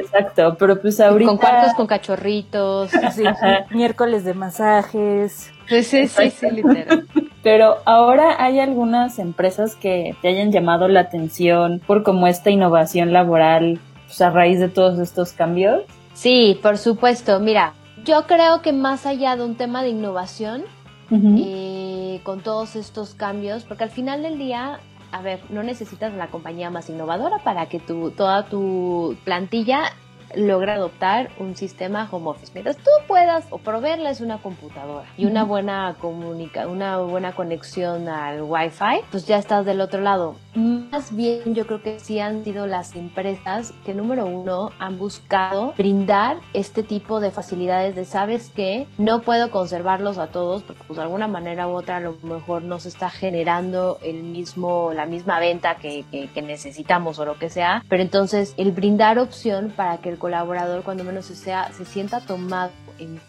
Exacto, 0.00 0.56
pero 0.58 0.80
pues 0.80 1.00
ahorita... 1.00 1.28
Con 1.28 1.38
cuartos 1.38 1.74
con 1.74 1.86
cachorritos. 1.86 2.90
Miércoles 3.70 4.24
de 4.24 4.34
masajes. 4.34 5.52
Sí, 5.68 5.82
sí, 5.82 6.08
sí, 6.08 6.30
sí, 6.30 6.50
literal. 6.50 7.06
Pero 7.42 7.76
ahora 7.84 8.42
hay 8.42 8.58
algunas 8.58 9.18
empresas 9.18 9.76
que 9.76 10.16
te 10.22 10.28
hayan 10.28 10.50
llamado 10.50 10.88
la 10.88 11.00
atención 11.00 11.82
por 11.86 12.02
como 12.02 12.26
esta 12.26 12.48
innovación 12.50 13.12
laboral 13.12 13.80
pues, 14.06 14.20
a 14.22 14.30
raíz 14.30 14.60
de 14.60 14.68
todos 14.68 14.98
estos 14.98 15.32
cambios. 15.32 15.82
Sí, 16.14 16.58
por 16.62 16.78
supuesto. 16.78 17.40
Mira, 17.40 17.74
yo 18.02 18.26
creo 18.26 18.62
que 18.62 18.72
más 18.72 19.04
allá 19.04 19.36
de 19.36 19.44
un 19.44 19.56
tema 19.56 19.82
de 19.82 19.90
innovación, 19.90 20.62
eh, 21.10 22.20
con 22.22 22.40
todos 22.40 22.76
estos 22.76 23.14
cambios, 23.14 23.64
porque 23.64 23.84
al 23.84 23.90
final 23.90 24.22
del 24.22 24.38
día 24.38 24.80
a 25.14 25.22
ver, 25.22 25.40
no 25.48 25.62
necesitas 25.62 26.12
la 26.12 26.26
compañía 26.26 26.70
más 26.70 26.90
innovadora 26.90 27.38
para 27.38 27.66
que 27.66 27.78
tu, 27.78 28.10
toda 28.10 28.46
tu 28.46 29.16
plantilla 29.22 29.92
logra 30.36 30.74
adoptar 30.74 31.30
un 31.38 31.56
sistema 31.56 32.08
home 32.10 32.30
office. 32.30 32.52
Mientras 32.54 32.76
tú 32.76 32.90
puedas 33.06 33.44
o 33.50 33.58
proveerles 33.58 34.20
una 34.20 34.38
computadora 34.38 35.06
y 35.16 35.26
una 35.26 35.44
buena 35.44 35.96
comunica 36.00 36.66
una 36.66 36.98
buena 36.98 37.32
conexión 37.32 38.08
al 38.08 38.42
Wi-Fi, 38.42 39.02
pues 39.10 39.26
ya 39.26 39.38
estás 39.38 39.64
del 39.64 39.80
otro 39.80 40.00
lado. 40.00 40.36
Más 40.54 41.14
bien 41.14 41.54
yo 41.54 41.66
creo 41.66 41.82
que 41.82 41.98
sí 41.98 42.20
han 42.20 42.44
sido 42.44 42.66
las 42.66 42.94
empresas 42.94 43.72
que 43.84 43.94
número 43.94 44.26
uno 44.26 44.70
han 44.78 44.98
buscado 44.98 45.74
brindar 45.76 46.36
este 46.52 46.82
tipo 46.82 47.20
de 47.20 47.30
facilidades 47.30 47.96
de 47.96 48.04
sabes 48.04 48.50
que 48.50 48.86
no 48.98 49.22
puedo 49.22 49.50
conservarlos 49.50 50.18
a 50.18 50.28
todos 50.28 50.62
porque 50.62 50.82
pues 50.86 50.96
de 50.96 51.02
alguna 51.02 51.28
manera 51.28 51.66
u 51.66 51.72
otra 51.72 51.96
a 51.96 52.00
lo 52.00 52.16
mejor 52.22 52.62
no 52.62 52.78
se 52.78 52.88
está 52.88 53.10
generando 53.10 53.98
el 54.02 54.22
mismo, 54.22 54.92
la 54.92 55.06
misma 55.06 55.40
venta 55.40 55.76
que, 55.76 56.04
que 56.10 56.42
necesitamos 56.42 57.18
o 57.18 57.24
lo 57.24 57.38
que 57.38 57.50
sea, 57.50 57.84
pero 57.88 58.02
entonces 58.02 58.54
el 58.56 58.72
brindar 58.72 59.18
opción 59.18 59.72
para 59.74 59.98
que 59.98 60.08
el 60.08 60.18
colaborador 60.24 60.82
cuando 60.84 61.04
menos 61.04 61.26
se, 61.26 61.36
sea, 61.36 61.70
se 61.74 61.84
sienta 61.84 62.18
tomado 62.18 62.72
en 62.98 63.20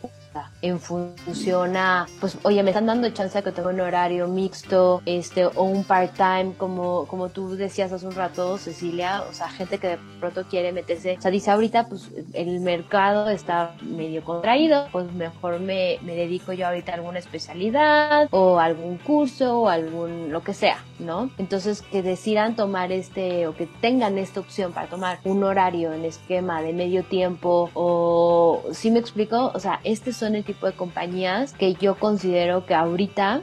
en 0.62 0.80
función 0.80 1.78
a, 1.78 2.08
pues, 2.20 2.38
oye, 2.44 2.64
me 2.64 2.72
están 2.72 2.86
dando 2.86 3.10
chance 3.10 3.38
de 3.38 3.44
que 3.44 3.52
tenga 3.52 3.70
un 3.70 3.80
horario 3.80 4.28
mixto, 4.28 5.02
este, 5.06 5.46
o 5.46 5.64
un 5.64 5.84
part-time, 5.84 6.54
como, 6.58 7.06
como 7.08 7.30
tú 7.30 7.56
decías 7.56 7.92
hace 7.92 8.06
un 8.08 8.16
rato, 8.16 8.58
Cecilia, 8.58 9.24
o 9.30 9.34
sea, 9.34 9.50
gente 9.50 9.78
que 9.78 9.88
de 9.90 9.98
pronto 10.20 10.44
quiere 10.46 10.72
meterse, 10.72 11.16
o 11.18 11.22
sea, 11.22 11.32
dice 11.32 11.52
ahorita, 11.52 11.88
pues, 11.88 12.10
el 12.34 12.60
mercado 12.60 13.30
está 13.30 13.76
medio 13.82 14.24
contraído, 14.24 14.88
pues 14.92 15.12
mejor 15.14 15.60
me, 15.60 16.00
me 16.02 16.16
dedico 16.16 16.54
yo 16.54 16.68
ahorita 16.68 16.94
a 16.94 16.96
alguna 16.96 17.20
especialidad, 17.20 18.28
o 18.32 18.60
algún 18.60 18.98
curso, 18.98 19.62
o 19.62 19.70
algún, 19.70 20.32
lo 20.32 20.44
que 20.44 20.54
sea, 20.54 20.84
¿no? 21.00 21.30
Entonces, 21.38 21.82
que 21.82 22.02
decidan 22.02 22.56
tomar 22.56 22.92
este, 22.92 23.48
o 23.48 23.56
que 23.56 23.68
tengan 23.82 24.18
esta 24.18 24.40
opción 24.40 24.74
para 24.74 24.88
tomar 24.88 25.20
un 25.24 25.44
horario 25.44 25.94
en 25.94 26.06
esquema 26.06 26.62
de 26.62 26.74
medio 26.74 27.04
tiempo, 27.04 27.70
o, 27.74 28.64
si 28.72 28.92
me 28.92 29.00
explico, 29.00 29.52
o 29.54 29.60
sea, 29.60 29.80
este 29.84 30.14
son 30.26 30.36
el 30.36 30.43
tipo 30.43 30.65
de 30.65 30.73
compañías 30.73 31.53
que 31.53 31.76
yo 31.76 31.99
considero 31.99 32.65
que 32.65 32.73
ahorita, 32.73 33.41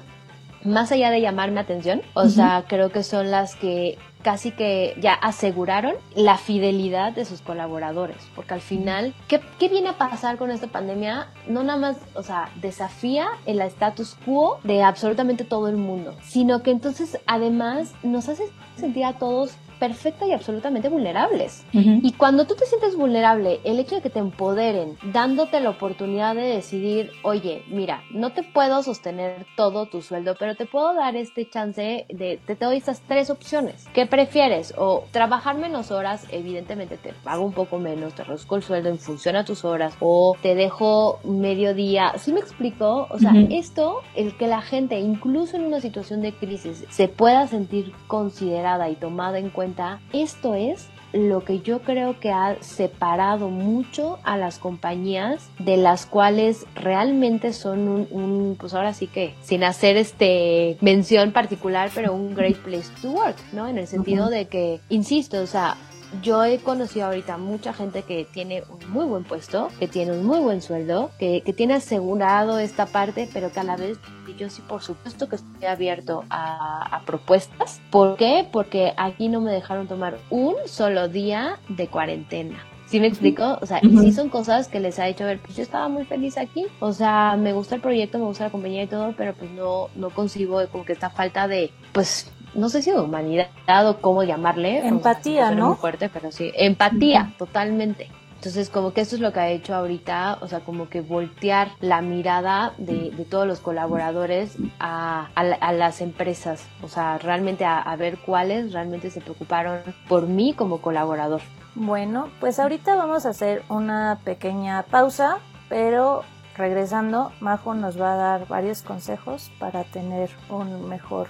más 0.64 0.90
allá 0.90 1.12
de 1.12 1.20
llamarme 1.20 1.60
atención, 1.60 2.02
o 2.14 2.26
sea, 2.26 2.64
creo 2.66 2.90
que 2.90 3.04
son 3.04 3.30
las 3.30 3.54
que 3.54 3.98
casi 4.22 4.50
que 4.50 4.96
ya 5.00 5.14
aseguraron 5.14 5.94
la 6.16 6.38
fidelidad 6.38 7.12
de 7.12 7.24
sus 7.24 7.40
colaboradores, 7.40 8.16
porque 8.34 8.54
al 8.54 8.60
final, 8.60 9.14
¿qué, 9.28 9.40
¿qué, 9.60 9.68
viene 9.68 9.90
a 9.90 9.98
pasar 9.98 10.38
con 10.38 10.50
esta 10.50 10.66
pandemia? 10.66 11.28
No 11.46 11.62
nada 11.62 11.78
más, 11.78 11.98
o 12.14 12.24
sea, 12.24 12.50
desafía 12.60 13.28
el 13.46 13.60
status 13.60 14.16
quo 14.24 14.58
de 14.64 14.82
absolutamente 14.82 15.44
todo 15.44 15.68
el 15.68 15.76
mundo, 15.76 16.16
sino 16.22 16.64
que 16.64 16.72
entonces 16.72 17.16
además 17.26 17.92
nos 18.02 18.28
hace 18.28 18.44
sentir 18.76 19.04
a 19.04 19.18
todos 19.18 19.54
perfecta 19.82 20.28
y 20.28 20.32
absolutamente 20.32 20.88
vulnerables. 20.88 21.66
Y 21.72 22.12
cuando 22.12 22.46
tú 22.46 22.54
te 22.54 22.66
sientes 22.66 22.94
vulnerable, 22.94 23.58
el 23.64 23.80
hecho 23.80 23.96
de 23.96 24.00
que 24.00 24.10
te 24.10 24.20
empoderen, 24.20 24.96
dándote 25.12 25.58
la 25.58 25.70
oportunidad 25.70 26.36
de 26.36 26.42
decidir, 26.42 27.10
oye, 27.24 27.64
mira, 27.66 28.04
no 28.12 28.30
te 28.30 28.44
puedo 28.44 28.84
sostener 28.84 29.44
todo 29.56 29.86
tu 29.86 30.00
sueldo, 30.00 30.36
pero 30.38 30.54
te 30.54 30.66
puedo 30.66 30.94
dar 30.94 31.16
este 31.16 31.50
chance 31.50 32.06
de, 32.08 32.38
te 32.46 32.54
doy 32.54 32.76
estas 32.76 33.00
tres 33.08 33.28
opciones. 33.28 33.88
¿Qué 33.92 34.06
prefieres? 34.06 34.72
O 34.78 35.02
trabajar 35.10 35.58
menos 35.58 35.90
horas, 35.90 36.28
evidentemente 36.30 36.96
te 36.96 37.12
pago 37.12 37.44
un 37.44 37.52
poco 37.52 37.80
menos, 37.80 38.14
te 38.14 38.22
reduzco 38.22 38.54
el 38.54 38.62
sueldo 38.62 38.88
en 38.88 39.00
función 39.00 39.34
a 39.34 39.44
tus 39.44 39.64
horas, 39.64 39.96
o 39.98 40.36
te 40.42 40.54
dejo 40.54 41.18
medio 41.24 41.74
día. 41.74 42.12
¿Sí 42.18 42.32
me 42.32 42.38
explico? 42.38 43.08
O 43.10 43.18
sea, 43.18 43.32
esto, 43.50 44.02
el 44.14 44.36
que 44.36 44.46
la 44.46 44.62
gente, 44.62 45.00
incluso 45.00 45.56
en 45.56 45.64
una 45.64 45.80
situación 45.80 46.22
de 46.22 46.32
crisis, 46.32 46.84
se 46.88 47.08
pueda 47.08 47.48
sentir 47.48 47.92
considerada 48.06 48.88
y 48.88 48.94
tomada 48.94 49.40
en 49.40 49.50
cuenta 49.50 49.71
esto 50.12 50.54
es 50.54 50.88
lo 51.12 51.44
que 51.44 51.60
yo 51.60 51.80
creo 51.82 52.18
que 52.18 52.30
ha 52.30 52.56
separado 52.62 53.50
mucho 53.50 54.18
a 54.22 54.36
las 54.36 54.58
compañías 54.58 55.50
de 55.58 55.76
las 55.76 56.06
cuales 56.06 56.64
realmente 56.74 57.52
son 57.52 58.06
un, 58.10 58.56
pues 58.58 58.72
ahora 58.74 58.94
sí 58.94 59.06
que 59.06 59.34
sin 59.42 59.62
hacer 59.62 59.96
este 59.96 60.78
mención 60.80 61.32
particular 61.32 61.90
pero 61.94 62.14
un 62.14 62.34
great 62.34 62.56
place 62.56 62.88
to 63.02 63.10
work 63.10 63.36
no 63.52 63.68
en 63.68 63.78
el 63.78 63.86
sentido 63.86 64.30
de 64.30 64.46
que 64.46 64.80
insisto 64.88 65.42
o 65.42 65.46
sea 65.46 65.76
yo 66.20 66.44
he 66.44 66.58
conocido 66.58 67.06
ahorita 67.06 67.38
mucha 67.38 67.72
gente 67.72 68.02
que 68.02 68.26
tiene 68.32 68.62
un 68.68 68.90
muy 68.90 69.06
buen 69.06 69.24
puesto, 69.24 69.68
que 69.78 69.88
tiene 69.88 70.12
un 70.12 70.26
muy 70.26 70.40
buen 70.40 70.60
sueldo, 70.60 71.10
que, 71.18 71.42
tiene 71.56 71.74
asegurado 71.74 72.58
esta 72.58 72.86
parte, 72.86 73.28
pero 73.32 73.52
que 73.52 73.60
a 73.60 73.64
la 73.64 73.76
vez 73.76 73.98
yo 74.38 74.48
sí 74.48 74.62
por 74.66 74.82
supuesto 74.82 75.28
que 75.28 75.36
estoy 75.36 75.66
abierto 75.66 76.24
a, 76.30 77.02
propuestas. 77.06 77.80
¿Por 77.90 78.16
qué? 78.16 78.48
Porque 78.50 78.94
aquí 78.96 79.28
no 79.28 79.40
me 79.40 79.52
dejaron 79.52 79.88
tomar 79.88 80.18
un 80.30 80.54
solo 80.66 81.08
día 81.08 81.58
de 81.68 81.88
cuarentena. 81.88 82.64
¿Sí 82.86 83.00
me 83.00 83.06
explico? 83.06 83.58
O 83.62 83.66
sea, 83.66 83.80
y 83.82 83.96
sí 83.98 84.12
son 84.12 84.28
cosas 84.28 84.68
que 84.68 84.78
les 84.78 84.98
ha 84.98 85.08
hecho 85.08 85.24
ver, 85.24 85.38
pues 85.38 85.56
yo 85.56 85.62
estaba 85.62 85.88
muy 85.88 86.04
feliz 86.04 86.36
aquí, 86.36 86.66
o 86.78 86.92
sea, 86.92 87.36
me 87.38 87.54
gusta 87.54 87.74
el 87.74 87.80
proyecto, 87.80 88.18
me 88.18 88.26
gusta 88.26 88.44
la 88.44 88.50
compañía 88.50 88.82
y 88.82 88.86
todo, 88.86 89.14
pero 89.16 89.32
pues 89.32 89.50
no, 89.50 89.88
no 89.94 90.10
consigo 90.10 90.60
como 90.70 90.84
que 90.84 90.92
esta 90.92 91.08
falta 91.08 91.48
de, 91.48 91.70
pues, 91.92 92.30
no 92.54 92.68
sé 92.68 92.82
si 92.82 92.90
de 92.90 93.00
humanidad 93.00 93.48
o 93.88 94.00
cómo 94.00 94.22
llamarle. 94.22 94.86
Empatía, 94.86 95.50
¿no? 95.52 95.68
Muy 95.68 95.76
fuerte, 95.76 96.08
pero 96.08 96.32
sí, 96.32 96.52
empatía, 96.54 97.34
totalmente. 97.38 98.10
Entonces, 98.36 98.70
como 98.70 98.92
que 98.92 99.02
eso 99.02 99.14
es 99.14 99.22
lo 99.22 99.32
que 99.32 99.38
ha 99.38 99.50
hecho 99.50 99.72
ahorita, 99.72 100.38
o 100.40 100.48
sea, 100.48 100.60
como 100.60 100.88
que 100.88 101.00
voltear 101.00 101.68
la 101.78 102.02
mirada 102.02 102.72
de, 102.76 103.12
todos 103.30 103.46
los 103.46 103.60
colaboradores 103.60 104.56
a, 104.80 105.28
las 105.72 106.00
empresas, 106.00 106.66
o 106.82 106.88
sea, 106.88 107.18
realmente 107.18 107.64
a, 107.64 107.78
a, 107.78 107.94
ver 107.94 108.18
cuáles 108.18 108.72
realmente 108.72 109.10
se 109.10 109.20
preocuparon 109.20 109.78
por 110.08 110.26
mí 110.26 110.54
como 110.54 110.82
colaborador. 110.82 111.40
Bueno, 111.76 112.30
pues 112.40 112.58
ahorita 112.58 112.96
vamos 112.96 113.26
a 113.26 113.28
hacer 113.28 113.62
una 113.68 114.18
pequeña 114.24 114.82
pausa, 114.82 115.38
pero 115.68 116.24
regresando, 116.56 117.32
Majo 117.40 117.74
nos 117.74 118.00
va 118.00 118.14
a 118.14 118.16
dar 118.16 118.48
varios 118.48 118.82
consejos 118.82 119.50
para 119.58 119.84
tener 119.84 120.30
un 120.48 120.88
mejor 120.88 121.28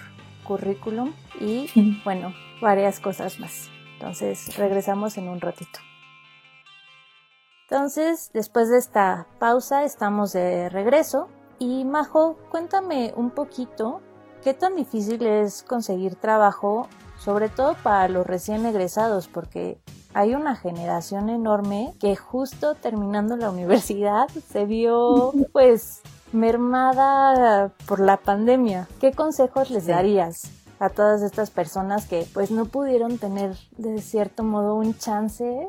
currículum 0.53 1.14
y 1.40 1.66
bueno, 2.05 2.34
varias 2.61 3.00
cosas 3.00 3.40
más. 3.40 3.70
Entonces 3.94 4.55
regresamos 4.59 5.16
en 5.16 5.28
un 5.28 5.40
ratito. 5.40 5.78
Entonces, 7.70 8.30
después 8.34 8.68
de 8.68 8.76
esta 8.76 9.26
pausa, 9.38 9.84
estamos 9.84 10.34
de 10.34 10.68
regreso. 10.68 11.28
Y 11.59 11.86
Majo, 11.86 12.36
cuéntame 12.50 13.14
un 13.16 13.30
poquito 13.30 14.03
qué 14.44 14.53
tan 14.53 14.76
difícil 14.76 15.24
es 15.24 15.62
conseguir 15.62 16.16
trabajo, 16.16 16.86
sobre 17.18 17.48
todo 17.48 17.74
para 17.82 18.09
los 18.09 18.26
recién 18.26 18.66
egresados, 18.66 19.26
porque 19.26 19.78
hay 20.12 20.34
una 20.34 20.55
generación 20.55 21.30
enorme 21.30 21.94
que 21.98 22.14
justo 22.14 22.74
terminando 22.74 23.38
la 23.38 23.50
universidad 23.57 24.28
se 24.28 24.66
vio 24.66 25.32
pues 25.53 26.03
mermada 26.33 27.72
por 27.87 28.01
la 28.01 28.16
pandemia. 28.16 28.89
¿Qué 29.01 29.12
consejos 29.12 29.70
les 29.70 29.87
darías 29.87 30.51
a 30.78 30.89
todas 30.89 31.22
estas 31.22 31.51
personas 31.51 32.07
que 32.07 32.26
pues 32.33 32.51
no 32.51 32.64
pudieron 32.64 33.18
tener 33.18 33.57
de 33.76 34.01
cierto 34.01 34.43
modo 34.43 34.74
un 34.74 34.97
chance 34.99 35.68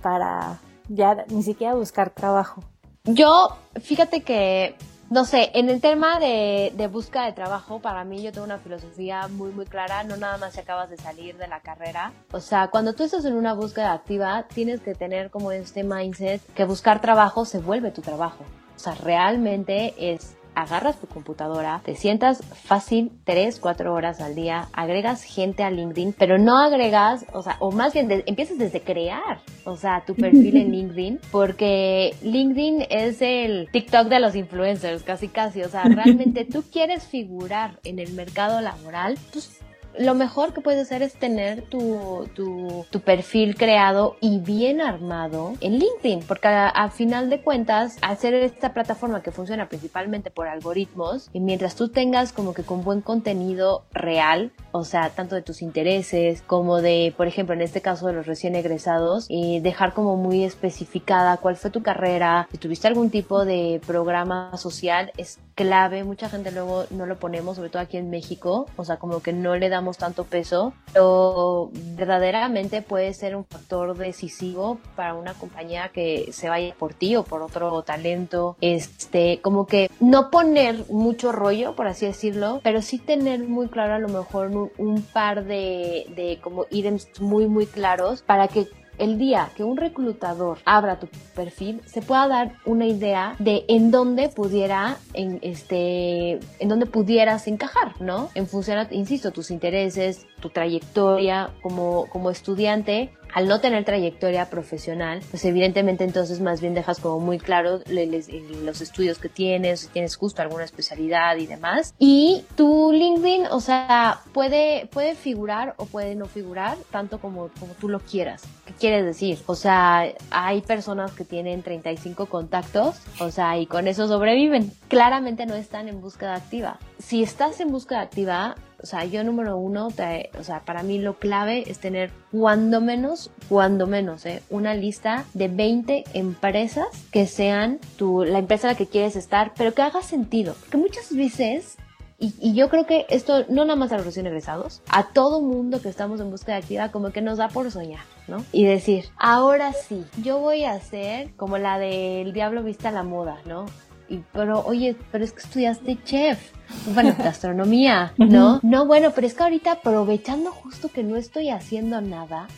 para 0.00 0.60
ya 0.88 1.24
ni 1.28 1.42
siquiera 1.42 1.74
buscar 1.74 2.10
trabajo? 2.10 2.62
Yo, 3.04 3.56
fíjate 3.80 4.22
que 4.22 4.76
no 5.12 5.26
sé, 5.26 5.50
en 5.52 5.68
el 5.68 5.82
tema 5.82 6.18
de, 6.18 6.72
de, 6.74 6.86
búsqueda 6.86 7.26
de 7.26 7.32
trabajo, 7.32 7.80
para 7.80 8.02
mí 8.02 8.22
yo 8.22 8.32
tengo 8.32 8.46
una 8.46 8.56
filosofía 8.56 9.28
muy, 9.28 9.52
muy 9.52 9.66
clara, 9.66 10.04
no 10.04 10.16
nada 10.16 10.38
más 10.38 10.54
si 10.54 10.60
acabas 10.60 10.88
de 10.88 10.96
salir 10.96 11.36
de 11.36 11.48
la 11.48 11.60
carrera. 11.60 12.14
O 12.32 12.40
sea, 12.40 12.68
cuando 12.68 12.94
tú 12.94 13.04
estás 13.04 13.26
en 13.26 13.34
una 13.34 13.52
búsqueda 13.52 13.92
activa, 13.92 14.46
tienes 14.54 14.80
que 14.80 14.94
tener 14.94 15.30
como 15.30 15.52
este 15.52 15.84
mindset 15.84 16.40
que 16.54 16.64
buscar 16.64 17.02
trabajo 17.02 17.44
se 17.44 17.58
vuelve 17.58 17.90
tu 17.90 18.00
trabajo. 18.00 18.42
O 18.82 18.84
sea, 18.84 18.96
realmente 18.96 19.94
es 19.96 20.36
agarras 20.56 20.98
tu 20.98 21.06
computadora, 21.06 21.80
te 21.84 21.94
sientas 21.94 22.42
fácil 22.44 23.12
3, 23.22 23.60
4 23.60 23.94
horas 23.94 24.20
al 24.20 24.34
día, 24.34 24.66
agregas 24.72 25.22
gente 25.22 25.62
a 25.62 25.70
LinkedIn, 25.70 26.14
pero 26.18 26.36
no 26.36 26.58
agregas, 26.58 27.24
o 27.32 27.42
sea, 27.42 27.56
o 27.60 27.70
más 27.70 27.92
bien 27.92 28.24
empiezas 28.26 28.58
desde 28.58 28.80
crear, 28.80 29.40
o 29.64 29.76
sea, 29.76 30.04
tu 30.04 30.16
perfil 30.16 30.56
en 30.56 30.72
LinkedIn, 30.72 31.20
porque 31.30 32.16
LinkedIn 32.22 32.86
es 32.90 33.22
el 33.22 33.68
TikTok 33.70 34.08
de 34.08 34.18
los 34.18 34.34
influencers, 34.34 35.04
casi 35.04 35.28
casi, 35.28 35.62
o 35.62 35.68
sea, 35.68 35.84
realmente 35.84 36.44
tú 36.44 36.64
quieres 36.70 37.06
figurar 37.06 37.78
en 37.84 38.00
el 38.00 38.12
mercado 38.14 38.60
laboral, 38.60 39.16
pues 39.32 39.61
lo 39.98 40.14
mejor 40.14 40.52
que 40.54 40.60
puedes 40.60 40.82
hacer 40.82 41.02
es 41.02 41.14
tener 41.14 41.62
tu, 41.62 42.28
tu, 42.34 42.86
tu 42.90 43.00
perfil 43.00 43.56
creado 43.56 44.16
y 44.20 44.38
bien 44.38 44.80
armado 44.80 45.54
en 45.60 45.78
LinkedIn, 45.78 46.20
porque 46.26 46.48
al 46.48 46.90
final 46.90 47.30
de 47.30 47.42
cuentas, 47.42 47.96
hacer 48.02 48.34
esta 48.34 48.72
plataforma 48.72 49.22
que 49.22 49.32
funciona 49.32 49.68
principalmente 49.68 50.30
por 50.30 50.48
algoritmos, 50.48 51.28
y 51.32 51.40
mientras 51.40 51.74
tú 51.74 51.88
tengas 51.88 52.32
como 52.32 52.54
que 52.54 52.62
con 52.62 52.82
buen 52.82 53.00
contenido 53.00 53.84
real, 53.92 54.52
o 54.72 54.84
sea, 54.84 55.10
tanto 55.10 55.34
de 55.34 55.42
tus 55.42 55.62
intereses 55.62 56.42
como 56.42 56.80
de, 56.80 57.14
por 57.16 57.26
ejemplo, 57.26 57.54
en 57.54 57.62
este 57.62 57.80
caso 57.80 58.06
de 58.06 58.14
los 58.14 58.26
recién 58.26 58.54
egresados, 58.54 59.26
y 59.28 59.60
dejar 59.60 59.92
como 59.92 60.16
muy 60.16 60.44
especificada 60.44 61.36
cuál 61.36 61.56
fue 61.56 61.70
tu 61.70 61.82
carrera, 61.82 62.48
si 62.50 62.58
tuviste 62.58 62.88
algún 62.88 63.10
tipo 63.10 63.44
de 63.44 63.80
programa 63.86 64.56
social, 64.56 65.12
es 65.16 65.38
clave, 65.54 66.04
mucha 66.04 66.28
gente 66.28 66.50
luego 66.50 66.84
no 66.90 67.06
lo 67.06 67.18
ponemos, 67.18 67.56
sobre 67.56 67.70
todo 67.70 67.82
aquí 67.82 67.96
en 67.96 68.10
México, 68.10 68.66
o 68.76 68.84
sea, 68.84 68.96
como 68.96 69.20
que 69.20 69.32
no 69.32 69.56
le 69.56 69.68
damos 69.68 69.98
tanto 69.98 70.24
peso, 70.24 70.72
pero 70.92 71.70
verdaderamente 71.72 72.82
puede 72.82 73.12
ser 73.14 73.36
un 73.36 73.44
factor 73.44 73.96
decisivo 73.96 74.78
para 74.96 75.14
una 75.14 75.34
compañía 75.34 75.90
que 75.90 76.32
se 76.32 76.48
vaya 76.48 76.74
por 76.78 76.94
ti 76.94 77.16
o 77.16 77.24
por 77.24 77.42
otro 77.42 77.82
talento, 77.82 78.56
este, 78.60 79.40
como 79.42 79.66
que 79.66 79.90
no 80.00 80.30
poner 80.30 80.84
mucho 80.88 81.32
rollo, 81.32 81.74
por 81.74 81.86
así 81.86 82.06
decirlo, 82.06 82.60
pero 82.62 82.82
sí 82.82 82.98
tener 82.98 83.40
muy 83.40 83.68
claro 83.68 83.94
a 83.94 83.98
lo 83.98 84.08
mejor 84.08 84.50
un, 84.78 85.02
par 85.12 85.44
de, 85.44 86.06
de 86.14 86.38
como 86.40 86.66
ítems 86.70 87.08
muy, 87.20 87.46
muy 87.46 87.66
claros 87.66 88.22
para 88.22 88.48
que 88.48 88.68
el 89.02 89.18
día 89.18 89.50
que 89.56 89.64
un 89.64 89.76
reclutador 89.76 90.58
abra 90.64 91.00
tu 91.00 91.08
perfil, 91.34 91.80
se 91.86 92.02
pueda 92.02 92.28
dar 92.28 92.52
una 92.64 92.86
idea 92.86 93.34
de 93.40 93.64
en 93.66 93.90
dónde 93.90 94.28
pudiera, 94.28 94.96
en 95.12 95.40
este, 95.42 96.38
en 96.60 96.68
dónde 96.68 96.86
pudieras 96.86 97.48
encajar, 97.48 98.00
¿no? 98.00 98.30
En 98.36 98.46
función, 98.46 98.86
insisto, 98.92 99.32
tus 99.32 99.50
intereses, 99.50 100.26
tu 100.40 100.50
trayectoria 100.50 101.50
como, 101.62 102.06
como 102.10 102.30
estudiante, 102.30 103.12
al 103.32 103.48
no 103.48 103.60
tener 103.60 103.84
trayectoria 103.84 104.50
profesional, 104.50 105.22
pues 105.30 105.44
evidentemente 105.44 106.04
entonces 106.04 106.40
más 106.40 106.60
bien 106.60 106.74
dejas 106.74 107.00
como 107.00 107.20
muy 107.20 107.38
claro 107.38 107.80
los 107.86 108.80
estudios 108.80 109.18
que 109.18 109.28
tienes, 109.28 109.80
si 109.80 109.88
tienes 109.88 110.16
justo 110.16 110.42
alguna 110.42 110.64
especialidad 110.64 111.36
y 111.36 111.46
demás. 111.46 111.94
Y 111.98 112.44
tu 112.56 112.92
LinkedIn, 112.92 113.46
o 113.46 113.60
sea, 113.60 114.20
puede, 114.32 114.86
puede 114.92 115.14
figurar 115.14 115.74
o 115.78 115.86
puede 115.86 116.14
no 116.14 116.26
figurar 116.26 116.76
tanto 116.90 117.18
como, 117.20 117.50
como 117.58 117.74
tú 117.74 117.88
lo 117.88 118.00
quieras. 118.00 118.42
¿Qué 118.66 118.74
quieres 118.74 119.04
decir? 119.04 119.38
O 119.46 119.54
sea, 119.54 120.04
hay 120.30 120.60
personas 120.60 121.12
que 121.12 121.24
tienen 121.24 121.62
35 121.62 122.26
contactos, 122.26 122.96
o 123.18 123.30
sea, 123.30 123.58
y 123.58 123.66
con 123.66 123.88
eso 123.88 124.08
sobreviven. 124.08 124.72
Claramente 124.88 125.46
no 125.46 125.54
están 125.54 125.88
en 125.88 126.00
búsqueda 126.00 126.34
activa. 126.34 126.78
Si 126.98 127.22
estás 127.22 127.60
en 127.60 127.72
búsqueda 127.72 128.00
activa, 128.00 128.56
o 128.82 128.86
sea, 128.86 129.04
yo 129.04 129.22
número 129.24 129.56
uno, 129.56 129.88
o 129.88 130.44
sea, 130.44 130.60
para 130.64 130.82
mí 130.82 130.98
lo 130.98 131.18
clave 131.18 131.70
es 131.70 131.78
tener 131.78 132.10
cuando 132.30 132.80
menos, 132.80 133.30
cuando 133.48 133.86
menos, 133.86 134.26
¿eh? 134.26 134.42
una 134.50 134.74
lista 134.74 135.24
de 135.34 135.48
20 135.48 136.04
empresas 136.14 136.86
que 137.10 137.26
sean 137.26 137.78
tu, 137.96 138.24
la 138.24 138.38
empresa 138.38 138.68
en 138.68 138.74
la 138.74 138.78
que 138.78 138.86
quieres 138.86 139.16
estar, 139.16 139.52
pero 139.56 139.72
que 139.74 139.82
haga 139.82 140.02
sentido. 140.02 140.54
Porque 140.60 140.76
muchas 140.76 141.14
veces 141.14 141.76
y, 142.18 142.54
yo 142.54 142.68
creo 142.68 142.86
que 142.86 143.04
esto 143.08 143.44
no 143.48 143.64
nada 143.64 143.74
más 143.74 143.90
a 143.90 143.96
los 143.96 144.06
recién 144.06 144.28
egresados, 144.28 144.80
a 144.88 145.08
todo 145.08 145.40
mundo 145.40 145.82
que 145.82 145.88
estamos 145.88 146.20
en 146.20 146.30
búsqueda 146.30 146.56
activa, 146.56 146.92
como 146.92 147.10
que 147.10 147.20
nos 147.20 147.38
da 147.38 147.48
por 147.48 147.68
soñar, 147.72 148.04
¿no? 148.28 148.44
Y 148.52 148.64
decir, 148.64 149.06
ahora 149.16 149.72
sí, 149.72 150.04
yo 150.22 150.38
voy 150.38 150.62
a 150.62 150.70
hacer 150.70 151.34
como 151.34 151.58
la 151.58 151.80
del 151.80 152.32
diablo 152.32 152.62
vista 152.62 152.90
a 152.90 152.92
la 152.92 153.02
moda, 153.02 153.38
¿no? 153.44 153.66
Y, 154.08 154.20
pero, 154.32 154.64
oye, 154.64 154.96
pero 155.10 155.24
es 155.24 155.32
que 155.32 155.40
estudiaste 155.40 155.98
chef 156.04 156.52
bueno, 156.86 157.14
gastronomía, 157.18 158.12
¿no? 158.16 158.60
No, 158.62 158.86
bueno, 158.86 159.12
pero 159.14 159.26
es 159.26 159.34
que 159.34 159.42
ahorita 159.42 159.72
aprovechando 159.72 160.50
justo 160.50 160.88
que 160.88 161.02
no 161.02 161.16
estoy 161.16 161.50
haciendo 161.50 162.00
nada, 162.00 162.48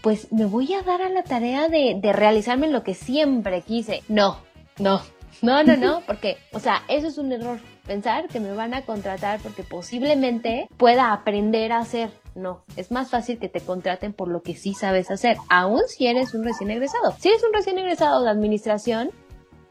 pues 0.00 0.32
me 0.32 0.46
voy 0.46 0.72
a 0.74 0.82
dar 0.82 1.02
a 1.02 1.08
la 1.08 1.22
tarea 1.22 1.68
de, 1.68 1.98
de 2.00 2.12
realizarme 2.12 2.68
lo 2.68 2.82
que 2.82 2.94
siempre 2.94 3.62
quise. 3.62 4.02
No, 4.08 4.38
no, 4.78 5.02
no, 5.40 5.62
no, 5.62 5.76
no, 5.76 6.02
porque, 6.06 6.38
o 6.52 6.60
sea, 6.60 6.82
eso 6.88 7.06
es 7.06 7.18
un 7.18 7.32
error. 7.32 7.58
Pensar 7.86 8.28
que 8.28 8.38
me 8.38 8.52
van 8.52 8.74
a 8.74 8.82
contratar 8.82 9.40
porque 9.40 9.64
posiblemente 9.64 10.68
pueda 10.76 11.12
aprender 11.12 11.72
a 11.72 11.78
hacer. 11.78 12.10
No, 12.34 12.64
es 12.76 12.90
más 12.90 13.10
fácil 13.10 13.38
que 13.38 13.48
te 13.48 13.60
contraten 13.60 14.14
por 14.14 14.28
lo 14.28 14.42
que 14.42 14.54
sí 14.54 14.72
sabes 14.72 15.10
hacer, 15.10 15.36
aun 15.50 15.82
si 15.86 16.06
eres 16.06 16.32
un 16.32 16.44
recién 16.44 16.70
egresado. 16.70 17.14
Si 17.18 17.28
eres 17.28 17.42
un 17.44 17.52
recién 17.52 17.78
egresado 17.78 18.22
de 18.22 18.30
administración, 18.30 19.10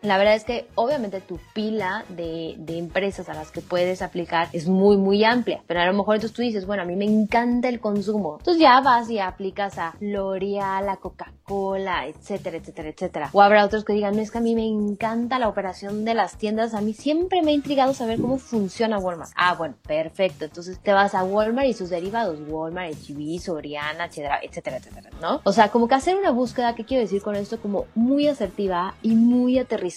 la 0.01 0.17
verdad 0.17 0.35
es 0.35 0.43
que 0.43 0.67
obviamente 0.75 1.21
tu 1.21 1.39
pila 1.53 2.03
de, 2.09 2.55
de, 2.57 2.77
empresas 2.79 3.29
a 3.29 3.35
las 3.35 3.51
que 3.51 3.61
puedes 3.61 4.01
aplicar 4.01 4.47
es 4.51 4.67
muy, 4.67 4.97
muy 4.97 5.23
amplia. 5.23 5.61
Pero 5.67 5.81
a 5.81 5.85
lo 5.85 5.93
mejor 5.93 6.15
entonces 6.15 6.35
tú 6.35 6.41
dices, 6.41 6.65
bueno, 6.65 6.83
a 6.83 6.85
mí 6.85 6.95
me 6.95 7.05
encanta 7.05 7.69
el 7.69 7.79
consumo. 7.79 8.37
Entonces 8.39 8.61
ya 8.61 8.81
vas 8.81 9.09
y 9.11 9.19
aplicas 9.19 9.77
a 9.77 9.93
L'Oreal, 9.99 10.89
a 10.89 10.97
Coca-Cola, 10.97 12.07
etcétera, 12.07 12.57
etcétera, 12.57 12.89
etcétera. 12.89 13.29
O 13.31 13.41
habrá 13.43 13.63
otros 13.63 13.85
que 13.85 13.93
digan, 13.93 14.15
no 14.15 14.21
es 14.21 14.31
que 14.31 14.39
a 14.39 14.41
mí 14.41 14.55
me 14.55 14.65
encanta 14.65 15.37
la 15.37 15.47
operación 15.47 16.03
de 16.03 16.15
las 16.15 16.37
tiendas. 16.37 16.73
A 16.73 16.81
mí 16.81 16.93
siempre 16.93 17.43
me 17.43 17.51
ha 17.51 17.53
intrigado 17.53 17.93
saber 17.93 18.19
cómo 18.19 18.39
funciona 18.39 18.97
Walmart. 18.97 19.31
Ah, 19.35 19.53
bueno, 19.53 19.75
perfecto. 19.87 20.45
Entonces 20.45 20.79
te 20.81 20.93
vas 20.93 21.13
a 21.13 21.23
Walmart 21.23 21.67
y 21.67 21.73
sus 21.73 21.91
derivados. 21.91 22.39
Walmart, 22.47 22.93
HB, 22.93 23.39
Soriana, 23.39 24.05
etcétera, 24.05 24.39
etcétera, 24.41 24.77
etcétera, 24.77 25.09
¿no? 25.21 25.41
O 25.43 25.51
sea, 25.51 25.69
como 25.69 25.87
que 25.87 25.93
hacer 25.93 26.15
una 26.17 26.31
búsqueda, 26.31 26.73
¿qué 26.73 26.85
quiero 26.85 27.01
decir 27.01 27.21
con 27.21 27.35
esto? 27.35 27.61
Como 27.61 27.85
muy 27.93 28.27
asertiva 28.27 28.95
y 29.03 29.15
muy 29.15 29.59
aterrizada 29.59 29.90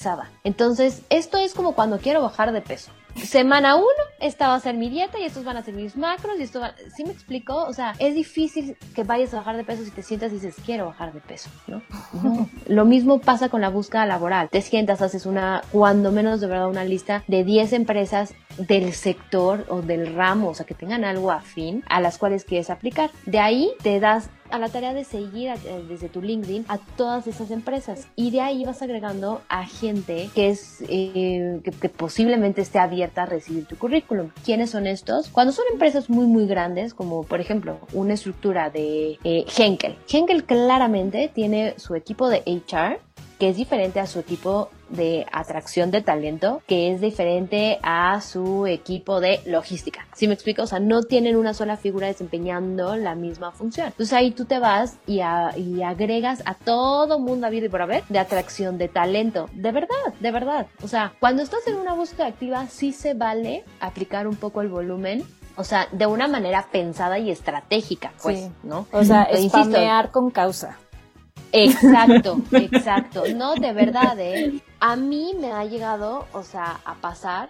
entonces, 0.44 1.02
esto 1.10 1.38
es 1.38 1.54
como 1.54 1.74
cuando 1.74 1.98
quiero 1.98 2.22
bajar 2.22 2.52
de 2.52 2.60
peso. 2.60 2.90
Semana 3.16 3.76
1, 3.76 3.86
esta 4.20 4.48
va 4.48 4.54
a 4.54 4.60
ser 4.60 4.74
mi 4.74 4.90
dieta 4.90 5.18
y 5.18 5.24
estos 5.24 5.44
van 5.44 5.56
a 5.56 5.62
ser 5.62 5.74
mis 5.74 5.96
macros 5.96 6.38
y 6.38 6.42
esto 6.42 6.60
va... 6.60 6.74
¿Sí 6.94 7.04
me 7.04 7.12
explico? 7.12 7.64
O 7.64 7.72
sea, 7.72 7.94
es 7.98 8.14
difícil 8.14 8.76
que 8.94 9.04
vayas 9.04 9.32
a 9.34 9.38
bajar 9.38 9.56
de 9.56 9.64
peso 9.64 9.84
si 9.84 9.90
te 9.90 10.02
sientas 10.02 10.32
y 10.32 10.36
dices, 10.36 10.56
quiero 10.64 10.86
bajar 10.86 11.12
de 11.12 11.20
peso, 11.20 11.48
¿no? 11.66 11.82
Lo 12.66 12.84
mismo 12.84 13.20
pasa 13.20 13.48
con 13.48 13.60
la 13.60 13.70
búsqueda 13.70 14.06
laboral. 14.06 14.48
Te 14.50 14.62
sientas, 14.62 15.00
haces 15.02 15.26
una, 15.26 15.62
cuando 15.70 16.12
menos 16.12 16.40
de 16.40 16.48
verdad, 16.48 16.68
una 16.68 16.84
lista 16.84 17.22
de 17.28 17.44
10 17.44 17.72
empresas 17.74 18.34
del 18.58 18.92
sector 18.92 19.66
o 19.68 19.82
del 19.82 20.14
ramo, 20.14 20.48
o 20.48 20.54
sea, 20.54 20.66
que 20.66 20.74
tengan 20.74 21.04
algo 21.04 21.30
afín 21.30 21.82
a 21.88 22.00
las 22.00 22.18
cuales 22.18 22.44
quieres 22.44 22.70
aplicar. 22.70 23.10
De 23.26 23.38
ahí 23.38 23.70
te 23.82 24.00
das 24.00 24.28
a 24.50 24.58
la 24.58 24.68
tarea 24.68 24.94
de 24.94 25.04
seguir 25.04 25.48
eh, 25.48 25.84
desde 25.88 26.08
tu 26.08 26.22
LinkedIn 26.22 26.66
a 26.68 26.78
todas 26.78 27.26
esas 27.26 27.50
empresas 27.50 28.06
y 28.14 28.30
de 28.30 28.40
ahí 28.40 28.64
vas 28.64 28.82
agregando 28.82 29.42
a 29.48 29.66
gente 29.66 30.30
que 30.34 30.50
es 30.50 30.84
eh, 30.88 31.60
que, 31.64 31.88
posiblemente 31.88 32.62
esté 32.62 32.78
abierta 32.78 33.03
recibir 33.26 33.66
tu 33.66 33.76
currículum. 33.76 34.30
¿Quiénes 34.44 34.70
son 34.70 34.86
estos? 34.86 35.28
Cuando 35.28 35.52
son 35.52 35.64
empresas 35.72 36.10
muy 36.10 36.26
muy 36.26 36.46
grandes, 36.46 36.94
como 36.94 37.24
por 37.24 37.40
ejemplo 37.40 37.78
una 37.92 38.14
estructura 38.14 38.70
de 38.70 39.18
eh, 39.24 39.44
Henkel. 39.56 39.96
Henkel 40.10 40.44
claramente 40.44 41.30
tiene 41.32 41.74
su 41.78 41.94
equipo 41.94 42.28
de 42.28 42.42
HR 42.46 43.00
que 43.38 43.48
es 43.48 43.56
diferente 43.56 44.00
a 44.00 44.06
su 44.06 44.18
equipo 44.18 44.70
de 44.88 45.26
atracción 45.32 45.90
de 45.90 46.02
talento, 46.02 46.62
que 46.66 46.92
es 46.92 47.00
diferente 47.00 47.78
a 47.82 48.20
su 48.20 48.66
equipo 48.66 49.20
de 49.20 49.40
logística. 49.46 50.06
¿Sí 50.14 50.28
me 50.28 50.34
explico? 50.34 50.62
O 50.62 50.66
sea, 50.66 50.78
no 50.78 51.02
tienen 51.02 51.36
una 51.36 51.54
sola 51.54 51.76
figura 51.76 52.06
desempeñando 52.06 52.96
la 52.96 53.14
misma 53.14 53.50
función. 53.52 53.88
Entonces 53.88 54.12
ahí 54.12 54.30
tú 54.30 54.44
te 54.44 54.58
vas 54.58 54.98
y, 55.06 55.20
y 55.56 55.82
agregas 55.82 56.42
a 56.44 56.54
todo 56.54 57.18
mundo 57.18 57.46
a 57.46 57.50
vida 57.50 57.66
y 57.66 57.68
por 57.68 57.82
haber 57.82 58.04
de 58.08 58.18
atracción 58.18 58.78
de 58.78 58.88
talento. 58.88 59.48
De 59.52 59.72
verdad, 59.72 60.14
de 60.20 60.30
verdad. 60.30 60.66
O 60.82 60.88
sea, 60.88 61.14
cuando 61.18 61.42
estás 61.42 61.66
en 61.66 61.76
una 61.76 61.94
búsqueda 61.94 62.26
activa, 62.26 62.66
sí 62.68 62.92
se 62.92 63.14
vale 63.14 63.64
aplicar 63.80 64.26
un 64.28 64.36
poco 64.36 64.60
el 64.60 64.68
volumen 64.68 65.24
o 65.56 65.64
sea, 65.64 65.86
de 65.92 66.06
una 66.06 66.26
manera 66.26 66.66
pensada 66.70 67.18
y 67.18 67.30
estratégica, 67.30 68.12
pues, 68.22 68.50
¿no? 68.62 68.86
O 68.92 69.04
sea, 69.04 69.28
spamear 69.36 70.10
con 70.10 70.30
causa. 70.30 70.78
Exacto, 71.54 72.38
exacto. 72.52 73.22
No, 73.34 73.54
de 73.54 73.72
verdad, 73.72 74.18
¿eh? 74.18 74.60
A 74.80 74.96
mí 74.96 75.34
me 75.40 75.52
ha 75.52 75.64
llegado, 75.64 76.26
o 76.32 76.42
sea, 76.42 76.80
a 76.84 76.94
pasar 76.94 77.48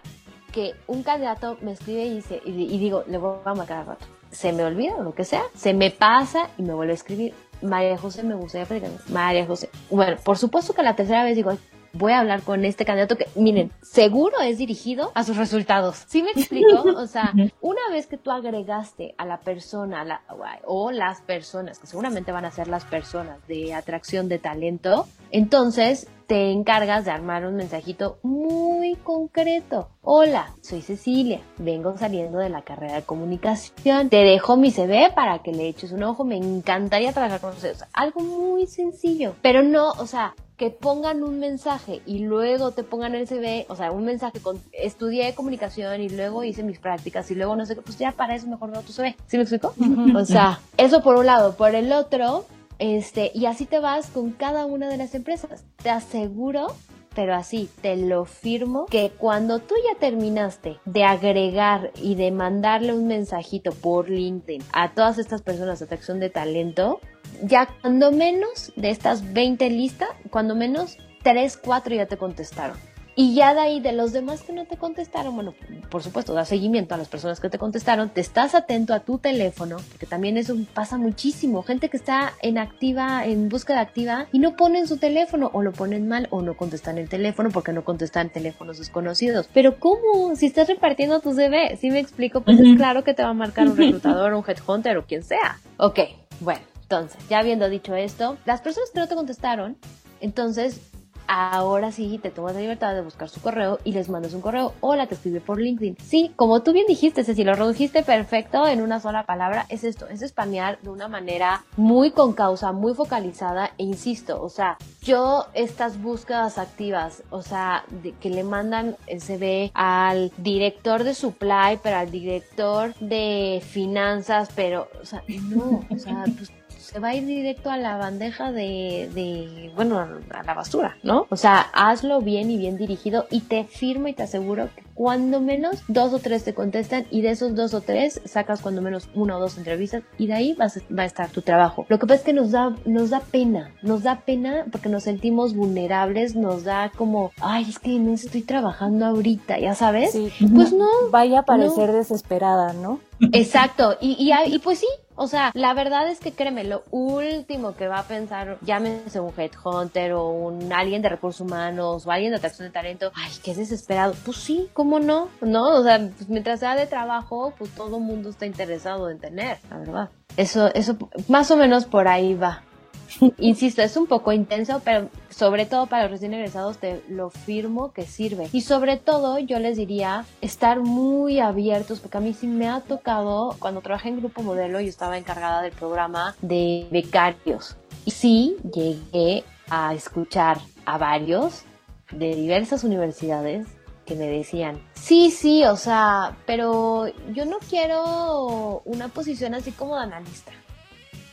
que 0.51 0.73
un 0.87 1.03
candidato 1.03 1.57
me 1.61 1.71
escribe 1.71 2.05
y, 2.05 2.15
dice, 2.15 2.41
y, 2.45 2.51
digo, 2.77 3.03
le 3.07 3.17
voy 3.17 3.39
a 3.43 3.53
marcar 3.55 3.79
al 3.79 3.85
rato. 3.87 4.05
Se 4.29 4.53
me 4.53 4.63
olvida 4.63 4.95
o 4.95 5.03
lo 5.03 5.13
que 5.13 5.23
sea, 5.23 5.41
se 5.55 5.73
me 5.73 5.91
pasa 5.91 6.49
y 6.57 6.61
me 6.61 6.73
vuelve 6.73 6.93
a 6.93 6.95
escribir. 6.95 7.33
María 7.61 7.97
José, 7.97 8.21
me 8.21 8.35
gustaría 8.35 8.67
pedir. 8.67 8.89
María 9.09 9.45
José. 9.45 9.69
Bueno, 9.89 10.17
por 10.23 10.37
supuesto 10.37 10.73
que 10.73 10.83
la 10.83 10.95
tercera 10.95 11.23
vez 11.23 11.35
digo, 11.35 11.57
voy 11.95 12.11
a 12.11 12.19
hablar 12.19 12.41
con 12.41 12.65
este 12.65 12.85
candidato 12.85 13.17
que, 13.17 13.27
miren, 13.35 13.71
seguro 13.81 14.41
es 14.41 14.57
dirigido 14.57 15.11
a 15.15 15.23
sus 15.23 15.37
resultados. 15.37 16.03
¿Sí 16.07 16.21
me 16.21 16.31
explico? 16.31 16.83
O 16.95 17.07
sea, 17.07 17.33
una 17.61 17.81
vez 17.91 18.07
que 18.07 18.17
tú 18.17 18.31
agregaste 18.31 19.15
a 19.17 19.25
la 19.25 19.39
persona 19.39 20.03
la, 20.03 20.21
o 20.65 20.91
las 20.91 21.21
personas, 21.21 21.79
que 21.79 21.87
seguramente 21.87 22.31
van 22.31 22.45
a 22.45 22.51
ser 22.51 22.67
las 22.67 22.85
personas 22.85 23.45
de 23.47 23.73
atracción 23.73 24.27
de 24.27 24.39
talento, 24.39 25.07
entonces 25.31 26.07
te 26.27 26.51
encargas 26.51 27.05
de 27.05 27.11
armar 27.11 27.45
un 27.45 27.55
mensajito 27.55 28.17
muy 28.23 28.95
concreto. 28.95 29.89
Hola, 30.01 30.53
soy 30.61 30.81
Cecilia, 30.81 31.41
vengo 31.57 31.97
saliendo 31.97 32.39
de 32.39 32.49
la 32.49 32.63
carrera 32.63 32.95
de 32.95 33.03
comunicación. 33.03 34.09
Te 34.09 34.17
dejo 34.17 34.57
mi 34.57 34.71
CV 34.71 35.11
para 35.13 35.39
que 35.39 35.51
le 35.51 35.67
eches 35.67 35.91
un 35.91 36.03
ojo. 36.03 36.23
Me 36.23 36.37
encantaría 36.37 37.13
trabajar 37.13 37.41
con 37.41 37.51
ustedes. 37.51 37.83
algo 37.93 38.21
muy 38.21 38.67
sencillo, 38.67 39.35
pero 39.41 39.61
no, 39.61 39.91
o 39.91 40.07
sea, 40.07 40.35
que 40.57 40.69
pongan 40.69 41.21
un 41.21 41.39
mensaje 41.39 42.01
y 42.05 42.19
luego 42.19 42.71
te 42.71 42.83
pongan 42.83 43.13
el 43.13 43.27
CV, 43.27 43.65
o 43.69 43.75
sea, 43.75 43.91
un 43.91 44.05
mensaje 44.05 44.39
con 44.39 44.61
estudié 44.71 45.35
comunicación 45.35 46.01
y 46.01 46.09
luego 46.09 46.43
hice 46.43 46.63
mis 46.63 46.79
prácticas 46.79 47.29
y 47.29 47.35
luego 47.35 47.55
no 47.55 47.65
sé 47.65 47.75
qué, 47.75 47.81
pues 47.81 47.97
ya 47.97 48.13
para 48.13 48.35
eso 48.35 48.47
mejor 48.47 48.69
no 48.69 48.81
tu 48.81 48.93
CV. 48.93 49.15
¿Sí 49.27 49.37
me 49.37 49.43
explico? 49.43 49.73
O 50.15 50.25
sea, 50.25 50.59
eso 50.77 51.03
por 51.03 51.17
un 51.17 51.25
lado. 51.25 51.55
Por 51.55 51.75
el 51.75 51.91
otro, 51.91 52.45
este, 52.79 53.31
y 53.33 53.45
así 53.45 53.65
te 53.65 53.79
vas 53.79 54.07
con 54.07 54.31
cada 54.31 54.65
una 54.65 54.89
de 54.89 54.97
las 54.97 55.15
empresas. 55.15 55.63
Te 55.81 55.89
aseguro 55.89 56.67
pero 57.15 57.33
así 57.33 57.69
te 57.81 57.95
lo 57.95 58.25
firmo, 58.25 58.85
que 58.85 59.11
cuando 59.17 59.59
tú 59.59 59.73
ya 59.89 59.97
terminaste 59.97 60.77
de 60.85 61.03
agregar 61.05 61.91
y 61.95 62.15
de 62.15 62.29
mandarle 62.31 62.93
un 62.93 63.07
mensajito 63.07 63.71
por 63.71 64.09
LinkedIn 64.09 64.61
a 64.73 64.93
todas 64.93 65.17
estas 65.17 65.41
personas 65.41 65.79
de 65.79 65.85
atracción 65.85 66.19
de 66.19 66.29
talento, 66.29 66.99
ya 67.41 67.67
cuando 67.81 68.11
menos 68.11 68.73
de 68.75 68.89
estas 68.89 69.33
20 69.33 69.69
listas, 69.69 70.09
cuando 70.29 70.55
menos 70.55 70.97
3, 71.23 71.57
4 71.57 71.95
ya 71.95 72.05
te 72.05 72.17
contestaron. 72.17 72.77
Y 73.17 73.33
ya 73.33 73.53
de 73.53 73.61
ahí, 73.61 73.79
de 73.79 73.93
los 73.93 74.11
demás 74.11 74.41
que 74.41 74.51
no 74.51 74.65
te 74.65 74.75
contestaron, 74.75 75.35
bueno, 75.35 75.53
por 75.89 76.03
supuesto, 76.03 76.33
da 76.33 76.43
seguimiento 76.43 76.95
a 76.95 76.97
las 76.97 77.07
personas 77.07 77.39
que 77.39 77.49
te 77.49 77.57
contestaron, 77.57 78.09
te 78.09 78.19
estás 78.19 78.55
atento 78.55 78.93
a 78.93 78.99
tu 78.99 79.19
teléfono, 79.19 79.77
porque 79.89 80.05
también 80.05 80.37
eso 80.37 80.55
pasa 80.73 80.97
muchísimo. 80.97 81.63
Gente 81.63 81.89
que 81.89 81.95
está 81.95 82.33
en 82.41 82.57
activa, 82.57 83.25
en 83.25 83.47
búsqueda 83.47 83.79
activa 83.79 84.27
y 84.33 84.39
no 84.39 84.57
ponen 84.57 84.87
su 84.87 84.97
teléfono, 84.97 85.49
o 85.53 85.61
lo 85.61 85.71
ponen 85.71 86.09
mal, 86.09 86.27
o 86.29 86.41
no 86.41 86.57
contestan 86.57 86.97
el 86.97 87.07
teléfono 87.07 87.51
porque 87.51 87.71
no 87.71 87.85
contestan 87.85 88.29
teléfonos 88.29 88.79
desconocidos. 88.79 89.47
Pero 89.53 89.79
¿cómo? 89.79 90.35
Si 90.35 90.47
estás 90.47 90.67
repartiendo 90.67 91.21
tu 91.21 91.33
CV, 91.33 91.77
si 91.77 91.91
me 91.91 91.99
explico, 91.99 92.41
pues 92.41 92.59
es 92.59 92.75
claro 92.75 93.05
que 93.05 93.13
te 93.13 93.23
va 93.23 93.29
a 93.29 93.33
marcar 93.33 93.67
un 93.67 93.77
reclutador, 93.77 94.33
un 94.33 94.43
headhunter 94.45 94.97
o 94.97 95.05
quien 95.05 95.23
sea. 95.23 95.59
Ok, 95.77 95.99
bueno, 96.41 96.61
entonces, 96.81 97.17
ya 97.29 97.39
habiendo 97.39 97.69
dicho 97.69 97.95
esto, 97.95 98.37
las 98.45 98.61
personas 98.61 98.89
que 98.91 98.99
no 98.99 99.07
te 99.07 99.15
contestaron, 99.15 99.77
entonces 100.19 100.81
ahora 101.27 101.91
sí 101.91 102.19
te 102.21 102.31
tomas 102.31 102.53
la 102.53 102.61
libertad 102.61 102.93
de 102.93 103.01
buscar 103.01 103.29
su 103.29 103.41
correo 103.41 103.79
y 103.83 103.91
les 103.91 104.09
mandas 104.09 104.33
un 104.33 104.41
correo. 104.41 104.73
Hola, 104.81 105.07
te 105.07 105.15
escribe 105.15 105.41
por 105.41 105.59
LinkedIn. 105.59 105.97
Sí, 106.03 106.31
como 106.35 106.61
tú 106.63 106.73
bien 106.73 106.85
dijiste, 106.87 107.23
si 107.23 107.43
lo 107.43 107.53
redujiste 107.55 108.03
perfecto 108.03 108.67
en 108.67 108.81
una 108.81 108.99
sola 108.99 109.25
palabra, 109.25 109.65
es 109.69 109.83
esto, 109.83 110.07
es 110.07 110.21
spamear 110.21 110.79
de 110.81 110.89
una 110.89 111.07
manera 111.07 111.63
muy 111.77 112.11
con 112.11 112.33
causa, 112.33 112.71
muy 112.71 112.93
focalizada 112.93 113.71
e 113.77 113.83
insisto, 113.83 114.41
o 114.41 114.49
sea, 114.49 114.77
yo 115.01 115.45
estas 115.53 116.01
búsquedas 116.01 116.57
activas, 116.57 117.23
o 117.29 117.41
sea, 117.41 117.83
de, 118.03 118.13
que 118.13 118.29
le 118.29 118.43
mandan 118.43 118.97
el 119.07 119.21
CV 119.21 119.71
al 119.73 120.31
director 120.37 121.03
de 121.03 121.13
supply, 121.13 121.79
pero 121.81 121.97
al 121.97 122.11
director 122.11 122.93
de 122.99 123.61
finanzas, 123.65 124.49
pero, 124.55 124.89
o 125.01 125.05
sea, 125.05 125.23
no, 125.27 125.81
o 125.89 125.97
sea, 125.97 126.23
pues 126.37 126.51
se 126.85 126.99
va 126.99 127.09
a 127.09 127.15
ir 127.15 127.25
directo 127.25 127.71
a 127.71 127.77
la 127.77 127.97
bandeja 127.97 128.51
de, 128.51 129.09
de, 129.13 129.71
bueno, 129.75 129.99
a 129.99 130.43
la 130.43 130.53
basura, 130.53 130.97
¿no? 131.03 131.25
O 131.29 131.35
sea, 131.35 131.61
hazlo 131.73 132.21
bien 132.21 132.51
y 132.51 132.57
bien 132.57 132.77
dirigido 132.77 133.25
y 133.31 133.41
te 133.41 133.63
firmo 133.63 134.07
y 134.07 134.13
te 134.13 134.23
aseguro 134.23 134.69
que 134.75 134.83
cuando 134.93 135.41
menos 135.41 135.83
dos 135.87 136.13
o 136.13 136.19
tres 136.19 136.43
te 136.45 136.53
contestan 136.53 137.05
y 137.11 137.21
de 137.21 137.31
esos 137.31 137.53
dos 137.55 137.73
o 137.73 137.81
tres 137.81 138.21
sacas 138.25 138.61
cuando 138.61 138.81
menos 138.81 139.09
una 139.13 139.37
o 139.37 139.39
dos 139.41 139.57
entrevistas 139.57 140.03
y 140.17 140.27
de 140.27 140.33
ahí 140.33 140.53
vas, 140.53 140.79
va 140.97 141.03
a 141.03 141.05
estar 141.05 141.29
tu 141.29 141.41
trabajo. 141.41 141.85
Lo 141.89 141.99
que 141.99 142.07
pasa 142.07 142.19
es 142.19 142.25
que 142.25 142.33
nos 142.33 142.51
da, 142.51 142.75
nos 142.85 143.09
da 143.09 143.19
pena, 143.19 143.71
nos 143.81 144.03
da 144.03 144.21
pena 144.21 144.65
porque 144.71 144.87
nos 144.87 145.03
sentimos 145.03 145.53
vulnerables, 145.53 146.35
nos 146.35 146.63
da 146.63 146.91
como, 146.95 147.31
ay, 147.41 147.65
es 147.67 147.79
que 147.79 147.99
no 147.99 148.13
estoy 148.13 148.43
trabajando 148.43 149.05
ahorita, 149.05 149.59
ya 149.59 149.75
sabes. 149.75 150.17
Pues 150.53 150.71
no. 150.71 150.87
Vaya 151.11 151.39
a 151.39 151.43
parecer 151.43 151.91
desesperada, 151.91 152.73
¿no? 152.73 152.99
Exacto, 153.31 153.97
y, 154.01 154.11
y, 154.19 154.53
y, 154.53 154.59
pues 154.59 154.79
sí, 154.79 154.87
o 155.15 155.27
sea, 155.27 155.51
la 155.53 155.73
verdad 155.73 156.09
es 156.09 156.19
que 156.19 156.31
créeme, 156.31 156.63
lo 156.63 156.83
último 156.91 157.75
que 157.75 157.87
va 157.87 157.99
a 157.99 158.03
pensar, 158.03 158.57
llámese 158.61 159.19
un 159.19 159.33
headhunter 159.35 160.13
o 160.13 160.29
un 160.29 160.71
alguien 160.73 161.01
de 161.01 161.09
recursos 161.09 161.41
humanos 161.41 162.05
o 162.05 162.11
alguien 162.11 162.31
de 162.31 162.37
atracción 162.37 162.67
de 162.67 162.73
talento, 162.73 163.11
ay, 163.15 163.31
qué 163.43 163.53
desesperado. 163.53 164.13
Pues 164.25 164.37
sí, 164.37 164.69
¿cómo 164.73 164.99
no? 164.99 165.29
No, 165.41 165.79
o 165.79 165.83
sea, 165.83 165.99
pues 165.99 166.29
mientras 166.29 166.59
sea 166.59 166.75
de 166.75 166.87
trabajo, 166.87 167.53
pues 167.57 167.71
todo 167.71 167.99
mundo 167.99 168.29
está 168.29 168.45
interesado 168.45 169.09
en 169.09 169.19
tener, 169.19 169.59
la 169.69 169.77
verdad. 169.77 170.09
Eso, 170.37 170.73
eso, 170.73 170.97
más 171.29 171.49
o 171.51 171.57
menos 171.57 171.85
por 171.85 172.07
ahí 172.07 172.33
va. 172.33 172.61
Insisto, 173.37 173.81
es 173.81 173.95
un 173.97 174.07
poco 174.07 174.31
intenso, 174.31 174.81
pero 174.83 175.09
sobre 175.29 175.65
todo 175.65 175.87
para 175.87 176.03
los 176.03 176.11
recién 176.11 176.33
egresados 176.33 176.77
te 176.77 177.01
lo 177.09 177.29
firmo 177.29 177.91
que 177.91 178.05
sirve. 178.05 178.49
Y 178.51 178.61
sobre 178.61 178.97
todo 178.97 179.39
yo 179.39 179.59
les 179.59 179.77
diría 179.77 180.25
estar 180.41 180.79
muy 180.79 181.39
abiertos, 181.39 181.99
porque 181.99 182.17
a 182.17 182.21
mí 182.21 182.33
sí 182.33 182.47
me 182.47 182.67
ha 182.67 182.81
tocado, 182.81 183.55
cuando 183.59 183.81
trabajé 183.81 184.09
en 184.09 184.19
Grupo 184.19 184.43
Modelo, 184.43 184.79
yo 184.79 184.89
estaba 184.89 185.17
encargada 185.17 185.61
del 185.61 185.71
programa 185.71 186.35
de 186.41 186.87
becarios. 186.91 187.77
Y 188.05 188.11
sí, 188.11 188.57
llegué 188.73 189.43
a 189.69 189.93
escuchar 189.93 190.59
a 190.85 190.97
varios 190.97 191.63
de 192.11 192.35
diversas 192.35 192.83
universidades 192.83 193.67
que 194.05 194.13
me 194.13 194.27
decían, 194.27 194.79
sí, 194.93 195.31
sí, 195.31 195.65
o 195.65 195.75
sea, 195.75 196.37
pero 196.45 197.07
yo 197.33 197.45
no 197.45 197.57
quiero 197.67 198.81
una 198.85 199.07
posición 199.07 199.55
así 199.55 199.71
como 199.71 199.95
de 199.95 200.03
analista 200.03 200.51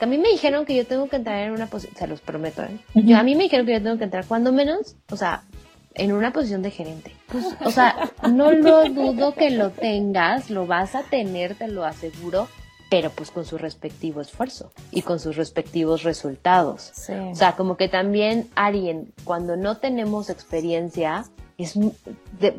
a 0.04 0.06
mí 0.06 0.18
me 0.18 0.28
dijeron 0.28 0.64
que 0.64 0.74
yo 0.74 0.86
tengo 0.86 1.08
que 1.08 1.16
entrar 1.16 1.38
en 1.40 1.52
una 1.52 1.66
posición, 1.66 1.96
se 1.96 2.06
los 2.06 2.20
prometo, 2.20 2.62
¿eh? 2.62 2.78
yo, 2.94 3.16
a 3.16 3.22
mí 3.22 3.34
me 3.34 3.44
dijeron 3.44 3.66
que 3.66 3.72
yo 3.72 3.82
tengo 3.82 3.98
que 3.98 4.04
entrar 4.04 4.24
cuando 4.26 4.52
menos, 4.52 4.96
o 5.10 5.16
sea, 5.16 5.44
en 5.94 6.12
una 6.12 6.32
posición 6.32 6.62
de 6.62 6.70
gerente. 6.70 7.14
Pues, 7.28 7.44
o 7.64 7.70
sea, 7.70 8.10
no 8.30 8.52
lo 8.52 8.88
dudo 8.88 9.34
que 9.34 9.50
lo 9.50 9.70
tengas, 9.70 10.50
lo 10.50 10.66
vas 10.66 10.94
a 10.94 11.02
tener, 11.02 11.54
te 11.54 11.68
lo 11.68 11.84
aseguro, 11.84 12.48
pero 12.90 13.10
pues 13.10 13.30
con 13.30 13.44
su 13.44 13.58
respectivo 13.58 14.20
esfuerzo 14.20 14.70
y 14.90 15.02
con 15.02 15.18
sus 15.18 15.36
respectivos 15.36 16.02
resultados. 16.02 16.92
O 17.08 17.34
sea, 17.34 17.56
como 17.56 17.76
que 17.76 17.88
también 17.88 18.48
alguien, 18.54 19.12
cuando 19.24 19.56
no 19.56 19.78
tenemos 19.78 20.28
experiencia, 20.30 21.24
es 21.62 21.78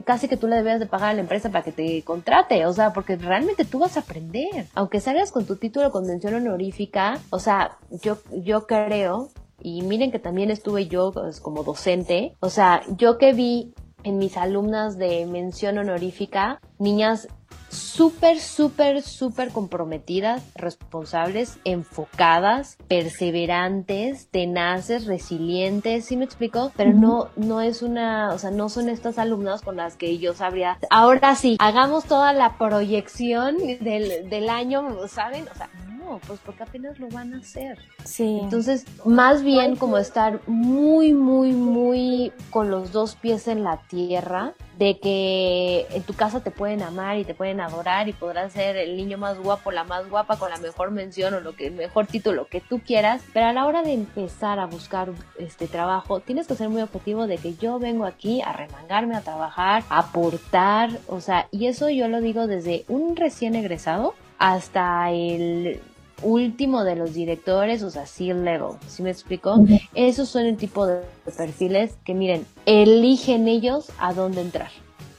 casi 0.05 0.27
que 0.27 0.37
tú 0.37 0.47
le 0.47 0.57
debes 0.57 0.79
de 0.79 0.85
pagar 0.85 1.09
a 1.09 1.13
la 1.13 1.21
empresa 1.21 1.49
para 1.49 1.63
que 1.63 1.71
te 1.71 2.01
contrate, 2.03 2.65
o 2.65 2.73
sea, 2.73 2.93
porque 2.93 3.15
realmente 3.15 3.65
tú 3.65 3.79
vas 3.79 3.97
a 3.97 4.01
aprender. 4.01 4.67
Aunque 4.73 4.99
salgas 4.99 5.31
con 5.31 5.45
tu 5.45 5.55
título 5.55 5.85
de 5.85 5.91
convención 5.91 6.33
honorífica, 6.35 7.19
o 7.29 7.39
sea, 7.39 7.77
yo, 7.89 8.17
yo 8.31 8.67
creo, 8.67 9.29
y 9.61 9.81
miren 9.81 10.11
que 10.11 10.19
también 10.19 10.51
estuve 10.51 10.87
yo 10.87 11.11
pues, 11.11 11.39
como 11.39 11.63
docente, 11.63 12.35
o 12.39 12.49
sea, 12.49 12.81
yo 12.97 13.17
que 13.17 13.33
vi 13.33 13.73
en 14.03 14.17
mis 14.17 14.37
alumnas 14.37 14.97
de 14.97 15.25
mención 15.25 15.77
honorífica, 15.77 16.59
niñas 16.77 17.27
súper, 17.73 18.39
súper, 18.39 19.01
súper 19.01 19.49
comprometidas, 19.49 20.43
responsables, 20.55 21.57
enfocadas, 21.63 22.77
perseverantes, 22.87 24.27
tenaces, 24.29 25.05
resilientes, 25.05 26.05
¿sí 26.05 26.17
me 26.17 26.25
explico? 26.25 26.71
Pero 26.75 26.93
no, 26.93 27.29
no 27.35 27.61
es 27.61 27.81
una, 27.81 28.33
o 28.33 28.37
sea, 28.37 28.51
no 28.51 28.69
son 28.69 28.89
estas 28.89 29.17
alumnas 29.17 29.61
con 29.61 29.77
las 29.77 29.95
que 29.95 30.17
yo 30.17 30.33
sabría, 30.33 30.77
ahora 30.89 31.35
sí, 31.35 31.57
hagamos 31.59 32.05
toda 32.05 32.33
la 32.33 32.57
proyección 32.57 33.57
del, 33.57 34.29
del 34.29 34.49
año, 34.49 35.07
¿saben? 35.07 35.45
O 35.53 35.55
sea, 35.55 35.69
no, 36.03 36.19
pues 36.27 36.39
porque 36.45 36.63
apenas 36.63 36.99
lo 36.99 37.09
van 37.09 37.33
a 37.33 37.37
hacer. 37.37 37.79
Sí. 38.03 38.39
Entonces, 38.41 38.85
más 39.05 39.43
bien 39.43 39.75
como 39.75 39.97
estar 39.97 40.39
muy, 40.47 41.13
muy, 41.13 41.51
muy 41.51 42.31
con 42.49 42.69
los 42.69 42.91
dos 42.91 43.15
pies 43.15 43.47
en 43.47 43.63
la 43.63 43.77
tierra, 43.87 44.53
de 44.77 44.99
que 44.99 45.85
en 45.91 46.03
tu 46.03 46.13
casa 46.13 46.41
te 46.41 46.51
pueden 46.51 46.81
amar 46.81 47.17
y 47.17 47.25
te 47.25 47.33
pueden 47.33 47.61
adorar 47.61 48.09
y 48.09 48.13
podrás 48.13 48.53
ser 48.53 48.75
el 48.75 48.97
niño 48.97 49.17
más 49.17 49.37
guapo, 49.37 49.71
la 49.71 49.83
más 49.83 50.09
guapa 50.09 50.37
con 50.37 50.49
la 50.49 50.57
mejor 50.57 50.91
mención 50.91 51.33
o 51.33 51.39
lo 51.39 51.55
que 51.55 51.67
el 51.67 51.73
mejor 51.73 52.07
título 52.07 52.47
que 52.47 52.61
tú 52.61 52.79
quieras, 52.79 53.21
pero 53.33 53.47
a 53.47 53.53
la 53.53 53.65
hora 53.65 53.83
de 53.83 53.93
empezar 53.93 54.59
a 54.59 54.65
buscar 54.65 55.11
este 55.37 55.67
trabajo, 55.67 56.19
tienes 56.19 56.47
que 56.47 56.55
ser 56.55 56.69
muy 56.69 56.81
objetivo 56.81 57.27
de 57.27 57.37
que 57.37 57.55
yo 57.55 57.79
vengo 57.79 58.05
aquí 58.05 58.41
a 58.41 58.53
remangarme 58.53 59.15
a 59.15 59.21
trabajar, 59.21 59.83
a 59.89 59.99
aportar, 59.99 60.89
o 61.07 61.21
sea, 61.21 61.47
y 61.51 61.67
eso 61.67 61.89
yo 61.89 62.07
lo 62.07 62.21
digo 62.21 62.47
desde 62.47 62.85
un 62.87 63.15
recién 63.15 63.55
egresado 63.55 64.15
hasta 64.39 65.11
el 65.11 65.79
último 66.23 66.83
de 66.83 66.95
los 66.95 67.13
directores, 67.13 67.83
o 67.83 67.89
sea, 67.89 68.05
C-level, 68.05 68.77
¿sí 68.87 69.03
me 69.03 69.11
explico? 69.11 69.63
Esos 69.93 70.29
son 70.29 70.45
el 70.45 70.57
tipo 70.57 70.87
de 70.87 71.01
perfiles 71.37 71.97
que, 72.03 72.13
miren, 72.13 72.45
eligen 72.65 73.47
ellos 73.47 73.91
a 73.99 74.13
dónde 74.13 74.41
entrar. 74.41 74.69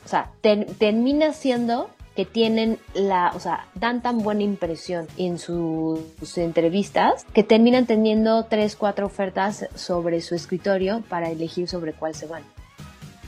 O 0.05 0.09
sea, 0.09 0.31
termina 0.79 1.33
siendo 1.33 1.89
que 2.15 2.25
tienen 2.25 2.79
la, 2.95 3.33
o 3.35 3.41
sea, 3.41 3.67
dan 3.75 4.01
tan 4.01 4.19
buena 4.19 4.43
impresión 4.43 5.07
en 5.17 5.39
sus, 5.39 6.01
entrevistas 6.37 7.25
que 7.33 7.43
terminan 7.43 7.87
teniendo 7.87 8.45
tres, 8.45 8.77
cuatro 8.77 9.07
ofertas 9.07 9.67
sobre 9.75 10.21
su 10.21 10.35
escritorio 10.35 11.03
para 11.09 11.31
elegir 11.31 11.69
sobre 11.69 11.93
cuál 11.93 12.15
se 12.15 12.27
van. 12.27 12.43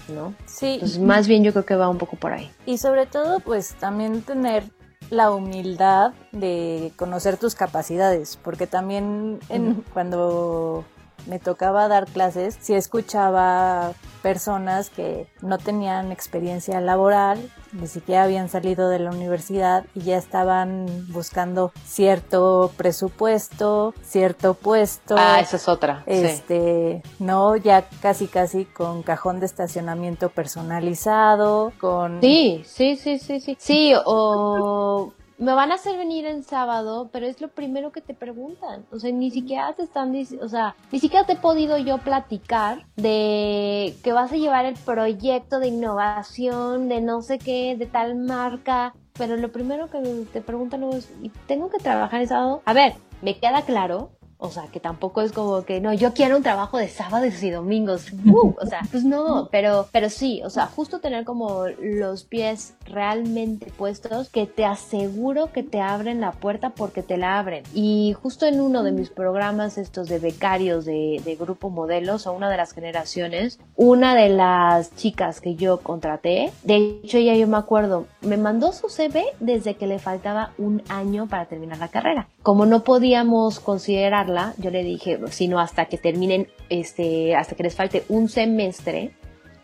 ¿No? 0.09 0.35
Sí. 0.47 0.75
Entonces, 0.75 1.01
más 1.01 1.27
bien 1.27 1.43
yo 1.43 1.53
creo 1.53 1.67
que 1.67 1.75
va 1.75 1.89
un 1.89 1.99
poco 1.99 2.17
por 2.17 2.33
ahí. 2.33 2.49
Y 2.65 2.79
sobre 2.79 3.07
todo, 3.07 3.41
pues 3.41 3.75
también 3.75 4.23
tener 4.23 4.63
la 5.11 5.31
humildad 5.31 6.13
de 6.33 6.93
conocer 6.97 7.37
tus 7.37 7.55
capacidades, 7.55 8.39
porque 8.43 8.67
también 8.67 9.39
en, 9.49 9.85
cuando 9.93 10.85
me 11.27 11.39
tocaba 11.39 11.89
dar 11.89 12.07
clases, 12.07 12.57
si 12.61 12.75
escuchaba 12.75 13.93
personas 14.23 14.91
que 14.91 15.29
no 15.43 15.59
tenían 15.59 16.13
experiencia 16.13 16.81
laboral, 16.81 17.51
ni 17.81 17.87
siquiera 17.87 18.25
habían 18.25 18.49
salido 18.49 18.89
de 18.89 18.99
la 18.99 19.11
universidad 19.11 19.85
y 19.95 20.01
ya 20.01 20.17
estaban 20.17 20.87
buscando 21.09 21.73
cierto 21.85 22.73
presupuesto, 22.77 23.95
cierto 24.03 24.55
puesto. 24.55 25.15
Ah, 25.19 25.41
esa 25.41 25.57
es 25.57 25.69
otra. 25.69 26.03
Este, 26.07 27.03
no, 27.19 27.57
ya 27.57 27.89
casi 28.01 28.27
casi 28.27 28.65
con 28.65 29.03
cajón 29.03 29.41
de 29.41 29.47
estacionamiento 29.47 30.29
personalizado, 30.31 31.73
con 31.79 32.21
Sí, 32.21 32.63
sí, 32.67 32.97
sí, 32.97 33.19
sí, 33.19 33.41
sí. 33.41 33.57
Sí, 33.59 33.93
o 34.05 35.13
me 35.39 35.53
van 35.53 35.71
a 35.71 35.75
hacer 35.75 35.97
venir 35.97 36.27
en 36.27 36.43
sábado, 36.43 37.11
pero 37.13 37.27
es 37.27 37.41
lo 37.41 37.49
primero 37.49 37.93
que 37.93 38.01
te 38.01 38.15
preguntan. 38.15 38.87
O 38.91 38.99
sea, 38.99 39.13
ni 39.13 39.31
siquiera 39.31 39.73
te 39.75 39.83
están 39.83 40.13
diciendo, 40.13 40.47
o 40.47 40.49
sea, 40.49 40.75
ni 40.93 40.99
siquiera 40.99 41.27
te 41.27 41.35
he 41.35 41.37
podido 41.37 41.77
yo 41.79 41.99
platicar 41.99 42.87
de 42.97 43.95
que 44.03 44.13
vas 44.13 44.33
a 44.33 44.37
llevar 44.37 44.65
el 44.65 44.75
proyecto 44.75 45.59
de 45.59 45.69
innovación, 45.69 46.89
de 46.89 47.01
no 47.01 47.23
sé 47.23 47.39
qué, 47.39 47.77
de 47.77 47.87
tal 47.87 48.15
marca. 48.17 48.95
Pero 49.19 49.37
lo 49.37 49.51
primero 49.51 49.89
que 49.89 49.99
te 50.33 50.43
preguntan 50.43 50.83
es, 50.85 51.11
¿y 51.23 51.31
tengo 51.47 51.71
que 51.71 51.79
trabajar 51.79 52.21
el 52.21 52.29
sábado? 52.29 52.63
A 52.67 52.73
ver, 52.75 52.95
me 53.23 53.39
queda 53.39 53.63
claro 53.63 54.11
O 54.39 54.51
sea, 54.51 54.65
que 54.71 54.81
tampoco 54.81 55.23
es 55.23 55.33
como 55.33 55.65
que, 55.65 55.81
no, 55.81 55.93
yo 55.93 56.13
quiero 56.13 56.37
un 56.37 56.43
trabajo 56.43 56.79
de 56.79 56.89
sábados 56.89 57.43
y 57.43 57.51
domingos. 57.51 58.07
Uh, 58.27 58.55
o 58.61 58.67
sea, 58.67 58.81
pues 58.91 59.05
no, 59.05 59.49
pero, 59.53 59.89
pero 59.93 60.11
sí, 60.11 60.43
o 60.45 60.51
sea, 60.51 60.67
justo 60.67 60.99
tener 60.99 61.25
como 61.25 61.67
los 61.81 62.25
pies 62.25 62.75
realmente 62.85 63.67
puestos 63.79 64.29
que 64.29 64.47
te 64.47 64.65
aseguro 64.65 65.53
que 65.53 65.63
te 65.63 65.81
abren 65.81 66.21
la 66.21 66.33
puerta 66.33 66.71
porque 66.71 67.03
te 67.03 67.17
la 67.17 67.39
abren. 67.39 67.63
Y 67.73 68.15
justo 68.21 68.45
en 68.47 68.61
uno 68.61 68.83
de 68.83 68.93
mis 68.93 69.11
programas 69.11 69.79
estos 69.79 70.09
de 70.09 70.19
becarios 70.19 70.85
de, 70.85 71.23
de 71.25 71.37
Grupo 71.37 71.71
Modelos 71.71 72.27
o 72.27 72.33
una 72.33 72.51
de 72.51 72.57
las 72.57 72.73
generaciones, 72.73 73.61
una 73.77 74.15
de 74.15 74.29
las 74.29 74.95
chicas 74.97 75.41
que 75.41 75.55
yo 75.55 75.79
contraté, 75.79 76.53
de 76.65 77.01
hecho 77.05 77.19
ya 77.19 77.35
yo 77.35 77.47
me 77.47 77.57
acuerdo, 77.57 78.07
me 78.23 78.37
mandó 78.37 78.73
su 78.73 78.89
CV 78.89 79.25
desde 79.41 79.77
que 79.77 79.87
le 79.87 79.99
faltaba 79.99 80.53
un 80.59 80.83
año 80.89 81.27
para 81.27 81.47
terminar 81.47 81.79
la 81.79 81.89
carrera. 81.89 82.29
Como 82.43 82.67
no 82.67 82.83
podíamos 82.85 83.61
considerar 83.61 84.26
yo 84.59 84.71
le 84.71 84.83
dije, 84.83 85.19
sino 85.31 85.59
hasta 85.59 85.87
que 85.87 85.99
terminen, 85.99 86.49
este, 86.69 87.35
hasta 87.35 87.55
que 87.55 87.63
les 87.63 87.75
falte 87.75 88.05
un 88.09 88.29
semestre, 88.29 89.13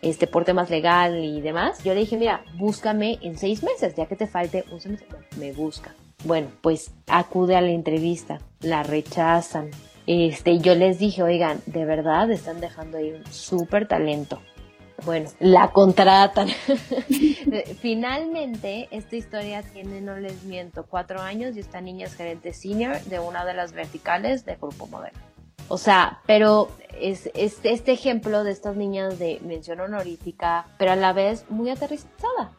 este, 0.01 0.27
por 0.27 0.45
temas 0.45 0.69
legal 0.69 1.23
y 1.23 1.41
demás, 1.41 1.83
yo 1.83 1.93
le 1.93 2.01
dije, 2.01 2.17
mira, 2.17 2.43
búscame 2.57 3.19
en 3.21 3.37
seis 3.37 3.63
meses, 3.63 3.95
ya 3.95 4.05
que 4.05 4.15
te 4.15 4.27
falte 4.27 4.65
un 4.71 4.81
semestre, 4.81 5.07
me 5.37 5.51
busca. 5.53 5.93
Bueno, 6.25 6.47
pues 6.61 6.91
acude 7.07 7.55
a 7.55 7.61
la 7.61 7.71
entrevista, 7.71 8.39
la 8.61 8.83
rechazan. 8.83 9.71
Este, 10.07 10.59
yo 10.59 10.75
les 10.75 10.99
dije, 10.99 11.23
oigan, 11.23 11.61
de 11.65 11.85
verdad 11.85 12.29
están 12.31 12.59
dejando 12.59 12.97
ahí 12.97 13.11
un 13.11 13.25
súper 13.31 13.87
talento. 13.87 14.41
Bueno, 15.05 15.29
la 15.39 15.71
contratan. 15.71 16.49
Finalmente, 17.81 18.87
esta 18.91 19.15
historia 19.15 19.63
tiene, 19.63 20.01
no 20.01 20.17
les 20.17 20.43
miento, 20.43 20.85
cuatro 20.85 21.21
años 21.21 21.55
y 21.55 21.59
esta 21.59 21.81
niña 21.81 22.07
es 22.07 22.15
gerente 22.15 22.53
senior 22.53 22.99
de 23.01 23.19
una 23.19 23.45
de 23.45 23.53
las 23.53 23.73
verticales 23.73 24.45
de 24.45 24.55
Grupo 24.55 24.87
Modelo. 24.87 25.17
O 25.67 25.77
sea, 25.77 26.21
pero 26.25 26.69
es, 26.99 27.29
es, 27.33 27.59
este 27.63 27.91
ejemplo 27.91 28.43
de 28.43 28.51
estas 28.51 28.75
niñas 28.75 29.17
de 29.19 29.39
mención 29.43 29.79
honorífica, 29.79 30.67
pero 30.77 30.91
a 30.91 30.95
la 30.95 31.13
vez 31.13 31.45
muy 31.49 31.69
aterrizada 31.69 32.51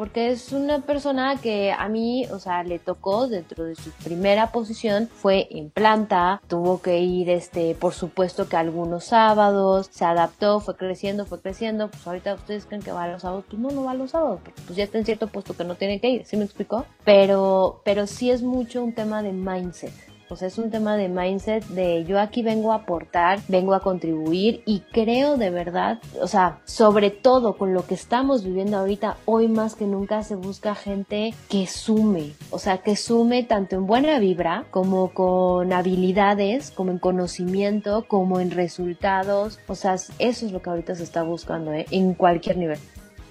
porque 0.00 0.30
es 0.30 0.52
una 0.52 0.78
persona 0.78 1.36
que 1.36 1.72
a 1.72 1.86
mí, 1.90 2.24
o 2.32 2.38
sea, 2.38 2.62
le 2.62 2.78
tocó 2.78 3.28
dentro 3.28 3.64
de 3.64 3.74
su 3.74 3.90
primera 4.02 4.50
posición, 4.50 5.10
fue 5.12 5.46
en 5.50 5.68
planta, 5.68 6.40
tuvo 6.48 6.80
que 6.80 7.00
ir, 7.00 7.28
este, 7.28 7.74
por 7.74 7.92
supuesto 7.92 8.48
que 8.48 8.56
algunos 8.56 9.04
sábados, 9.04 9.90
se 9.92 10.06
adaptó, 10.06 10.60
fue 10.60 10.74
creciendo, 10.74 11.26
fue 11.26 11.42
creciendo, 11.42 11.90
pues 11.90 12.06
ahorita 12.06 12.32
ustedes 12.32 12.64
creen 12.64 12.80
que 12.80 12.92
va 12.92 13.04
a 13.04 13.08
los 13.08 13.20
sábados, 13.20 13.44
pues 13.50 13.60
no, 13.60 13.68
no 13.72 13.84
va 13.84 13.90
a 13.90 13.94
los 13.94 14.12
sábados, 14.12 14.40
porque 14.42 14.62
pues 14.64 14.74
ya 14.74 14.84
está 14.84 14.96
en 14.96 15.04
cierto 15.04 15.26
puesto 15.26 15.54
que 15.54 15.64
no 15.64 15.74
tiene 15.74 16.00
que 16.00 16.08
ir, 16.08 16.24
¿sí 16.24 16.38
me 16.38 16.44
explicó? 16.46 16.86
Pero, 17.04 17.82
pero 17.84 18.06
sí 18.06 18.30
es 18.30 18.40
mucho 18.40 18.82
un 18.82 18.94
tema 18.94 19.22
de 19.22 19.32
mindset 19.32 20.09
pues 20.30 20.42
es 20.42 20.58
un 20.58 20.70
tema 20.70 20.96
de 20.96 21.08
mindset 21.08 21.66
de 21.66 22.04
yo 22.04 22.20
aquí 22.20 22.42
vengo 22.42 22.70
a 22.70 22.76
aportar, 22.76 23.40
vengo 23.48 23.74
a 23.74 23.80
contribuir 23.80 24.62
y 24.64 24.84
creo 24.92 25.36
de 25.36 25.50
verdad, 25.50 25.98
o 26.22 26.28
sea, 26.28 26.60
sobre 26.64 27.10
todo 27.10 27.58
con 27.58 27.74
lo 27.74 27.84
que 27.84 27.94
estamos 27.94 28.44
viviendo 28.44 28.78
ahorita, 28.78 29.16
hoy 29.24 29.48
más 29.48 29.74
que 29.74 29.86
nunca 29.86 30.22
se 30.22 30.36
busca 30.36 30.76
gente 30.76 31.34
que 31.48 31.66
sume, 31.66 32.34
o 32.50 32.60
sea, 32.60 32.78
que 32.78 32.94
sume 32.94 33.42
tanto 33.42 33.74
en 33.74 33.88
buena 33.88 34.20
vibra 34.20 34.66
como 34.70 35.12
con 35.12 35.72
habilidades, 35.72 36.70
como 36.70 36.92
en 36.92 37.00
conocimiento, 37.00 38.04
como 38.06 38.38
en 38.38 38.52
resultados, 38.52 39.58
o 39.66 39.74
sea, 39.74 39.94
eso 39.94 40.46
es 40.46 40.52
lo 40.52 40.62
que 40.62 40.70
ahorita 40.70 40.94
se 40.94 41.02
está 41.02 41.24
buscando 41.24 41.72
¿eh? 41.72 41.86
en 41.90 42.14
cualquier 42.14 42.56
nivel. 42.56 42.78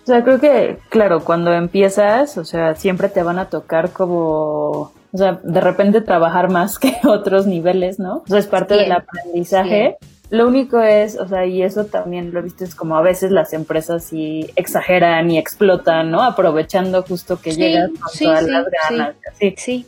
O 0.03 0.05
sea, 0.05 0.21
creo 0.21 0.41
que, 0.41 0.79
claro, 0.89 1.23
cuando 1.23 1.53
empiezas, 1.53 2.37
o 2.37 2.43
sea, 2.43 2.75
siempre 2.75 3.07
te 3.07 3.23
van 3.23 3.39
a 3.39 3.49
tocar 3.49 3.91
como 3.91 4.91
o 5.11 5.17
sea, 5.17 5.39
de 5.43 5.61
repente 5.61 6.01
trabajar 6.01 6.49
más 6.49 6.79
que 6.79 6.95
otros 7.05 7.47
niveles, 7.47 7.99
¿no? 7.99 8.17
O 8.17 8.27
sea, 8.27 8.39
es 8.39 8.47
parte 8.47 8.75
del 8.75 8.91
aprendizaje. 8.91 9.97
Lo 10.29 10.47
único 10.47 10.79
es, 10.79 11.17
o 11.17 11.27
sea, 11.27 11.47
y 11.47 11.63
eso 11.63 11.85
también 11.85 12.31
lo 12.31 12.43
viste, 12.43 12.63
es 12.63 12.75
como 12.75 12.95
a 12.95 13.01
veces 13.01 13.31
las 13.31 13.51
empresas 13.51 14.03
sí 14.03 14.47
exageran 14.55 15.31
y 15.31 15.39
explotan, 15.39 16.11
¿no? 16.11 16.21
Aprovechando 16.21 17.01
justo 17.01 17.41
que 17.41 17.53
llegas 17.53 17.89
con 17.89 18.11
todas 18.19 18.43
las 18.43 18.67
ganas. 18.87 19.15
Sí, 19.39 19.55
sí 19.57 19.87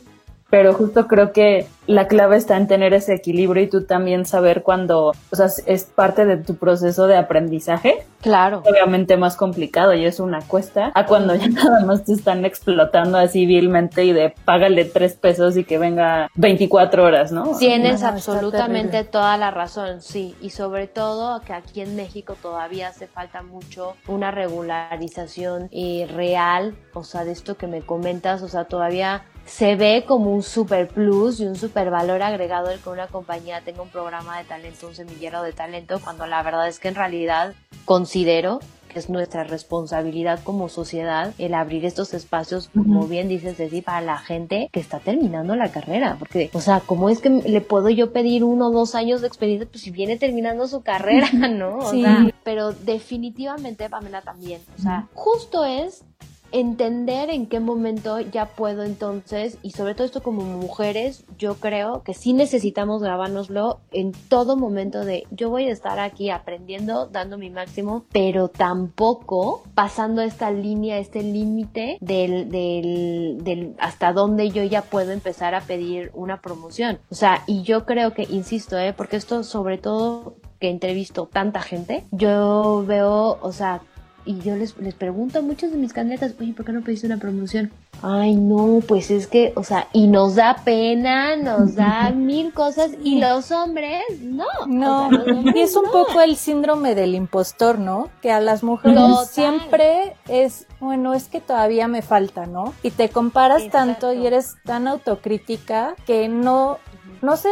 pero 0.52 0.74
justo 0.74 1.08
creo 1.08 1.32
que 1.32 1.66
la 1.86 2.08
clave 2.08 2.36
está 2.36 2.58
en 2.58 2.68
tener 2.68 2.92
ese 2.92 3.14
equilibrio 3.14 3.62
y 3.62 3.68
tú 3.68 3.84
también 3.84 4.26
saber 4.26 4.62
cuando, 4.62 5.14
o 5.30 5.34
sea, 5.34 5.46
es 5.64 5.84
parte 5.84 6.26
de 6.26 6.36
tu 6.36 6.56
proceso 6.56 7.06
de 7.06 7.16
aprendizaje. 7.16 8.04
Claro. 8.20 8.62
Obviamente 8.70 9.16
más 9.16 9.34
complicado 9.34 9.94
y 9.94 10.04
es 10.04 10.20
una 10.20 10.42
cuesta 10.42 10.92
a 10.94 11.06
cuando 11.06 11.34
ya 11.34 11.48
nada 11.48 11.86
más 11.86 12.04
te 12.04 12.12
están 12.12 12.44
explotando 12.44 13.16
así 13.16 13.46
vilmente 13.46 14.04
y 14.04 14.12
de 14.12 14.34
págale 14.44 14.84
tres 14.84 15.14
pesos 15.14 15.56
y 15.56 15.64
que 15.64 15.78
venga 15.78 16.28
24 16.34 17.02
horas, 17.02 17.32
¿no? 17.32 17.56
Tienes 17.58 18.02
absolutamente 18.02 19.04
toda 19.04 19.38
la 19.38 19.50
razón, 19.50 20.02
sí. 20.02 20.36
Y 20.42 20.50
sobre 20.50 20.86
todo 20.86 21.40
que 21.40 21.54
aquí 21.54 21.80
en 21.80 21.96
México 21.96 22.36
todavía 22.40 22.88
hace 22.88 23.06
falta 23.06 23.42
mucho 23.42 23.94
una 24.06 24.30
regularización 24.30 25.70
real, 26.14 26.76
o 26.92 27.04
sea, 27.04 27.24
de 27.24 27.32
esto 27.32 27.56
que 27.56 27.66
me 27.66 27.80
comentas, 27.80 28.42
o 28.42 28.48
sea, 28.48 28.66
todavía 28.66 29.24
se 29.46 29.76
ve 29.76 30.04
como 30.06 30.32
un 30.32 30.42
super 30.42 30.88
plus 30.88 31.40
y 31.40 31.46
un 31.46 31.56
super 31.56 31.90
valor 31.90 32.22
agregado 32.22 32.70
el 32.70 32.80
que 32.80 32.88
una 32.88 33.06
compañía 33.06 33.60
tenga 33.60 33.82
un 33.82 33.88
programa 33.88 34.38
de 34.38 34.44
talento, 34.44 34.88
un 34.88 34.94
semillero 34.94 35.42
de 35.42 35.52
talento, 35.52 36.00
cuando 36.00 36.26
la 36.26 36.42
verdad 36.42 36.68
es 36.68 36.78
que 36.78 36.88
en 36.88 36.94
realidad 36.94 37.54
considero 37.84 38.60
que 38.92 38.98
es 38.98 39.08
nuestra 39.08 39.44
responsabilidad 39.44 40.40
como 40.44 40.68
sociedad 40.68 41.32
el 41.38 41.54
abrir 41.54 41.84
estos 41.84 42.14
espacios, 42.14 42.68
como 42.74 43.06
bien 43.06 43.28
dices, 43.28 43.56
decir, 43.56 43.82
para 43.82 44.00
la 44.00 44.18
gente 44.18 44.68
que 44.72 44.80
está 44.80 45.00
terminando 45.00 45.56
la 45.56 45.70
carrera. 45.70 46.16
Porque, 46.18 46.50
o 46.52 46.60
sea, 46.60 46.80
¿cómo 46.80 47.08
es 47.08 47.20
que 47.20 47.30
le 47.30 47.60
puedo 47.60 47.88
yo 47.88 48.12
pedir 48.12 48.44
uno 48.44 48.68
o 48.68 48.70
dos 48.70 48.94
años 48.94 49.22
de 49.22 49.28
experiencia? 49.28 49.68
Pues 49.68 49.82
si 49.82 49.90
viene 49.90 50.18
terminando 50.18 50.68
su 50.68 50.82
carrera, 50.82 51.30
¿no? 51.48 51.78
O 51.78 51.90
sea, 51.90 52.30
pero 52.44 52.72
definitivamente, 52.72 53.88
Pamela, 53.88 54.20
también. 54.20 54.60
O 54.78 54.82
sea, 54.82 55.08
justo 55.14 55.64
es 55.64 56.04
entender 56.52 57.30
en 57.30 57.46
qué 57.46 57.60
momento 57.60 58.20
ya 58.20 58.46
puedo 58.46 58.84
entonces, 58.84 59.58
y 59.62 59.70
sobre 59.72 59.94
todo 59.94 60.06
esto 60.06 60.22
como 60.22 60.42
mujeres, 60.42 61.24
yo 61.38 61.54
creo 61.56 62.02
que 62.02 62.14
sí 62.14 62.32
necesitamos 62.32 63.02
grabárnoslo 63.02 63.80
en 63.90 64.12
todo 64.12 64.56
momento 64.56 65.04
de 65.04 65.26
yo 65.30 65.50
voy 65.50 65.64
a 65.64 65.72
estar 65.72 65.98
aquí 65.98 66.30
aprendiendo, 66.30 67.06
dando 67.06 67.38
mi 67.38 67.50
máximo, 67.50 68.04
pero 68.12 68.48
tampoco 68.48 69.62
pasando 69.74 70.22
esta 70.22 70.50
línea, 70.50 70.98
este 70.98 71.22
límite 71.22 71.98
del, 72.00 72.50
del, 72.50 73.38
del 73.42 73.74
hasta 73.78 74.12
donde 74.12 74.50
yo 74.50 74.62
ya 74.64 74.82
puedo 74.82 75.12
empezar 75.12 75.54
a 75.54 75.62
pedir 75.62 76.10
una 76.14 76.40
promoción. 76.40 76.98
O 77.10 77.14
sea, 77.14 77.42
y 77.46 77.62
yo 77.62 77.86
creo 77.86 78.12
que, 78.12 78.24
insisto, 78.24 78.78
¿eh? 78.78 78.92
porque 78.92 79.16
esto 79.16 79.42
sobre 79.44 79.78
todo 79.78 80.36
que 80.60 80.70
entrevisto 80.70 81.28
tanta 81.30 81.60
gente, 81.60 82.04
yo 82.12 82.84
veo, 82.86 83.38
o 83.40 83.52
sea, 83.52 83.82
y 84.24 84.38
yo 84.40 84.56
les, 84.56 84.76
les 84.78 84.94
pregunto 84.94 85.38
a 85.38 85.42
muchos 85.42 85.70
de 85.70 85.76
mis 85.76 85.92
candidatas, 85.92 86.34
oye, 86.40 86.52
¿por 86.52 86.64
qué 86.64 86.72
no 86.72 86.82
pediste 86.82 87.06
una 87.06 87.18
promoción? 87.18 87.70
Ay, 88.02 88.34
no, 88.34 88.80
pues 88.86 89.10
es 89.10 89.26
que, 89.26 89.52
o 89.54 89.62
sea, 89.62 89.88
y 89.92 90.08
nos 90.08 90.34
da 90.34 90.56
pena, 90.64 91.36
nos 91.36 91.74
da 91.74 92.10
mil 92.14 92.52
cosas, 92.52 92.90
y 93.02 93.20
los 93.20 93.50
hombres, 93.52 94.02
no. 94.20 94.46
No, 94.66 95.10
y 95.54 95.60
es 95.60 95.76
un 95.76 95.90
poco 95.90 96.20
el 96.20 96.36
síndrome 96.36 96.94
del 96.94 97.14
impostor, 97.14 97.78
¿no? 97.78 98.10
Que 98.20 98.32
a 98.32 98.40
las 98.40 98.62
mujeres 98.62 99.28
siempre 99.30 100.16
es, 100.28 100.66
bueno, 100.80 101.14
es 101.14 101.28
que 101.28 101.40
todavía 101.40 101.86
me 101.88 102.02
falta, 102.02 102.46
¿no? 102.46 102.74
Y 102.82 102.90
te 102.90 103.08
comparas 103.08 103.68
tanto 103.70 104.12
y 104.12 104.26
eres 104.26 104.56
tan 104.64 104.88
autocrítica 104.88 105.94
que 106.06 106.28
no, 106.28 106.78
no 107.20 107.36
sé, 107.36 107.48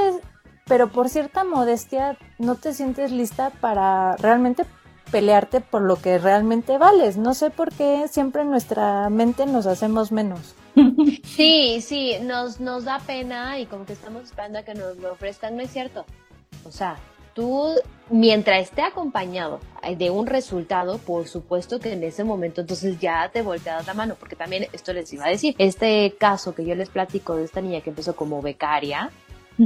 pero 0.67 0.89
por 0.89 1.09
cierta 1.09 1.45
modestia 1.45 2.17
no 2.39 2.55
te 2.55 2.73
sientes 2.73 3.11
lista 3.11 3.51
para 3.61 4.17
realmente 4.17 4.65
pelearte 5.11 5.61
por 5.61 5.83
lo 5.83 5.97
que 5.97 6.19
realmente 6.19 6.79
vales. 6.79 7.17
No 7.17 7.35
sé 7.35 7.51
por 7.51 7.73
qué 7.73 8.07
siempre 8.09 8.43
en 8.43 8.51
nuestra 8.51 9.09
mente 9.11 9.47
nos 9.47 9.67
hacemos 9.67 10.13
menos. 10.13 10.55
Sí, 11.25 11.81
sí, 11.81 12.17
nos, 12.23 12.61
nos 12.61 12.85
da 12.85 12.99
pena 12.99 13.59
y 13.59 13.67
como 13.67 13.87
que 13.87 13.95
estamos 13.95 14.25
esperando 14.25 14.59
a 14.59 14.63
que 14.63 14.75
nos 14.75 14.99
lo 14.99 15.13
ofrezcan, 15.13 15.57
no 15.57 15.63
es 15.63 15.71
cierto. 15.71 16.05
O 16.65 16.71
sea, 16.71 16.99
tú, 17.35 17.75
mientras 18.11 18.63
esté 18.63 18.83
acompañado 18.83 19.61
de 19.97 20.11
un 20.11 20.27
resultado, 20.27 20.99
por 20.99 21.27
supuesto 21.27 21.81
que 21.81 21.93
en 21.93 22.03
ese 22.03 22.25
momento 22.25 22.61
entonces 22.61 22.99
ya 23.01 23.31
te 23.33 23.43
volteas 23.43 23.87
la 23.87 23.95
mano, 23.95 24.17
porque 24.19 24.37
también 24.37 24.67
esto 24.73 24.93
les 24.93 25.11
iba 25.13 25.25
a 25.25 25.31
decir, 25.31 25.55
este 25.59 26.15
caso 26.19 26.55
que 26.55 26.65
yo 26.65 26.75
les 26.75 26.91
platico 26.91 27.37
de 27.37 27.45
esta 27.45 27.61
niña 27.61 27.81
que 27.81 27.91
empezó 27.91 28.15
como 28.15 28.43
becaria, 28.43 29.11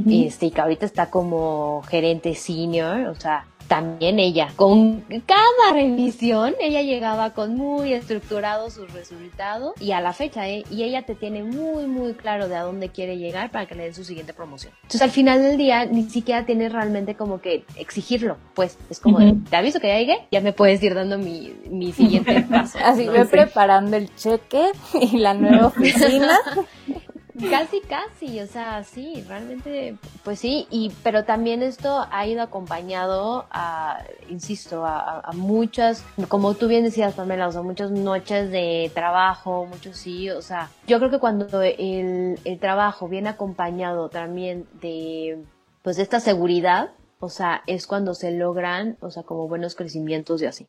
este, 0.09 0.47
y 0.47 0.51
que 0.51 0.61
ahorita 0.61 0.87
está 0.87 1.09
como 1.09 1.83
gerente 1.89 2.35
senior, 2.35 3.07
o 3.09 3.15
sea, 3.15 3.47
también 3.69 4.19
ella, 4.19 4.49
con 4.57 5.05
cada 5.27 5.73
revisión, 5.73 6.55
ella 6.61 6.83
llegaba 6.83 7.31
con 7.31 7.57
muy 7.57 7.93
estructurado 7.93 8.71
sus 8.71 8.93
resultados 8.93 9.75
y 9.81 9.93
a 9.93 10.01
la 10.01 10.13
fecha, 10.13 10.49
¿eh? 10.49 10.65
y 10.71 10.83
ella 10.83 11.03
te 11.03 11.15
tiene 11.15 11.43
muy, 11.43 11.87
muy 11.87 12.15
claro 12.15 12.49
de 12.49 12.57
a 12.57 12.63
dónde 12.63 12.89
quiere 12.89 13.17
llegar 13.17 13.51
para 13.51 13.67
que 13.67 13.75
le 13.75 13.85
den 13.85 13.95
su 13.95 14.05
siguiente 14.05 14.33
promoción. 14.33 14.73
Entonces 14.83 15.03
al 15.03 15.11
final 15.11 15.43
del 15.43 15.57
día 15.57 15.87
ni 15.87 16.05
siquiera 16.05 16.45
tienes 16.47 16.73
realmente 16.73 17.15
como 17.15 17.41
que 17.41 17.65
exigirlo, 17.77 18.37
pues 18.55 18.79
es 18.91 19.01
como, 19.01 19.19
te 19.51 19.57
aviso 19.57 19.81
que 19.81 19.89
ya 19.89 19.99
llegué, 19.99 20.27
ya 20.31 20.41
me 20.41 20.53
puedes 20.53 20.83
ir 20.83 20.95
dando 20.95 21.19
mi, 21.19 21.55
mi 21.71 21.93
siguiente 21.93 22.43
paso. 22.51 22.79
Así 22.85 23.07
voy 23.07 23.25
preparando 23.25 23.97
el 23.97 24.15
cheque 24.15 24.71
y 25.01 25.19
la 25.19 25.35
nueva 25.35 25.67
oficina. 25.69 26.39
Casi, 27.51 27.81
casi, 27.81 28.39
o 28.41 28.47
sea, 28.47 28.85
sí, 28.85 29.25
realmente, 29.27 29.97
pues 30.23 30.39
sí, 30.39 30.69
y 30.71 30.93
pero 31.03 31.25
también 31.25 31.65
esto 31.65 32.07
ha 32.13 32.27
ido 32.29 32.43
acompañado 32.43 33.47
a, 33.51 34.05
insisto, 34.29 34.85
a, 34.87 35.33
muchas, 35.35 36.05
como 36.29 36.55
tú 36.55 36.69
bien 36.69 36.85
decías, 36.85 37.15
Pamela, 37.15 37.49
o 37.49 37.53
sea, 37.53 37.63
muchas 37.63 37.91
noches 37.91 38.53
de 38.53 38.89
trabajo, 38.95 39.67
muchos 39.67 39.97
sí, 39.97 40.31
o 40.31 40.43
sea, 40.43 40.71
yo 40.87 40.99
creo 40.99 41.11
que 41.11 41.19
cuando 41.19 41.61
el, 41.61 42.39
el 42.45 42.59
trabajo 42.61 43.09
viene 43.09 43.31
acompañado 43.31 44.11
también 44.11 44.69
de, 44.81 45.43
pues, 45.83 45.97
de 45.97 46.05
esta 46.05 46.21
seguridad, 46.21 46.91
o 47.19 47.31
sea, 47.31 47.63
es 47.67 47.89
cuando 47.89 48.15
se 48.15 48.31
logran, 48.31 48.97
o 49.01 49.11
sea, 49.11 49.25
como 49.25 49.49
buenos 49.49 49.75
crecimientos 49.75 50.41
y 50.41 50.47
así. 50.47 50.69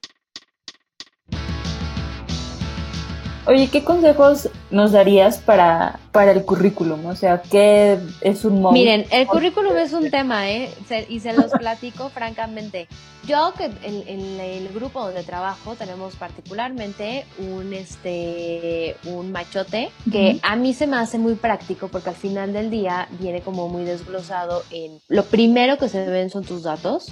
Oye, 3.48 3.70
¿qué 3.70 3.84
consejos 3.84 4.50
nos 4.72 4.92
darías 4.92 5.38
para, 5.38 6.00
para 6.12 6.32
el 6.32 6.44
currículum? 6.46 7.06
O 7.06 7.16
sea, 7.16 7.44
¿qué 7.44 8.00
es 8.22 8.44
un 8.44 8.60
móvil? 8.60 8.82
Miren, 8.82 9.06
el 9.12 9.28
currículum 9.28 9.78
es 9.78 9.94
un 9.94 10.10
tema, 10.10 10.50
¿eh? 10.50 10.72
y 11.10 11.20
se 11.20 11.32
los 11.34 11.52
platico 11.52 12.10
francamente. 12.14 12.88
Yo 13.28 13.54
que 13.56 13.66
en, 13.66 14.40
el 14.40 14.70
grupo 14.70 15.04
donde 15.04 15.24
trabajo 15.24 15.76
tenemos 15.76 16.16
particularmente 16.16 17.26
un 17.40 17.74
este 17.74 18.96
un 19.06 19.32
machote 19.32 19.90
que 20.12 20.40
a 20.44 20.56
mí 20.56 20.76
se 20.76 20.86
me 20.86 20.98
hace 20.98 21.18
muy 21.18 21.34
práctico 21.34 21.88
porque 21.88 22.10
al 22.10 22.16
final 22.16 22.54
del 22.54 22.70
día 22.70 23.08
viene 23.20 23.42
como 23.42 23.68
muy 23.68 23.84
desglosado 23.84 24.64
en 24.70 25.00
lo 25.08 25.24
primero 25.26 25.80
que 25.80 25.90
se 25.90 26.06
ven 26.06 26.30
son 26.30 26.44
tus 26.44 26.64
datos 26.64 27.08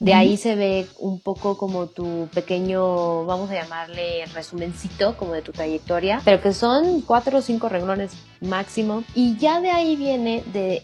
de 0.00 0.14
ahí 0.14 0.38
se 0.38 0.56
ve 0.56 0.86
un 0.98 1.20
poco 1.20 1.58
como 1.58 1.86
tu 1.86 2.28
pequeño, 2.34 3.26
vamos 3.26 3.50
a 3.50 3.54
llamarle 3.54 4.24
resumencito, 4.34 5.16
como 5.16 5.34
de 5.34 5.42
tu 5.42 5.52
trayectoria, 5.52 6.22
pero 6.24 6.40
que 6.40 6.54
son 6.54 7.02
cuatro 7.02 7.38
o 7.38 7.42
cinco 7.42 7.68
renglones 7.68 8.12
máximo. 8.40 9.04
Y 9.14 9.36
ya 9.36 9.60
de 9.60 9.70
ahí 9.70 9.96
viene 9.96 10.42
de 10.52 10.82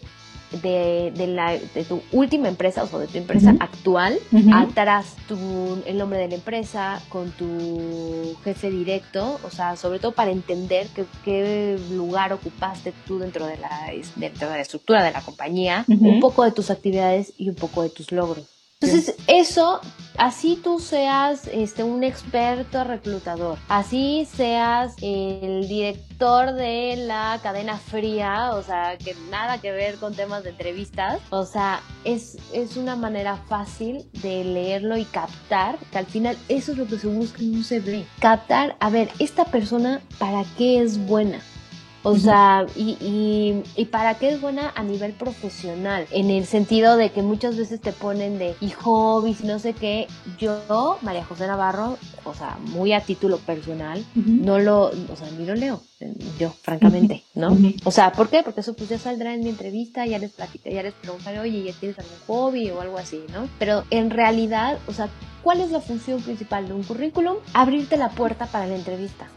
de, 0.63 1.11
de, 1.15 1.27
la, 1.27 1.57
de, 1.57 1.83
tu 1.83 2.01
última 2.13 2.47
empresa, 2.47 2.83
o 2.83 2.87
sea, 2.87 2.99
de 2.99 3.07
tu 3.07 3.17
empresa 3.17 3.55
actual, 3.59 4.17
atrás 4.53 5.17
tu, 5.27 5.35
el 5.85 5.97
nombre 5.97 6.19
de 6.19 6.29
la 6.29 6.35
empresa, 6.35 7.01
con 7.09 7.31
tu 7.31 8.33
jefe 8.43 8.69
directo, 8.69 9.39
o 9.43 9.49
sea, 9.49 9.75
sobre 9.75 9.99
todo 9.99 10.13
para 10.13 10.31
entender 10.31 10.87
qué, 10.95 11.05
qué 11.25 11.77
lugar 11.91 12.31
ocupaste 12.31 12.93
tú 13.05 13.19
dentro 13.19 13.45
de 13.45 13.57
la, 13.57 13.91
dentro 14.15 14.49
de 14.49 14.55
la 14.55 14.61
estructura 14.61 15.03
de 15.03 15.11
la 15.11 15.21
compañía, 15.21 15.83
un 15.87 16.19
poco 16.21 16.43
de 16.45 16.51
tus 16.51 16.69
actividades 16.71 17.33
y 17.37 17.49
un 17.49 17.55
poco 17.55 17.83
de 17.83 17.89
tus 17.89 18.11
logros. 18.11 18.56
Entonces, 18.79 19.15
eso, 19.25 19.81
así 20.19 20.59
tú 20.63 20.79
seas 20.79 21.47
este, 21.47 21.83
un 21.83 22.03
experto 22.03 22.83
reclutador, 22.83 23.57
así 23.69 24.27
seas 24.31 24.93
el 25.01 25.67
director 25.67 26.53
de 26.53 26.95
la 26.95 27.39
cadena 27.41 27.77
fría, 27.77 28.51
o 28.53 28.61
sea, 28.61 28.95
que 28.99 29.15
nada 29.31 29.59
que 29.59 29.71
ver 29.71 29.95
con 29.95 30.13
temas 30.13 30.43
de 30.43 30.51
entrevistas, 30.51 31.19
o 31.31 31.43
sea, 31.43 31.81
es, 32.03 32.37
es 32.53 32.77
una 32.77 32.95
manera 32.95 33.37
fácil 33.49 34.07
de 34.21 34.43
leerlo 34.43 34.95
y 34.95 35.05
captar, 35.05 35.79
que 35.91 35.97
al 35.97 36.05
final 36.05 36.37
eso 36.47 36.73
es 36.73 36.77
lo 36.77 36.85
que 36.85 36.99
se 36.99 37.07
busca 37.07 37.41
en 37.41 37.55
un 37.55 37.63
CV, 37.63 38.05
captar, 38.19 38.77
a 38.79 38.91
ver, 38.91 39.09
esta 39.17 39.45
persona, 39.45 40.01
¿para 40.19 40.43
qué 40.55 40.83
es 40.83 41.03
buena? 41.03 41.41
O 42.09 42.17
sea, 42.17 42.65
y, 42.77 43.63
y, 43.75 43.85
para 43.85 44.17
qué 44.17 44.29
es 44.29 44.39
buena 44.39 44.71
a 44.75 44.83
nivel 44.83 45.11
profesional, 45.11 46.07
en 46.11 46.29
el 46.29 46.45
sentido 46.45 46.95
de 46.95 47.09
que 47.09 47.21
muchas 47.21 47.57
veces 47.57 47.81
te 47.81 47.91
ponen 47.91 48.39
de 48.39 48.55
y 48.61 48.69
hobbies 48.69 49.41
y 49.41 49.47
no 49.47 49.59
sé 49.59 49.73
qué. 49.73 50.07
Yo, 50.37 50.97
María 51.01 51.25
José 51.25 51.47
Navarro, 51.47 51.97
o 52.23 52.33
sea, 52.33 52.57
muy 52.61 52.93
a 52.93 53.01
título 53.01 53.39
personal, 53.39 54.05
no 54.15 54.57
lo, 54.57 54.85
o 54.85 55.15
sea, 55.17 55.29
ni 55.37 55.45
lo 55.45 55.55
leo, 55.55 55.81
yo, 56.39 56.51
francamente, 56.61 57.25
¿no? 57.35 57.57
O 57.83 57.91
sea, 57.91 58.13
¿por 58.13 58.29
qué? 58.29 58.41
Porque 58.41 58.61
eso 58.61 58.73
pues 58.73 58.87
ya 58.87 58.99
saldrá 58.99 59.33
en 59.33 59.41
mi 59.41 59.49
entrevista, 59.49 60.05
ya 60.05 60.17
les 60.17 60.31
platicaré, 60.31 60.75
ya 60.75 60.83
les 60.83 60.93
preguntaré, 60.93 61.39
oye, 61.41 61.61
¿ya 61.61 61.73
tienes 61.73 61.99
algún 61.99 62.17
hobby 62.25 62.69
o 62.69 62.79
algo 62.79 62.97
así, 62.97 63.21
¿no? 63.33 63.49
Pero 63.59 63.83
en 63.89 64.11
realidad, 64.11 64.79
o 64.87 64.93
sea, 64.93 65.09
¿cuál 65.43 65.59
es 65.59 65.71
la 65.71 65.81
función 65.81 66.21
principal 66.21 66.69
de 66.69 66.73
un 66.73 66.83
currículum? 66.83 67.35
Abrirte 67.53 67.97
la 67.97 68.11
puerta 68.11 68.45
para 68.45 68.65
la 68.65 68.75
entrevista. 68.75 69.27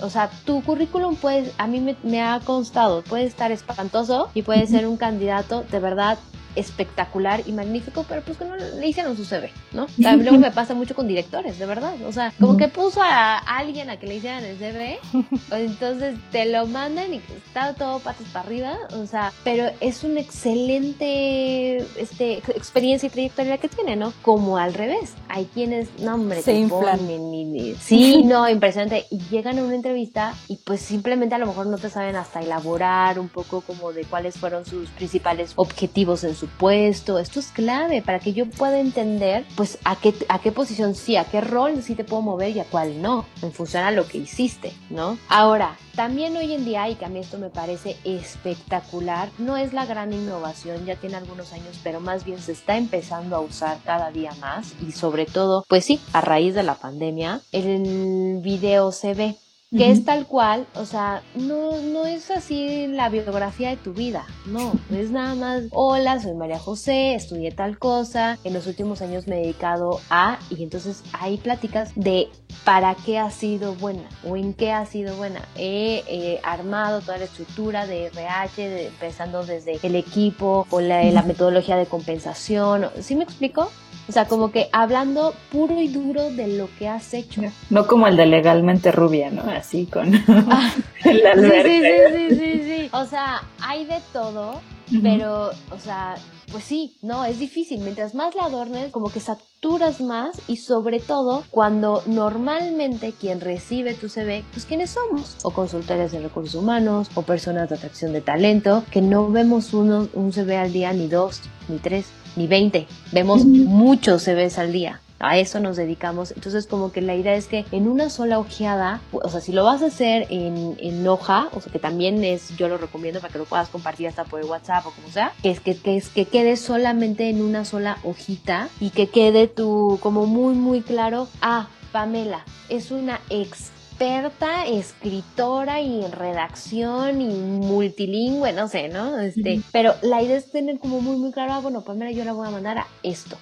O 0.00 0.10
sea, 0.10 0.30
tu 0.44 0.62
currículum 0.62 1.16
puede, 1.16 1.52
a 1.58 1.66
mí 1.66 1.96
me, 2.02 2.22
ha 2.22 2.40
constado, 2.40 3.02
puede 3.02 3.24
estar 3.24 3.50
espantoso 3.50 4.30
y 4.34 4.42
puede 4.42 4.66
ser 4.66 4.86
un 4.86 4.96
candidato 4.96 5.64
de 5.70 5.80
verdad 5.80 6.18
espectacular 6.54 7.42
y 7.46 7.52
magnífico, 7.52 8.04
pero 8.08 8.22
pues 8.22 8.38
que 8.38 8.44
no 8.44 8.56
le 8.56 8.86
hicieron 8.86 9.16
su 9.16 9.24
CV, 9.24 9.50
¿no? 9.72 9.86
También 9.86 10.22
luego 10.24 10.38
me 10.38 10.50
pasa 10.50 10.74
mucho 10.74 10.94
con 10.94 11.08
directores, 11.08 11.58
de 11.58 11.66
verdad. 11.66 11.94
O 12.06 12.12
sea, 12.12 12.32
como 12.38 12.56
que 12.56 12.68
puso 12.68 13.02
a 13.02 13.38
alguien 13.38 13.90
a 13.90 13.98
que 13.98 14.06
le 14.06 14.16
hicieran 14.16 14.44
el 14.44 14.58
CV, 14.58 14.98
entonces 15.50 16.16
te 16.30 16.46
lo 16.46 16.66
mandan 16.66 17.14
y 17.14 17.20
está 17.46 17.74
todo 17.74 17.98
patas 18.00 18.26
para 18.32 18.46
arriba, 18.46 18.78
o 18.92 19.06
sea, 19.06 19.32
pero 19.44 19.70
es 19.80 20.04
una 20.04 20.20
excelente 20.20 21.76
este, 21.96 22.38
experiencia 22.38 23.06
y 23.06 23.10
trayectoria 23.10 23.58
que 23.58 23.68
tiene, 23.68 23.96
¿no? 23.96 24.12
Como 24.22 24.58
al 24.58 24.74
revés. 24.74 25.14
Hay 25.28 25.46
quienes, 25.46 25.88
no, 26.00 26.14
hombre, 26.14 26.42
se 26.42 26.54
inflan. 26.54 26.98
sí, 27.80 28.24
no, 28.24 28.48
impresionante. 28.48 29.06
Y 29.10 29.20
llegan 29.28 29.58
a 29.58 29.64
una 29.64 29.74
entrevista 29.74 30.34
y 30.48 30.56
pues 30.56 30.80
simplemente 30.80 31.34
a 31.34 31.38
lo 31.38 31.46
mejor 31.46 31.66
no 31.66 31.78
te 31.78 31.90
saben 31.90 32.16
hasta 32.16 32.40
elaborar 32.40 33.18
un 33.18 33.28
poco 33.28 33.60
como 33.60 33.92
de 33.92 34.04
cuáles 34.04 34.36
fueron 34.36 34.64
sus 34.64 34.88
principales 34.90 35.52
objetivos 35.56 36.24
en 36.24 36.34
su 36.38 36.46
puesto. 36.46 37.18
Esto 37.18 37.40
es 37.40 37.48
clave 37.48 38.02
para 38.02 38.20
que 38.20 38.32
yo 38.32 38.48
pueda 38.48 38.78
entender, 38.78 39.44
pues, 39.56 39.78
a 39.84 39.96
qué, 39.96 40.14
a 40.28 40.38
qué 40.40 40.52
posición 40.52 40.94
sí, 40.94 41.16
a 41.16 41.24
qué 41.24 41.40
rol 41.40 41.82
sí 41.82 41.94
te 41.94 42.04
puedo 42.04 42.22
mover 42.22 42.56
y 42.56 42.60
a 42.60 42.64
cuál 42.64 43.02
no, 43.02 43.26
en 43.42 43.52
función 43.52 43.84
a 43.84 43.90
lo 43.90 44.06
que 44.06 44.18
hiciste, 44.18 44.72
¿no? 44.90 45.18
Ahora, 45.28 45.76
también 45.94 46.36
hoy 46.36 46.52
en 46.52 46.64
día, 46.64 46.88
y 46.88 46.94
que 46.94 47.04
a 47.04 47.08
mí 47.08 47.18
esto 47.18 47.38
me 47.38 47.50
parece 47.50 47.96
espectacular, 48.04 49.30
no 49.38 49.56
es 49.56 49.72
la 49.72 49.84
gran 49.84 50.12
innovación, 50.12 50.86
ya 50.86 50.94
tiene 50.94 51.16
algunos 51.16 51.52
años, 51.52 51.80
pero 51.82 51.98
más 52.00 52.24
bien 52.24 52.38
se 52.38 52.52
está 52.52 52.76
empezando 52.76 53.34
a 53.34 53.40
usar 53.40 53.78
cada 53.84 54.12
día 54.12 54.30
más 54.40 54.74
y 54.86 54.92
sobre 54.92 55.26
todo, 55.26 55.64
pues 55.68 55.84
sí, 55.84 56.00
a 56.12 56.20
raíz 56.20 56.54
de 56.54 56.62
la 56.62 56.76
pandemia, 56.76 57.40
el 57.50 58.40
video 58.42 58.92
se 58.92 59.14
ve 59.14 59.36
que 59.70 59.90
es 59.90 60.04
tal 60.04 60.26
cual, 60.26 60.66
o 60.74 60.86
sea, 60.86 61.22
no, 61.34 61.80
no 61.82 62.06
es 62.06 62.30
así 62.30 62.86
la 62.86 63.10
biografía 63.10 63.68
de 63.68 63.76
tu 63.76 63.92
vida, 63.92 64.24
no, 64.46 64.72
es 64.90 65.10
nada 65.10 65.34
más, 65.34 65.64
hola, 65.72 66.18
soy 66.20 66.34
María 66.34 66.58
José, 66.58 67.14
estudié 67.14 67.52
tal 67.52 67.78
cosa, 67.78 68.38
en 68.44 68.54
los 68.54 68.66
últimos 68.66 69.02
años 69.02 69.26
me 69.26 69.36
he 69.36 69.42
dedicado 69.42 70.00
a, 70.08 70.38
y 70.48 70.62
entonces 70.62 71.02
hay 71.12 71.36
pláticas 71.36 71.92
de 71.96 72.28
para 72.64 72.94
qué 72.94 73.18
ha 73.18 73.30
sido 73.30 73.74
buena 73.74 74.08
o 74.26 74.36
en 74.36 74.54
qué 74.54 74.72
ha 74.72 74.84
sido 74.86 75.16
buena. 75.16 75.40
He 75.56 76.40
armado 76.42 77.00
toda 77.00 77.18
la 77.18 77.24
estructura 77.24 77.86
de 77.86 78.06
RH, 78.06 78.86
empezando 78.86 79.44
desde 79.44 79.78
el 79.82 79.96
equipo 79.96 80.66
o 80.70 80.80
la, 80.80 81.04
la 81.04 81.22
metodología 81.22 81.76
de 81.76 81.86
compensación, 81.86 82.86
¿sí 83.00 83.16
me 83.16 83.24
explico? 83.24 83.70
O 84.08 84.12
sea, 84.12 84.26
como 84.26 84.50
que 84.50 84.68
hablando 84.72 85.34
puro 85.52 85.80
y 85.80 85.88
duro 85.88 86.30
de 86.30 86.48
lo 86.56 86.68
que 86.78 86.88
has 86.88 87.12
hecho. 87.12 87.42
No 87.68 87.86
como 87.86 88.06
el 88.06 88.16
de 88.16 88.26
legalmente 88.26 88.90
rubia, 88.90 89.30
¿no? 89.30 89.42
Así 89.42 89.86
con 89.86 90.14
ah, 90.50 90.72
la 91.04 91.34
sí, 91.34 91.50
sí, 91.62 91.82
sí, 92.12 92.36
sí, 92.36 92.62
sí, 92.64 92.88
O 92.92 93.04
sea, 93.04 93.42
hay 93.60 93.84
de 93.84 93.98
todo, 94.12 94.60
pero, 95.02 95.50
o 95.70 95.78
sea, 95.78 96.14
pues 96.50 96.64
sí, 96.64 96.96
no, 97.02 97.24
es 97.24 97.38
difícil. 97.38 97.80
Mientras 97.80 98.14
más 98.14 98.34
la 98.34 98.44
adornes, 98.44 98.90
como 98.90 99.10
que 99.10 99.20
saturas 99.20 100.00
más 100.00 100.40
y 100.48 100.56
sobre 100.56 101.00
todo 101.00 101.44
cuando 101.50 102.02
normalmente 102.06 103.12
quien 103.12 103.40
recibe 103.40 103.94
tu 103.94 104.08
CV, 104.08 104.44
pues 104.52 104.64
quiénes 104.64 104.90
somos, 104.90 105.36
o 105.42 105.50
consultores 105.50 106.12
de 106.12 106.20
recursos 106.20 106.54
humanos, 106.54 107.10
o 107.14 107.22
personas 107.22 107.68
de 107.68 107.74
atracción 107.74 108.12
de 108.12 108.22
talento, 108.22 108.84
que 108.90 109.02
no 109.02 109.30
vemos 109.30 109.74
uno, 109.74 110.08
un 110.14 110.32
CV 110.32 110.56
al 110.56 110.72
día, 110.72 110.92
ni 110.92 111.08
dos, 111.08 111.42
ni 111.68 111.78
tres, 111.78 112.06
ni 112.38 112.46
20. 112.46 112.86
Vemos 113.12 113.44
muchos 113.44 114.24
CVs 114.24 114.58
al 114.58 114.72
día. 114.72 115.00
A 115.20 115.36
eso 115.36 115.58
nos 115.58 115.76
dedicamos. 115.76 116.30
Entonces, 116.30 116.68
como 116.68 116.92
que 116.92 117.00
la 117.00 117.16
idea 117.16 117.34
es 117.34 117.48
que 117.48 117.64
en 117.72 117.88
una 117.88 118.08
sola 118.08 118.38
ojeada, 118.38 119.00
o 119.10 119.28
sea, 119.28 119.40
si 119.40 119.52
lo 119.52 119.64
vas 119.64 119.82
a 119.82 119.86
hacer 119.86 120.28
en, 120.30 120.76
en 120.78 121.06
hoja, 121.08 121.48
o 121.52 121.60
sea, 121.60 121.72
que 121.72 121.80
también 121.80 122.22
es, 122.22 122.56
yo 122.56 122.68
lo 122.68 122.78
recomiendo 122.78 123.20
para 123.20 123.32
que 123.32 123.38
lo 123.40 123.44
puedas 123.44 123.68
compartir 123.68 124.06
hasta 124.06 124.24
por 124.24 124.44
WhatsApp 124.44 124.86
o 124.86 124.92
como 124.92 125.08
sea, 125.08 125.32
que 125.42 125.50
es 125.50 125.58
que, 125.58 125.76
que, 125.76 125.96
es, 125.96 126.08
que 126.08 126.24
quede 126.24 126.56
solamente 126.56 127.28
en 127.28 127.42
una 127.42 127.64
sola 127.64 127.98
hojita 128.04 128.68
y 128.78 128.90
que 128.90 129.08
quede 129.08 129.48
tu, 129.48 129.98
como 130.00 130.26
muy, 130.26 130.54
muy 130.54 130.82
claro, 130.82 131.26
ah, 131.42 131.68
Pamela 131.90 132.44
es 132.68 132.92
una 132.92 133.20
ex 133.28 133.72
experta 133.98 134.64
escritora 134.64 135.80
y 135.80 136.04
en 136.04 136.12
redacción 136.12 137.20
y 137.20 137.34
multilingüe, 137.34 138.52
no 138.52 138.68
sé, 138.68 138.88
¿no? 138.88 139.18
Este, 139.18 139.60
pero 139.72 139.94
la 140.02 140.22
idea 140.22 140.36
es 140.36 140.52
tener 140.52 140.78
como 140.78 141.00
muy, 141.00 141.16
muy 141.16 141.32
claro, 141.32 141.54
ah, 141.54 141.58
bueno, 141.58 141.80
pues 141.80 141.98
mira, 141.98 142.12
yo 142.12 142.24
la 142.24 142.32
voy 142.32 142.46
a 142.46 142.52
mandar 142.52 142.78
a 142.78 142.86
esto, 143.02 143.36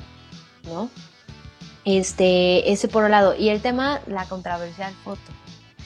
¿no? 0.65 0.89
Este, 1.85 2.73
ese 2.73 2.89
por 2.89 3.05
un 3.05 3.11
lado. 3.11 3.37
Y 3.37 3.51
el 3.51 3.61
tema, 3.61 4.01
la 4.07 4.25
controversial 4.25 4.95
foto. 5.05 5.21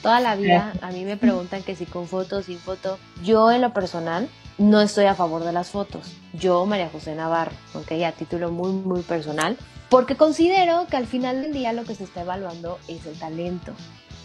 Toda 0.01 0.21
la 0.21 0.37
vida 0.37 0.71
a 0.81 0.91
mí 0.91 1.03
me 1.03 1.17
preguntan 1.17 1.63
que 1.63 1.75
si 1.75 1.85
con 1.85 2.07
foto 2.07 2.41
sin 2.41 2.57
foto. 2.57 2.97
Yo 3.25 3.51
en 3.51 3.59
lo 3.59 3.73
personal 3.73 4.29
no 4.57 4.79
estoy 4.79 5.05
a 5.05 5.15
favor 5.15 5.43
de 5.43 5.51
las 5.51 5.69
fotos. 5.69 6.13
Yo, 6.31 6.65
María 6.65 6.89
José 6.89 7.13
Navarro, 7.13 7.51
ok, 7.73 7.91
a 8.03 8.13
título 8.13 8.51
muy, 8.51 8.71
muy 8.71 9.01
personal, 9.01 9.57
porque 9.89 10.15
considero 10.15 10.87
que 10.89 10.95
al 10.95 11.07
final 11.07 11.41
del 11.41 11.51
día 11.51 11.73
lo 11.73 11.83
que 11.83 11.93
se 11.93 12.05
está 12.05 12.21
evaluando 12.21 12.79
es 12.87 13.05
el 13.05 13.19
talento. 13.19 13.73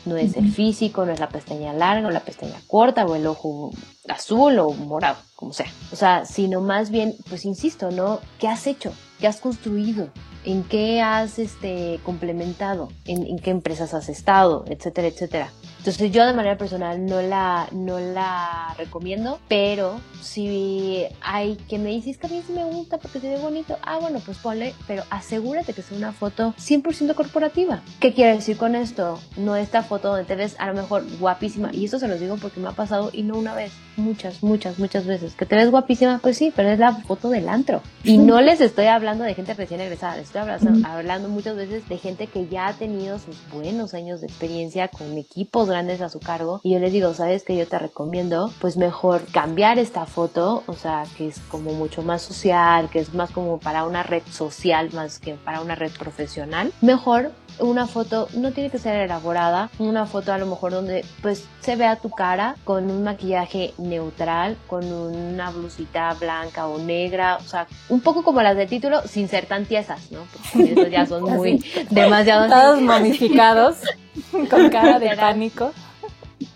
No 0.06 0.16
es 0.16 0.36
el 0.36 0.52
físico, 0.52 1.04
no 1.04 1.12
es 1.12 1.20
la 1.20 1.28
pestaña 1.28 1.72
larga 1.72 2.08
o 2.08 2.10
la 2.10 2.20
pestaña 2.20 2.60
corta 2.66 3.04
o 3.04 3.16
el 3.16 3.26
ojo 3.26 3.72
azul 4.08 4.58
o 4.60 4.72
morado, 4.72 5.16
como 5.34 5.52
sea. 5.52 5.66
O 5.92 5.96
sea, 5.96 6.24
sino 6.24 6.60
más 6.60 6.90
bien, 6.90 7.14
pues 7.28 7.44
insisto, 7.44 7.90
¿no? 7.90 8.20
¿Qué 8.38 8.48
has 8.48 8.66
hecho? 8.66 8.92
¿Qué 9.18 9.26
has 9.26 9.40
construido? 9.40 10.08
¿En 10.44 10.62
qué 10.62 11.02
has 11.02 11.40
este, 11.40 11.98
complementado? 12.04 12.88
¿En, 13.04 13.26
¿En 13.26 13.38
qué 13.38 13.50
empresas 13.50 13.94
has 13.94 14.08
estado? 14.08 14.64
Etcétera, 14.68 15.08
etcétera. 15.08 15.50
Entonces 15.86 16.10
yo 16.10 16.26
de 16.26 16.32
manera 16.32 16.58
personal 16.58 17.06
no 17.06 17.22
la, 17.22 17.68
no 17.70 18.00
la 18.00 18.74
recomiendo, 18.76 19.38
pero 19.46 20.00
si 20.20 21.04
hay 21.20 21.54
que 21.68 21.78
me 21.78 21.90
dices 21.90 22.18
que 22.18 22.26
a 22.26 22.30
mí 22.30 22.42
sí 22.44 22.52
me 22.52 22.64
gusta 22.64 22.98
porque 22.98 23.20
se 23.20 23.28
ve 23.28 23.38
bonito, 23.38 23.78
ah 23.82 23.98
bueno, 24.00 24.20
pues 24.26 24.38
ponle, 24.38 24.74
pero 24.88 25.04
asegúrate 25.10 25.74
que 25.74 25.82
sea 25.82 25.96
una 25.96 26.10
foto 26.10 26.54
100% 26.58 27.14
corporativa. 27.14 27.82
¿Qué 28.00 28.12
quiere 28.12 28.34
decir 28.34 28.56
con 28.56 28.74
esto? 28.74 29.20
No 29.36 29.54
esta 29.54 29.84
foto 29.84 30.08
donde 30.08 30.24
te 30.24 30.34
ves 30.34 30.56
a 30.58 30.66
lo 30.66 30.74
mejor 30.74 31.04
guapísima, 31.20 31.70
y 31.72 31.84
esto 31.84 32.00
se 32.00 32.08
los 32.08 32.18
digo 32.18 32.36
porque 32.36 32.58
me 32.58 32.68
ha 32.68 32.72
pasado 32.72 33.10
y 33.12 33.22
no 33.22 33.38
una 33.38 33.54
vez, 33.54 33.70
muchas, 33.96 34.42
muchas, 34.42 34.80
muchas 34.80 35.06
veces, 35.06 35.36
que 35.36 35.46
te 35.46 35.54
ves 35.54 35.70
guapísima, 35.70 36.18
pues 36.18 36.36
sí, 36.36 36.52
pero 36.54 36.68
es 36.68 36.80
la 36.80 36.94
foto 36.94 37.30
del 37.30 37.48
antro. 37.48 37.80
Y 38.02 38.18
no 38.18 38.40
les 38.40 38.60
estoy 38.60 38.86
hablando 38.86 39.22
de 39.22 39.34
gente 39.34 39.54
recién 39.54 39.80
egresada, 39.80 40.16
les 40.16 40.26
estoy 40.26 40.40
hablando, 40.40 40.88
hablando 40.88 41.28
muchas 41.28 41.54
veces 41.54 41.88
de 41.88 41.96
gente 41.98 42.26
que 42.26 42.48
ya 42.48 42.66
ha 42.66 42.72
tenido 42.72 43.20
sus 43.20 43.36
buenos 43.52 43.94
años 43.94 44.20
de 44.20 44.26
experiencia 44.26 44.88
con 44.88 45.16
equipos 45.16 45.68
grandes 45.76 46.00
a 46.00 46.08
su 46.08 46.20
cargo. 46.20 46.60
Y 46.62 46.72
yo 46.72 46.78
les 46.78 46.92
digo, 46.92 47.12
¿sabes 47.12 47.44
que 47.44 47.54
Yo 47.54 47.66
te 47.66 47.78
recomiendo 47.78 48.50
pues 48.60 48.78
mejor 48.78 49.26
cambiar 49.30 49.78
esta 49.78 50.06
foto, 50.06 50.62
o 50.66 50.72
sea, 50.72 51.04
que 51.16 51.28
es 51.28 51.38
como 51.50 51.72
mucho 51.72 52.02
más 52.02 52.22
social, 52.22 52.88
que 52.88 52.98
es 52.98 53.12
más 53.12 53.30
como 53.30 53.58
para 53.58 53.84
una 53.84 54.02
red 54.02 54.22
social 54.30 54.88
más 54.94 55.18
que 55.18 55.34
para 55.34 55.60
una 55.60 55.74
red 55.74 55.92
profesional. 55.92 56.72
Mejor 56.80 57.32
una 57.58 57.86
foto 57.86 58.28
no 58.34 58.52
tiene 58.52 58.70
que 58.70 58.78
ser 58.78 58.96
elaborada, 58.96 59.70
una 59.78 60.06
foto 60.06 60.32
a 60.32 60.38
lo 60.38 60.46
mejor 60.46 60.72
donde 60.72 61.04
pues 61.22 61.44
se 61.60 61.76
vea 61.76 61.96
tu 61.96 62.10
cara 62.10 62.56
con 62.64 62.90
un 62.90 63.02
maquillaje 63.04 63.74
neutral, 63.78 64.56
con 64.66 64.90
una 64.90 65.50
blusita 65.50 66.14
blanca 66.14 66.68
o 66.68 66.78
negra, 66.78 67.36
o 67.36 67.48
sea, 67.48 67.66
un 67.88 68.00
poco 68.00 68.22
como 68.22 68.42
las 68.42 68.56
de 68.56 68.66
título 68.66 69.02
sin 69.06 69.28
ser 69.28 69.46
tan 69.46 69.66
tiesas, 69.66 70.10
¿no? 70.10 70.20
Porque 70.32 70.72
esos 70.72 70.90
ya 70.90 71.06
son 71.06 71.22
muy 71.36 71.62
demasiado 71.90 72.48
todos 72.48 72.80
momificados 72.80 73.76
con 74.50 74.70
cara 74.70 74.98
de 74.98 75.16
pánico. 75.16 75.72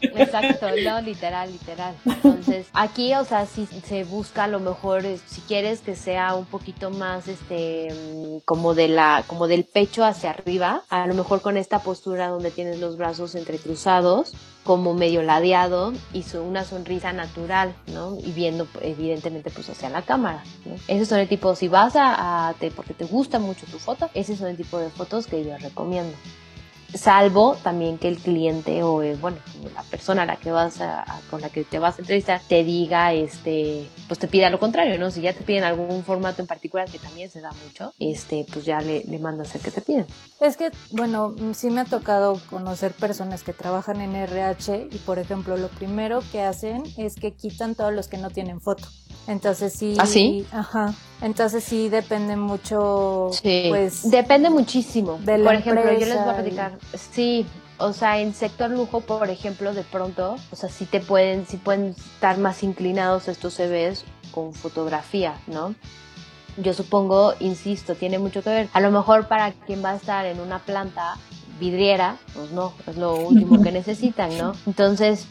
Exacto, 0.00 0.66
no, 0.84 1.00
literal, 1.00 1.50
literal. 1.50 1.94
Entonces, 2.04 2.66
aquí, 2.72 3.14
o 3.14 3.24
sea, 3.24 3.46
si 3.46 3.66
se 3.66 4.04
busca 4.04 4.44
a 4.44 4.48
lo 4.48 4.60
mejor, 4.60 5.02
si 5.26 5.40
quieres 5.42 5.80
que 5.80 5.96
sea 5.96 6.34
un 6.34 6.44
poquito 6.46 6.90
más, 6.90 7.28
este, 7.28 7.88
mm, 7.92 8.38
como 8.44 8.74
de 8.74 8.88
la, 8.88 9.24
como 9.26 9.46
del 9.46 9.64
pecho 9.64 10.04
hacia 10.04 10.30
arriba, 10.30 10.82
a 10.90 11.06
lo 11.06 11.14
mejor 11.14 11.40
con 11.40 11.56
esta 11.56 11.80
postura 11.80 12.28
donde 12.28 12.50
tienes 12.50 12.78
los 12.78 12.96
brazos 12.96 13.34
entrecruzados, 13.34 14.32
como 14.64 14.92
medio 14.92 15.22
ladeado 15.22 15.92
y 16.12 16.24
una 16.36 16.64
sonrisa 16.64 17.12
natural, 17.12 17.74
¿no? 17.86 18.18
Y 18.18 18.32
viendo 18.32 18.68
evidentemente 18.82 19.50
pues 19.50 19.70
hacia 19.70 19.88
la 19.88 20.02
cámara, 20.02 20.44
¿no? 20.66 20.74
Ese 20.86 21.06
son 21.06 21.18
el 21.18 21.28
tipo, 21.28 21.54
si 21.56 21.68
vas 21.68 21.96
a, 21.96 22.48
a 22.48 22.54
te, 22.54 22.70
porque 22.70 22.92
te 22.92 23.06
gusta 23.06 23.38
mucho 23.38 23.66
tu 23.66 23.78
foto, 23.78 24.10
ese 24.14 24.36
son 24.36 24.48
el 24.48 24.56
tipo 24.56 24.78
de 24.78 24.90
fotos 24.90 25.26
que 25.26 25.44
yo 25.44 25.56
recomiendo 25.56 26.14
salvo 26.94 27.56
también 27.62 27.98
que 27.98 28.08
el 28.08 28.18
cliente 28.18 28.82
o 28.82 29.02
eh, 29.02 29.16
bueno 29.20 29.38
la 29.74 29.82
persona 29.84 30.22
a 30.22 30.26
la 30.26 30.36
que 30.36 30.50
vas 30.50 30.80
a, 30.80 31.04
con 31.30 31.40
la 31.40 31.48
que 31.48 31.64
te 31.64 31.78
vas 31.78 31.98
a 31.98 32.02
entrevistar 32.02 32.40
te 32.48 32.64
diga 32.64 33.12
este 33.12 33.88
pues 34.08 34.18
te 34.18 34.28
pida 34.28 34.50
lo 34.50 34.58
contrario 34.58 34.98
no 34.98 35.10
si 35.10 35.20
ya 35.20 35.32
te 35.32 35.42
piden 35.42 35.64
algún 35.64 36.02
formato 36.04 36.42
en 36.42 36.48
particular 36.48 36.90
que 36.90 36.98
también 36.98 37.30
se 37.30 37.40
da 37.40 37.50
mucho 37.64 37.92
este 37.98 38.46
pues 38.52 38.64
ya 38.64 38.80
le, 38.80 39.04
le 39.04 39.18
mandas 39.18 39.54
el 39.54 39.60
que 39.60 39.70
te 39.70 39.80
piden 39.80 40.06
es 40.40 40.56
que 40.56 40.70
bueno 40.90 41.34
sí 41.54 41.70
me 41.70 41.82
ha 41.82 41.84
tocado 41.84 42.40
conocer 42.50 42.92
personas 42.92 43.42
que 43.42 43.52
trabajan 43.52 44.00
en 44.00 44.16
RH 44.16 44.88
y 44.90 44.98
por 44.98 45.18
ejemplo 45.18 45.56
lo 45.56 45.68
primero 45.68 46.22
que 46.32 46.42
hacen 46.42 46.82
es 46.96 47.16
que 47.16 47.32
quitan 47.32 47.74
todos 47.74 47.92
los 47.92 48.08
que 48.08 48.18
no 48.18 48.30
tienen 48.30 48.60
foto 48.60 48.88
entonces 49.30 49.72
sí. 49.72 49.96
¿Ah, 49.98 50.06
sí? 50.06 50.44
Ajá. 50.50 50.92
Entonces 51.22 51.62
sí 51.62 51.88
depende 51.88 52.36
mucho. 52.36 53.30
Sí. 53.32 53.66
Pues. 53.68 54.10
Depende 54.10 54.50
muchísimo. 54.50 55.18
por 55.18 55.54
ejemplo, 55.54 55.84
yo 55.84 56.06
les 56.06 56.08
voy 56.08 56.28
a 56.28 56.34
platicar. 56.34 56.78
Sí. 56.94 57.46
O 57.78 57.94
sea, 57.94 58.20
en 58.20 58.34
sector 58.34 58.70
lujo, 58.70 59.00
por 59.00 59.30
ejemplo, 59.30 59.72
de 59.72 59.84
pronto, 59.84 60.36
o 60.50 60.56
sea, 60.56 60.68
sí 60.68 60.84
te 60.84 61.00
pueden, 61.00 61.46
sí 61.46 61.56
pueden 61.56 61.94
estar 61.96 62.36
más 62.36 62.62
inclinados 62.62 63.26
estos 63.26 63.54
CVs 63.54 64.04
con 64.32 64.52
fotografía, 64.52 65.40
¿no? 65.46 65.74
Yo 66.58 66.74
supongo, 66.74 67.34
insisto, 67.40 67.94
tiene 67.94 68.18
mucho 68.18 68.42
que 68.42 68.50
ver. 68.50 68.68
A 68.74 68.80
lo 68.80 68.90
mejor 68.90 69.28
para 69.28 69.52
quien 69.52 69.82
va 69.82 69.92
a 69.92 69.96
estar 69.96 70.26
en 70.26 70.40
una 70.40 70.58
planta 70.58 71.16
vidriera, 71.58 72.18
pues 72.34 72.50
no, 72.50 72.74
es 72.86 72.98
lo 72.98 73.14
último 73.14 73.62
que 73.62 73.72
necesitan, 73.80 74.36
¿no? 74.36 74.52
Entonces, 74.66 75.26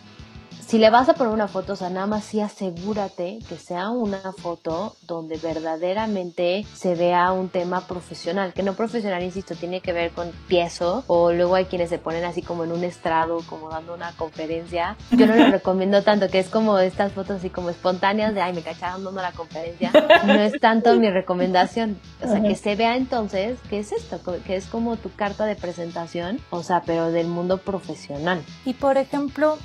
si 0.69 0.77
le 0.77 0.91
vas 0.91 1.09
a 1.09 1.15
poner 1.15 1.33
una 1.33 1.47
foto, 1.47 1.73
o 1.73 1.75
sea, 1.75 1.89
nada 1.89 2.05
más 2.05 2.23
sí 2.23 2.41
asegúrate 2.41 3.39
que 3.49 3.57
sea 3.57 3.89
una 3.89 4.33
foto 4.33 4.95
donde 5.07 5.37
verdaderamente 5.37 6.63
se 6.75 6.93
vea 6.93 7.31
un 7.31 7.49
tema 7.49 7.87
profesional, 7.87 8.53
que 8.53 8.61
no 8.61 8.75
profesional, 8.75 9.23
insisto, 9.23 9.55
tiene 9.55 9.81
que 9.81 9.93
ver 9.93 10.11
con 10.11 10.31
piezo, 10.47 11.03
o 11.07 11.31
luego 11.31 11.55
hay 11.55 11.65
quienes 11.65 11.89
se 11.89 11.97
ponen 11.97 12.23
así 12.23 12.43
como 12.43 12.65
en 12.65 12.71
un 12.71 12.83
estrado, 12.83 13.41
como 13.49 13.71
dando 13.71 13.95
una 13.95 14.11
conferencia. 14.11 14.95
Yo 15.09 15.25
no 15.25 15.35
lo 15.35 15.45
recomiendo 15.51 16.03
tanto, 16.03 16.29
que 16.29 16.37
es 16.37 16.49
como 16.49 16.77
estas 16.77 17.13
fotos 17.13 17.37
así 17.37 17.49
como 17.49 17.71
espontáneas 17.71 18.35
de, 18.35 18.41
ay, 18.41 18.53
me 18.53 18.61
cacharon 18.61 19.03
dando 19.03 19.23
la 19.23 19.31
conferencia. 19.31 19.91
No 20.27 20.33
es 20.33 20.59
tanto 20.59 20.95
mi 20.97 21.09
recomendación. 21.09 21.99
O 22.23 22.27
sea, 22.27 22.43
que 22.43 22.55
se 22.55 22.75
vea 22.75 22.95
entonces, 22.95 23.57
¿qué 23.71 23.79
es 23.79 23.91
esto? 23.91 24.19
Que 24.45 24.55
es 24.55 24.67
como 24.67 24.97
tu 24.97 25.11
carta 25.11 25.47
de 25.47 25.55
presentación, 25.55 26.39
o 26.51 26.61
sea, 26.61 26.83
pero 26.85 27.09
del 27.09 27.25
mundo 27.25 27.57
profesional. 27.57 28.43
Y 28.65 28.75
por 28.75 28.97
ejemplo, 28.97 29.57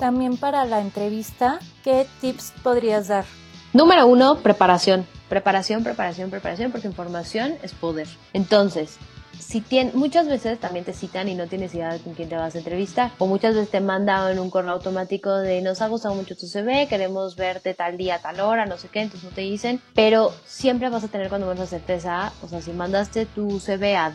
también 0.00 0.36
para 0.36 0.64
la 0.64 0.80
entrevista, 0.80 1.60
¿qué 1.84 2.06
tips 2.20 2.54
podrías 2.64 3.06
dar? 3.06 3.24
Número 3.72 4.06
uno, 4.08 4.38
preparación. 4.38 5.06
Preparación, 5.28 5.84
preparación, 5.84 6.30
preparación, 6.30 6.72
porque 6.72 6.88
información 6.88 7.54
es 7.62 7.72
poder. 7.72 8.08
Entonces, 8.32 8.98
si 9.38 9.62
muchas 9.94 10.26
veces 10.26 10.58
también 10.58 10.84
te 10.84 10.92
citan 10.92 11.28
y 11.28 11.34
no 11.34 11.46
tienes 11.46 11.74
idea 11.74 11.92
de 11.92 12.00
con 12.00 12.14
quién 12.14 12.28
te 12.28 12.36
vas 12.36 12.54
a 12.54 12.58
entrevistar. 12.58 13.12
O 13.18 13.26
muchas 13.26 13.54
veces 13.54 13.70
te 13.70 13.80
mandan 13.80 14.38
un 14.38 14.50
correo 14.50 14.72
automático 14.72 15.36
de 15.36 15.60
nos 15.60 15.82
ha 15.82 15.88
gustado 15.88 16.14
mucho 16.14 16.36
tu 16.36 16.46
CV, 16.46 16.88
queremos 16.88 17.36
verte 17.36 17.74
tal 17.74 17.96
día, 17.96 18.18
tal 18.18 18.40
hora, 18.40 18.66
no 18.66 18.76
sé 18.78 18.88
qué, 18.88 19.02
entonces 19.02 19.28
no 19.28 19.34
te 19.34 19.42
dicen. 19.42 19.80
Pero 19.94 20.32
siempre 20.46 20.88
vas 20.88 21.04
a 21.04 21.08
tener 21.08 21.28
cuando 21.28 21.46
menos 21.46 21.68
certeza, 21.68 22.32
o 22.42 22.48
sea, 22.48 22.60
si 22.60 22.72
mandaste 22.72 23.26
tu 23.26 23.60
CV 23.60 23.96
a 23.96 24.12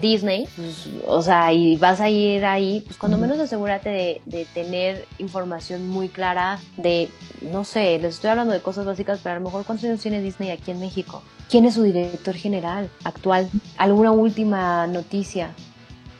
Disney, 0.00 0.48
pues, 0.56 0.88
o 1.06 1.22
sea, 1.22 1.52
y 1.52 1.76
vas 1.76 2.00
a 2.00 2.10
ir 2.10 2.44
ahí, 2.44 2.82
pues 2.86 2.98
cuando 2.98 3.18
menos 3.18 3.38
asegúrate 3.38 4.20
de, 4.24 4.46
tener 4.52 5.06
información 5.18 5.88
muy 5.88 6.08
clara 6.08 6.58
de, 6.76 7.08
no 7.40 7.64
sé, 7.64 7.98
les 7.98 8.14
estoy 8.14 8.30
hablando 8.30 8.52
de 8.52 8.60
cosas 8.60 8.84
básicas, 8.84 9.20
pero 9.22 9.36
a 9.36 9.38
lo 9.38 9.44
mejor 9.44 9.64
cuántos 9.64 9.84
años 9.84 10.00
tiene 10.00 10.20
Disney 10.20 10.50
aquí 10.50 10.70
en 10.70 10.80
México. 10.80 11.22
¿Quién 11.48 11.64
es 11.64 11.74
su 11.74 11.82
director 11.82 12.34
general 12.34 12.90
actual? 13.04 13.48
¿Alguna 13.76 14.12
última 14.12 14.86
noticia? 14.86 15.50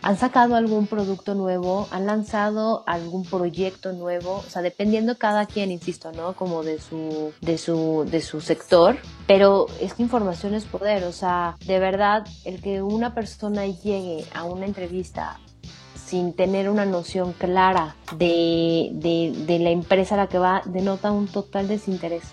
Han 0.05 0.19
sacado 0.19 0.55
algún 0.55 0.87
producto 0.87 1.35
nuevo, 1.35 1.89
han 1.91 2.05
lanzado 2.05 2.85
algún 2.87 3.25
proyecto 3.25 3.95
nuevo, 3.95 4.45
o 4.47 4.51
sea, 4.51 4.61
dependiendo 4.61 5.17
cada 5.17 5.47
quien, 5.47 5.71
insisto, 5.71 6.13
¿no? 6.13 6.35
Como 6.35 6.63
de 6.63 6.79
su, 6.79 7.33
de 7.41 7.57
su, 7.57 8.07
de 8.11 8.21
su 8.21 8.43
sector, 8.43 8.99
pero 9.27 9.67
es 9.81 9.95
que 9.95 10.03
información 10.03 10.53
es 10.53 10.67
poder, 10.67 11.05
o 11.05 11.13
sea, 11.13 11.57
de 11.65 11.79
verdad, 11.79 12.27
el 12.45 12.61
que 12.61 12.83
una 12.83 13.15
persona 13.15 13.65
llegue 13.65 14.27
a 14.35 14.45
una 14.45 14.67
entrevista 14.67 15.41
sin 15.95 16.35
tener 16.35 16.69
una 16.69 16.85
noción 16.85 17.33
clara 17.33 17.97
de, 18.15 18.91
de, 18.93 19.33
de 19.47 19.59
la 19.59 19.71
empresa 19.71 20.17
a 20.17 20.19
la 20.19 20.27
que 20.27 20.37
va, 20.37 20.61
denota 20.67 21.13
un 21.13 21.29
total 21.29 21.67
desinterés, 21.67 22.25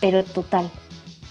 pero 0.00 0.22
total. 0.22 0.70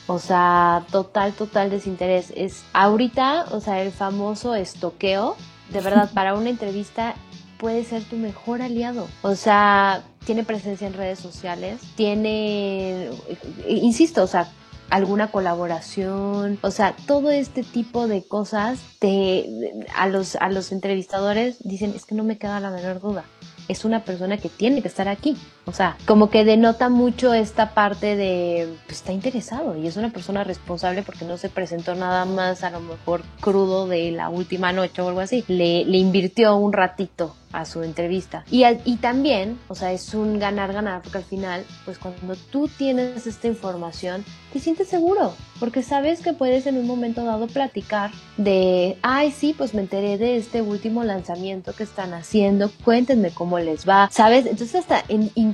O 0.07 0.19
sea, 0.19 0.85
total, 0.91 1.31
total 1.33 1.69
desinterés. 1.69 2.33
Es 2.35 2.63
ahorita, 2.73 3.45
o 3.51 3.61
sea, 3.61 3.81
el 3.81 3.91
famoso 3.91 4.55
estoqueo 4.55 5.37
de 5.71 5.81
verdad, 5.81 6.09
para 6.13 6.33
una 6.33 6.49
entrevista 6.49 7.15
puede 7.57 7.83
ser 7.83 8.03
tu 8.03 8.15
mejor 8.15 8.61
aliado. 8.61 9.07
O 9.21 9.35
sea, 9.35 10.03
tiene 10.25 10.43
presencia 10.43 10.87
en 10.87 10.93
redes 10.93 11.19
sociales, 11.19 11.81
tiene, 11.95 13.09
insisto, 13.67 14.23
o 14.23 14.27
sea, 14.27 14.49
alguna 14.89 15.31
colaboración, 15.31 16.57
o 16.61 16.71
sea, 16.71 16.95
todo 17.05 17.29
este 17.31 17.63
tipo 17.63 18.07
de 18.07 18.27
cosas 18.27 18.79
te, 18.99 19.47
a, 19.95 20.07
los, 20.07 20.35
a 20.37 20.49
los 20.49 20.71
entrevistadores 20.71 21.57
dicen, 21.59 21.93
es 21.95 22.05
que 22.05 22.15
no 22.15 22.23
me 22.23 22.37
queda 22.37 22.59
la 22.59 22.71
menor 22.71 22.99
duda. 22.99 23.23
Es 23.67 23.85
una 23.85 24.03
persona 24.03 24.37
que 24.37 24.49
tiene 24.49 24.81
que 24.81 24.87
estar 24.87 25.07
aquí. 25.07 25.37
O 25.69 25.73
sea, 25.73 25.97
como 26.05 26.29
que 26.29 26.43
denota 26.43 26.89
mucho 26.89 27.33
esta 27.33 27.75
parte 27.75 28.15
de, 28.15 28.67
pues 28.85 28.97
está 28.97 29.13
interesado 29.13 29.77
y 29.77 29.85
es 29.85 29.97
una 29.97 30.09
persona 30.09 30.43
responsable 30.43 31.03
porque 31.03 31.25
no 31.25 31.37
se 31.37 31.49
presentó 31.49 31.93
nada 31.93 32.25
más 32.25 32.63
a 32.63 32.71
lo 32.71 32.79
mejor 32.79 33.21
crudo 33.39 33.87
de 33.87 34.11
la 34.11 34.29
última 34.29 34.73
noche 34.73 35.01
o 35.01 35.07
algo 35.07 35.19
así. 35.19 35.45
Le, 35.47 35.85
le 35.85 35.97
invirtió 35.97 36.55
un 36.55 36.73
ratito 36.73 37.35
a 37.51 37.65
su 37.65 37.83
entrevista. 37.83 38.43
Y, 38.51 38.63
y 38.85 38.97
también, 38.97 39.57
o 39.67 39.75
sea, 39.75 39.91
es 39.91 40.13
un 40.13 40.39
ganar-ganar, 40.39 41.01
porque 41.01 41.19
al 41.19 41.23
final, 41.23 41.65
pues 41.85 41.97
cuando 41.97 42.35
tú 42.51 42.67
tienes 42.67 43.25
esta 43.25 43.47
información, 43.47 44.23
te 44.53 44.59
sientes 44.59 44.87
seguro, 44.87 45.33
porque 45.59 45.83
sabes 45.83 46.21
que 46.21 46.33
puedes 46.33 46.67
en 46.67 46.77
un 46.77 46.87
momento 46.87 47.23
dado 47.23 47.47
platicar 47.47 48.11
de, 48.37 48.97
ay, 49.01 49.31
sí, 49.31 49.53
pues 49.57 49.73
me 49.73 49.81
enteré 49.81 50.17
de 50.17 50.37
este 50.37 50.61
último 50.61 51.03
lanzamiento 51.03 51.73
que 51.73 51.83
están 51.83 52.13
haciendo, 52.13 52.71
cuéntenme 52.83 53.31
cómo 53.31 53.59
les 53.59 53.87
va, 53.87 54.09
¿sabes? 54.11 54.45
Entonces 54.45 54.75
hasta 54.75 55.03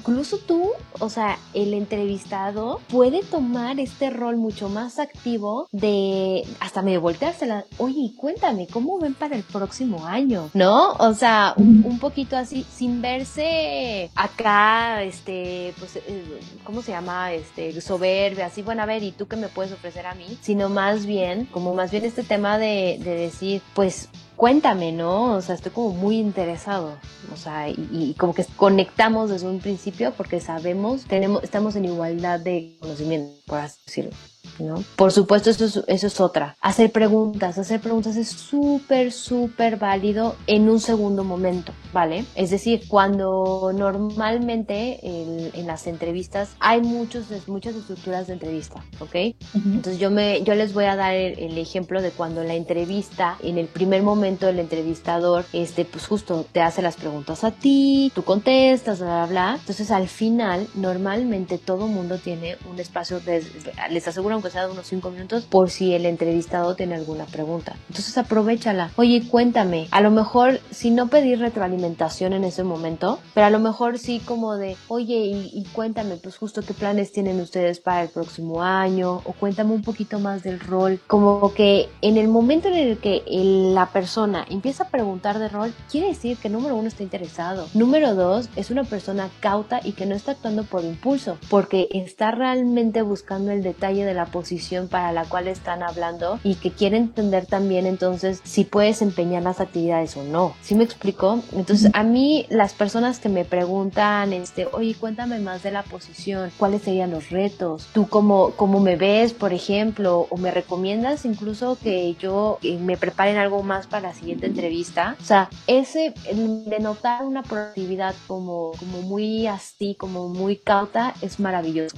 incluso 0.05 0.37
tú, 0.37 0.69
o 0.99 1.09
sea, 1.09 1.39
el 1.55 1.73
entrevistado 1.73 2.79
puede 2.89 3.23
tomar 3.23 3.79
este 3.79 4.11
rol 4.11 4.37
mucho 4.37 4.69
más 4.69 4.99
activo 4.99 5.67
de 5.71 6.43
hasta 6.59 6.83
medio 6.83 7.01
volteársela, 7.01 7.65
oye, 7.79 8.11
cuéntame, 8.15 8.67
¿cómo 8.67 8.99
ven 8.99 9.15
para 9.15 9.35
el 9.35 9.41
próximo 9.41 10.05
año? 10.05 10.51
¿No? 10.53 10.91
O 10.93 11.13
sea, 11.15 11.55
un 11.57 11.97
poquito 11.99 12.37
así, 12.37 12.65
sin 12.71 13.01
verse 13.01 14.11
acá, 14.15 15.01
este, 15.01 15.73
pues, 15.79 15.95
eh, 15.95 16.39
¿cómo 16.63 16.83
se 16.83 16.91
llama? 16.91 17.33
Este, 17.33 17.81
soberbia, 17.81 18.45
así, 18.45 18.61
bueno, 18.61 18.83
a 18.83 18.85
ver, 18.85 19.01
¿y 19.01 19.11
tú 19.11 19.27
qué 19.27 19.37
me 19.37 19.47
puedes 19.47 19.71
ofrecer 19.71 20.05
a 20.05 20.13
mí? 20.13 20.37
Sino 20.41 20.69
más 20.69 21.07
bien, 21.07 21.45
como 21.47 21.73
más 21.73 21.89
bien 21.89 22.05
este 22.05 22.21
tema 22.21 22.59
de, 22.59 22.99
de 23.03 23.15
decir, 23.15 23.63
pues, 23.73 24.09
cuéntame, 24.35 24.91
¿no? 24.91 25.35
O 25.35 25.41
sea, 25.41 25.55
estoy 25.55 25.71
como 25.71 25.91
muy 25.91 26.17
interesado, 26.17 26.97
o 27.33 27.37
sea, 27.37 27.69
y, 27.69 28.15
como 28.17 28.33
que 28.33 28.45
conectamos 28.55 29.29
desde 29.29 29.47
un 29.47 29.59
principio 29.59 30.13
porque 30.13 30.39
sabemos, 30.39 31.05
tenemos, 31.05 31.43
estamos 31.43 31.75
en 31.75 31.85
igualdad 31.85 32.39
de 32.39 32.77
conocimiento, 32.79 33.33
por 33.45 33.59
así 33.59 33.79
decirlo. 33.85 34.11
¿No? 34.59 34.83
Por 34.95 35.11
supuesto, 35.11 35.49
eso 35.49 35.65
es, 35.65 35.81
eso 35.87 36.07
es 36.07 36.19
otra. 36.19 36.55
Hacer 36.61 36.91
preguntas, 36.91 37.57
hacer 37.57 37.79
preguntas 37.79 38.15
es 38.15 38.29
súper, 38.29 39.11
súper 39.11 39.77
válido 39.77 40.35
en 40.47 40.69
un 40.69 40.79
segundo 40.79 41.23
momento, 41.23 41.73
¿vale? 41.93 42.25
Es 42.35 42.49
decir, 42.49 42.83
cuando 42.87 43.71
normalmente 43.73 44.99
en 45.03 45.67
las 45.67 45.87
entrevistas 45.87 46.55
hay 46.59 46.81
muchos, 46.81 47.25
muchas 47.47 47.75
estructuras 47.75 48.27
de 48.27 48.33
entrevista, 48.33 48.83
¿ok? 48.99 49.15
Entonces 49.55 49.99
yo, 49.99 50.11
me, 50.11 50.43
yo 50.43 50.55
les 50.55 50.73
voy 50.73 50.85
a 50.85 50.95
dar 50.95 51.13
el, 51.13 51.57
ejemplo 51.57 52.01
de 52.01 52.11
cuando 52.11 52.43
la 52.43 52.53
entrevista, 52.53 53.37
en 53.41 53.57
el 53.57 53.67
primer 53.67 54.03
momento 54.03 54.47
el 54.47 54.59
entrevistador, 54.59 55.45
este, 55.53 55.85
pues 55.85 56.05
justo 56.05 56.45
te 56.51 56.61
hace 56.61 56.81
las 56.81 56.95
preguntas 56.95 57.43
a 57.43 57.51
ti, 57.51 58.11
tú 58.13 58.23
contestas, 58.23 58.99
bla, 58.99 59.07
bla, 59.07 59.25
bla. 59.25 59.57
Entonces 59.59 59.91
al 59.91 60.07
final, 60.07 60.67
normalmente 60.75 61.57
todo 61.57 61.87
mundo 61.87 62.17
tiene 62.17 62.57
un 62.69 62.79
espacio, 62.79 63.19
de, 63.19 63.43
les 63.89 64.07
aseguro 64.07 64.34
aunque 64.35 64.51
sea 64.51 64.65
de 64.65 64.71
unos 64.71 64.87
5 64.87 65.11
minutos, 65.11 65.45
por 65.45 65.69
si 65.69 65.93
el 65.93 66.05
entrevistado 66.05 66.75
tiene 66.75 66.95
alguna 66.95 67.25
pregunta. 67.25 67.75
Entonces 67.89 68.17
aprovechala. 68.17 68.91
Oye, 68.95 69.23
cuéntame. 69.27 69.87
A 69.91 70.01
lo 70.01 70.11
mejor, 70.11 70.59
si 70.71 70.91
no 70.91 71.07
pedir 71.07 71.39
retroalimentación 71.39 72.33
en 72.33 72.43
ese 72.43 72.63
momento, 72.63 73.19
pero 73.33 73.47
a 73.47 73.49
lo 73.49 73.59
mejor 73.59 73.97
sí 73.97 74.21
como 74.23 74.55
de, 74.55 74.77
oye, 74.87 75.15
y, 75.15 75.65
cuéntame, 75.73 76.17
pues 76.17 76.37
justo 76.37 76.61
qué 76.61 76.73
planes 76.73 77.11
tienen 77.11 77.39
ustedes 77.41 77.79
para 77.79 78.03
el 78.03 78.09
próximo 78.09 78.61
año, 78.61 79.21
o 79.25 79.33
cuéntame 79.33 79.73
un 79.73 79.81
poquito 79.81 80.19
más 80.19 80.43
del 80.43 80.59
rol. 80.59 80.99
Como 81.07 81.53
que 81.53 81.89
en 82.01 82.17
el 82.17 82.27
momento 82.27 82.67
en 82.67 82.75
el 82.75 82.97
que 82.97 83.23
la 83.27 83.87
persona 83.87 84.45
empieza 84.49 84.83
a 84.83 84.89
preguntar 84.89 85.39
de 85.39 85.49
rol, 85.49 85.73
quiere 85.89 86.07
decir 86.07 86.37
que 86.37 86.49
número 86.49 86.75
uno 86.75 86.87
está 86.87 87.03
interesado. 87.03 87.67
Número 87.73 88.15
dos, 88.15 88.49
es 88.55 88.71
una 88.71 88.83
persona 88.83 89.29
cauta 89.39 89.79
y 89.83 89.93
que 89.93 90.05
no 90.05 90.15
está 90.15 90.31
actuando 90.31 90.63
por 90.63 90.83
impulso, 90.83 91.37
porque 91.49 91.87
está 91.91 92.31
realmente 92.31 93.01
buscando 93.01 93.51
el 93.51 93.63
detalle 93.63 94.05
de 94.05 94.13
la 94.13 94.24
posición 94.25 94.87
para 94.87 95.11
la 95.11 95.25
cual 95.25 95.47
están 95.47 95.83
hablando 95.83 96.39
y 96.43 96.55
que 96.55 96.71
quiere 96.71 96.97
entender 96.97 97.45
también 97.45 97.85
entonces 97.85 98.41
si 98.43 98.63
puedes 98.63 99.01
empeñar 99.01 99.43
las 99.43 99.59
actividades 99.59 100.15
o 100.17 100.23
no. 100.23 100.55
¿Sí 100.61 100.75
me 100.75 100.83
explico? 100.83 101.41
Entonces 101.53 101.91
a 101.93 102.03
mí 102.03 102.45
las 102.49 102.73
personas 102.73 103.19
que 103.19 103.29
me 103.29 103.45
preguntan, 103.45 104.33
este, 104.33 104.67
oye, 104.71 104.95
cuéntame 104.95 105.39
más 105.39 105.63
de 105.63 105.71
la 105.71 105.83
posición, 105.83 106.51
cuáles 106.57 106.83
serían 106.83 107.11
los 107.11 107.29
retos, 107.29 107.87
tú 107.93 108.07
cómo, 108.07 108.51
cómo 108.51 108.79
me 108.79 108.95
ves, 108.95 109.33
por 109.33 109.53
ejemplo, 109.53 110.27
o 110.29 110.37
me 110.37 110.51
recomiendas 110.51 111.25
incluso 111.25 111.77
que 111.81 112.15
yo 112.15 112.59
eh, 112.61 112.77
me 112.77 112.97
preparen 112.97 113.37
algo 113.37 113.63
más 113.63 113.87
para 113.87 114.09
la 114.09 114.13
siguiente 114.13 114.47
entrevista. 114.47 115.15
O 115.21 115.23
sea, 115.23 115.49
ese 115.67 116.13
de 116.25 116.79
notar 116.79 117.25
una 117.25 117.43
proactividad 117.43 118.15
como, 118.27 118.71
como 118.79 119.01
muy 119.01 119.47
así, 119.47 119.95
como 119.95 120.29
muy 120.29 120.57
cauta, 120.57 121.13
es 121.21 121.39
maravilloso 121.39 121.95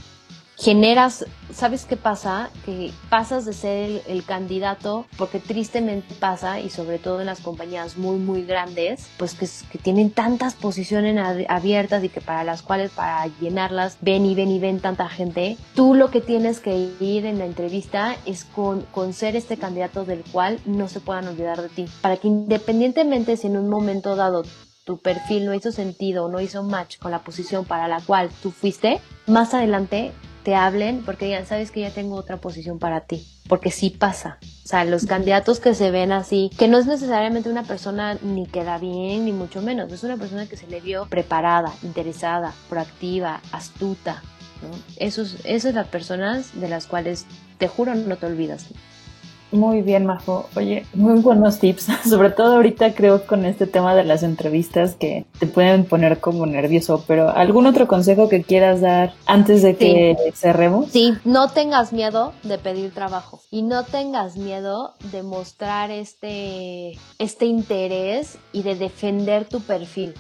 generas, 0.58 1.24
¿sabes 1.54 1.86
qué 1.86 1.98
pasa? 1.98 2.50
Que 2.66 2.92
pasas 3.10 3.46
de 3.46 3.54
ser 3.54 4.02
el, 4.08 4.26
candidato, 4.26 5.06
porque 5.18 5.40
tristemente 5.40 6.16
pasa, 6.16 6.60
y 6.60 6.70
sobre 6.70 6.98
todo 6.98 7.20
en 7.20 7.28
las 7.28 7.42
compañías 7.42 7.96
muy, 7.96 8.18
muy 8.18 8.44
grandes, 8.44 9.08
pues 9.18 9.36
que, 9.36 9.48
que, 9.72 9.78
tienen 9.78 10.10
tantas 10.10 10.56
posiciones 10.56 11.16
abiertas 11.48 12.04
y 12.04 12.10
que 12.10 12.22
para 12.22 12.44
las 12.44 12.64
cuales, 12.64 12.90
para 12.92 13.28
llenarlas, 13.40 14.00
ven 14.02 14.26
y 14.26 14.34
ven 14.34 14.50
y 14.50 14.60
ven 14.60 14.80
tanta 14.80 15.08
gente, 15.08 15.58
tú 15.76 15.94
lo 15.94 16.10
que 16.10 16.22
tienes 16.22 16.60
que 16.60 16.90
ir 17.00 17.26
en 17.28 17.38
la 17.38 17.46
entrevista 17.46 18.16
es 18.26 18.44
con, 18.44 18.82
con 18.82 19.14
ser 19.14 19.36
este 19.36 19.58
candidato 19.58 20.06
del 20.06 20.24
cual 20.24 20.60
no 20.66 20.88
se 20.88 21.00
puedan 21.00 21.28
olvidar 21.28 21.62
de 21.62 21.70
ti, 21.70 21.86
para 22.02 22.18
que 22.18 22.28
independientemente 22.28 23.38
si 23.38 23.48
en 23.48 23.58
un 23.58 23.70
momento 23.70 24.16
dado 24.16 24.44
tu 24.86 24.98
perfil 24.98 25.46
no 25.46 25.54
hizo 25.54 25.74
sentido 25.74 26.30
no 26.30 26.40
hizo 26.40 26.64
match 26.64 26.98
con 26.98 27.12
la 27.12 27.20
posición 27.20 27.66
para 27.66 27.90
la 27.90 28.00
cual 28.00 28.30
tú 28.42 28.52
fuiste, 28.52 29.02
más 29.28 29.54
adelante 29.54 30.14
te 30.48 30.56
hablen 30.56 31.04
porque 31.04 31.30
ya 31.30 31.46
sabes 31.46 31.72
que 31.72 31.82
ya 31.82 31.92
tengo 31.92 32.16
otra 32.16 32.38
posición 32.38 32.80
para 32.80 33.02
ti, 33.02 33.28
porque 33.50 33.70
sí 33.70 33.90
pasa. 33.90 34.38
O 34.64 34.68
sea, 34.70 34.86
los 34.86 35.06
candidatos 35.06 35.60
que 35.60 35.74
se 35.74 35.92
ven 35.92 36.14
así, 36.14 36.50
que 36.58 36.70
no 36.70 36.78
es 36.78 36.86
necesariamente 36.86 37.50
una 37.50 37.64
persona 37.64 38.18
ni 38.22 38.46
que 38.46 38.64
da 38.64 38.78
bien, 38.78 39.26
ni 39.26 39.34
mucho 39.34 39.62
menos, 39.62 39.92
es 39.92 40.06
una 40.06 40.16
persona 40.16 40.48
que 40.48 40.56
se 40.56 40.66
le 40.68 40.80
vio 40.80 41.06
preparada, 41.08 41.74
interesada, 41.84 42.54
proactiva, 42.70 43.42
astuta. 43.52 44.24
¿no? 44.62 44.70
Esos, 44.96 45.36
esas 45.44 45.64
son 45.64 45.76
las 45.76 45.88
personas 45.88 46.58
de 46.58 46.70
las 46.70 46.88
cuales 46.88 47.26
te 47.58 47.68
juro 47.68 47.94
no 47.96 48.16
te 48.16 48.28
olvidas. 48.28 48.68
Muy 49.52 49.82
bien, 49.82 50.06
Majo. 50.06 50.50
Oye, 50.56 50.86
muy 50.94 51.20
buenos 51.22 51.60
tips. 51.60 51.88
Sobre 52.10 52.32
todo 52.32 52.56
ahorita 52.56 52.94
creo 52.94 53.26
con 53.26 53.46
este 53.46 53.66
tema 53.68 53.96
de 53.96 54.04
las 54.04 54.24
entrevistas 54.24 54.96
que 54.96 55.26
te 55.40 55.48
pueden 55.48 55.86
poner 55.86 56.20
como 56.20 56.46
nervioso, 56.46 57.04
pero 57.08 57.30
¿algún 57.30 57.66
otro 57.66 57.88
consejo 57.88 58.30
que 58.30 58.44
quieras 58.44 58.82
dar 58.82 59.14
antes 59.26 59.62
de 59.62 59.76
que 59.76 60.16
cerremos? 60.34 60.92
Sí, 60.92 61.14
no 61.24 61.50
tengas 61.50 61.94
miedo 61.94 62.34
de 62.44 62.58
pedir 62.58 62.94
trabajo 62.94 63.42
y 63.50 63.62
no 63.62 63.84
tengas 63.84 64.38
miedo 64.38 64.96
de 65.12 65.24
mostrar 65.24 65.92
este, 65.92 66.98
este 67.20 67.46
interés 67.46 68.38
y 68.52 68.64
de 68.64 68.76
defender 68.76 69.46
tu 69.46 69.62
perfil 69.62 70.14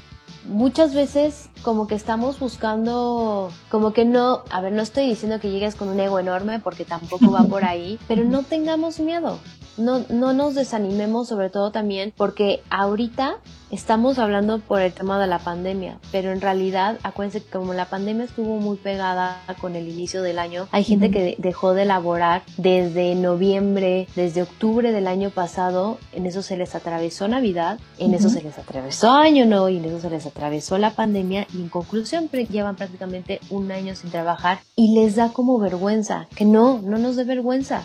muchas 0.48 0.94
veces 0.94 1.50
como 1.62 1.88
que 1.88 1.96
estamos 1.96 2.40
buscando, 2.40 3.52
como 3.70 3.94
que 3.94 4.06
no, 4.06 4.44
a 4.50 4.62
ver, 4.62 4.74
no 4.74 4.82
estoy 4.82 5.08
diciendo 5.08 5.40
que 5.40 5.52
llegues 5.52 5.76
con 5.76 5.90
un 5.90 6.00
ego 6.00 6.20
enorme 6.20 6.60
porque 6.60 6.86
tampoco 6.86 7.32
va 7.32 7.44
por 7.44 7.64
ahí, 7.66 8.00
pero 8.08 8.24
no 8.24 8.44
tengamos 8.44 9.00
miedo. 9.00 9.40
No, 9.78 10.04
no 10.10 10.34
nos 10.34 10.56
desanimemos 10.56 11.28
sobre 11.28 11.50
todo 11.50 11.72
también 11.72 12.14
porque 12.16 12.62
ahorita 12.70 13.38
estamos 13.70 14.18
hablando 14.18 14.60
por 14.60 14.82
el 14.82 14.94
tema 14.94 15.20
de 15.20 15.28
la 15.28 15.40
pandemia, 15.40 16.00
pero 16.12 16.32
en 16.32 16.42
realidad 16.42 16.98
acuérdense 17.04 17.44
que 17.44 17.52
como 17.52 17.74
la 17.74 17.86
pandemia 17.86 18.26
estuvo 18.26 18.58
muy 18.58 18.78
pegada 18.78 19.44
con 19.60 19.76
el 19.76 19.90
inicio 19.90 20.22
del 20.22 20.40
año, 20.40 20.68
hay 20.72 20.84
gente 20.84 21.12
que 21.12 21.36
dejó 21.38 21.74
de 21.74 21.86
laborar 21.86 22.44
desde 22.58 23.14
noviembre, 23.16 24.08
desde 24.16 24.44
octubre 24.44 24.92
del 24.92 25.08
año 25.08 25.32
pasado, 25.32 25.98
en 26.14 26.26
eso 26.26 26.42
se 26.42 26.56
les 26.56 26.76
atravesó 26.76 27.28
Navidad, 27.28 27.80
en 27.98 28.14
eso 28.14 28.30
se 28.30 28.42
les 28.42 28.58
atravesó 28.58 29.12
Año 29.12 29.46
Nuevo 29.46 29.70
y 29.70 29.78
en 29.78 29.86
eso 29.86 30.00
se 30.00 30.10
les 30.10 30.26
atravesó 30.26 30.78
la 30.78 30.92
pandemia 30.92 31.46
y 31.54 31.58
en 31.58 31.70
conclusión 31.70 32.30
llevan 32.46 32.76
prácticamente 32.76 33.40
un 33.50 33.72
año 33.72 33.96
sin 33.96 34.12
trabajar 34.12 34.60
y 34.76 34.94
les 34.94 35.16
da 35.16 35.30
como 35.30 35.60
vergüenza, 35.60 36.28
que 36.36 36.46
no, 36.46 36.80
no 36.82 36.98
nos 36.98 37.16
dé 37.16 37.24
vergüenza. 37.24 37.84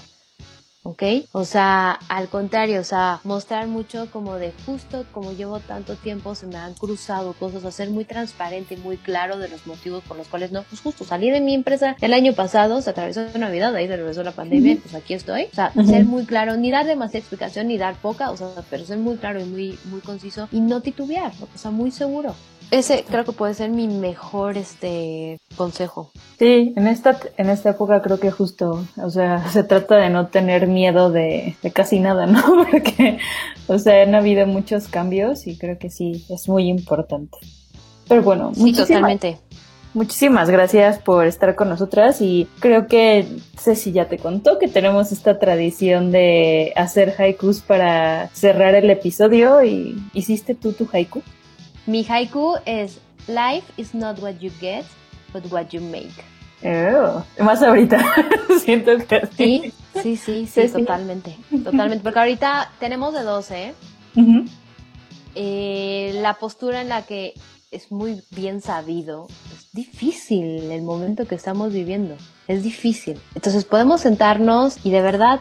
¿Ok? 0.82 1.02
O 1.32 1.44
sea, 1.44 1.92
al 2.08 2.28
contrario, 2.28 2.80
o 2.80 2.84
sea, 2.84 3.20
mostrar 3.24 3.66
mucho 3.68 4.10
como 4.10 4.36
de 4.36 4.52
justo 4.66 5.04
como 5.12 5.32
llevo 5.32 5.60
tanto 5.60 5.96
tiempo, 5.96 6.34
se 6.34 6.46
me 6.46 6.56
han 6.56 6.74
cruzado 6.74 7.32
cosas, 7.34 7.64
hacer 7.64 7.90
muy 7.90 8.04
transparente 8.04 8.74
y 8.74 8.78
muy 8.78 8.96
claro 8.96 9.38
de 9.38 9.48
los 9.48 9.66
motivos 9.66 10.02
por 10.04 10.16
los 10.16 10.28
cuales 10.28 10.52
no, 10.52 10.62
pues 10.64 10.80
justo 10.80 11.04
salí 11.04 11.30
de 11.30 11.40
mi 11.40 11.54
empresa 11.54 11.96
el 12.00 12.12
año 12.12 12.32
pasado, 12.32 12.82
se 12.82 12.90
atravesó 12.90 13.22
Navidad, 13.38 13.74
ahí 13.74 13.86
se 13.86 13.96
regresó 13.96 14.22
la 14.22 14.32
pandemia, 14.32 14.78
pues 14.82 14.94
aquí 14.94 15.14
estoy. 15.14 15.44
O 15.52 15.54
sea, 15.54 15.72
ser 15.72 16.04
muy 16.04 16.26
claro, 16.26 16.56
ni 16.56 16.70
dar 16.70 16.86
demasiada 16.86 17.20
explicación, 17.20 17.68
ni 17.68 17.78
dar 17.78 17.94
poca, 17.96 18.30
o 18.30 18.36
sea, 18.36 18.48
pero 18.70 18.84
ser 18.84 18.98
muy 18.98 19.16
claro 19.16 19.40
y 19.40 19.44
muy, 19.44 19.78
muy 19.84 20.00
conciso 20.00 20.48
y 20.52 20.60
no 20.60 20.80
titubear, 20.80 21.32
o 21.54 21.58
sea, 21.58 21.70
muy 21.70 21.90
seguro. 21.90 22.34
Ese 22.72 23.04
creo 23.06 23.26
que 23.26 23.32
puede 23.32 23.52
ser 23.52 23.68
mi 23.68 23.86
mejor 23.86 24.56
este 24.56 25.38
consejo. 25.56 26.10
Sí, 26.38 26.72
en 26.74 26.86
esta 26.86 27.20
en 27.36 27.50
esta 27.50 27.68
época 27.68 28.00
creo 28.00 28.18
que 28.18 28.30
justo, 28.30 28.82
o 28.96 29.10
sea, 29.10 29.46
se 29.50 29.62
trata 29.62 29.96
de 29.96 30.08
no 30.08 30.28
tener 30.28 30.66
miedo 30.66 31.10
de, 31.10 31.54
casi 31.74 32.00
nada, 32.00 32.24
¿no? 32.26 32.42
Porque, 32.70 33.18
o 33.66 33.78
sea, 33.78 34.02
han 34.02 34.14
habido 34.14 34.46
muchos 34.46 34.88
cambios 34.88 35.46
y 35.46 35.58
creo 35.58 35.78
que 35.78 35.90
sí 35.90 36.24
es 36.30 36.48
muy 36.48 36.70
importante. 36.70 37.36
Pero 38.08 38.22
bueno, 38.22 38.52
sí, 38.54 38.72
totalmente. 38.72 39.36
Muchísimas 39.92 40.48
gracias 40.48 40.98
por 40.98 41.26
estar 41.26 41.54
con 41.54 41.68
nosotras 41.68 42.22
y 42.22 42.48
creo 42.58 42.86
que 42.86 43.26
Ceci 43.58 43.92
ya 43.92 44.08
te 44.08 44.16
contó 44.16 44.58
que 44.58 44.68
tenemos 44.68 45.12
esta 45.12 45.38
tradición 45.38 46.10
de 46.10 46.72
hacer 46.74 47.14
haikus 47.18 47.60
para 47.60 48.28
cerrar 48.28 48.74
el 48.74 48.88
episodio 48.88 49.62
y 49.62 50.02
¿hiciste 50.14 50.54
tú 50.54 50.72
tu 50.72 50.88
haiku? 50.90 51.20
Mi 51.86 52.04
haiku 52.08 52.56
es 52.64 53.00
Life 53.28 53.72
is 53.76 53.94
not 53.94 54.18
what 54.20 54.40
you 54.40 54.50
get, 54.60 54.84
but 55.32 55.44
what 55.50 55.68
you 55.70 55.80
make. 55.80 56.12
Oh, 56.64 57.24
más 57.42 57.62
ahorita. 57.62 57.98
Siento 58.64 58.98
que 58.98 59.28
sí. 59.36 59.72
Sí, 60.02 60.16
sí, 60.16 60.46
sí, 60.46 60.68
totalmente. 60.68 61.36
Totalmente. 61.64 62.02
Porque 62.02 62.18
ahorita 62.18 62.70
tenemos 62.80 63.12
de 63.14 63.22
12, 63.22 63.64
¿eh? 63.64 63.74
eh, 65.34 66.12
la 66.14 66.34
postura 66.34 66.80
en 66.80 66.88
la 66.88 67.02
que 67.02 67.34
es 67.70 67.90
muy 67.90 68.22
bien 68.30 68.60
sabido, 68.60 69.28
es 69.52 69.72
difícil 69.72 70.70
el 70.70 70.82
momento 70.82 71.26
que 71.26 71.34
estamos 71.34 71.72
viviendo, 71.72 72.16
es 72.46 72.62
difícil. 72.62 73.18
Entonces 73.34 73.64
podemos 73.64 74.02
sentarnos 74.02 74.84
y 74.84 74.90
de 74.90 75.00
verdad 75.00 75.40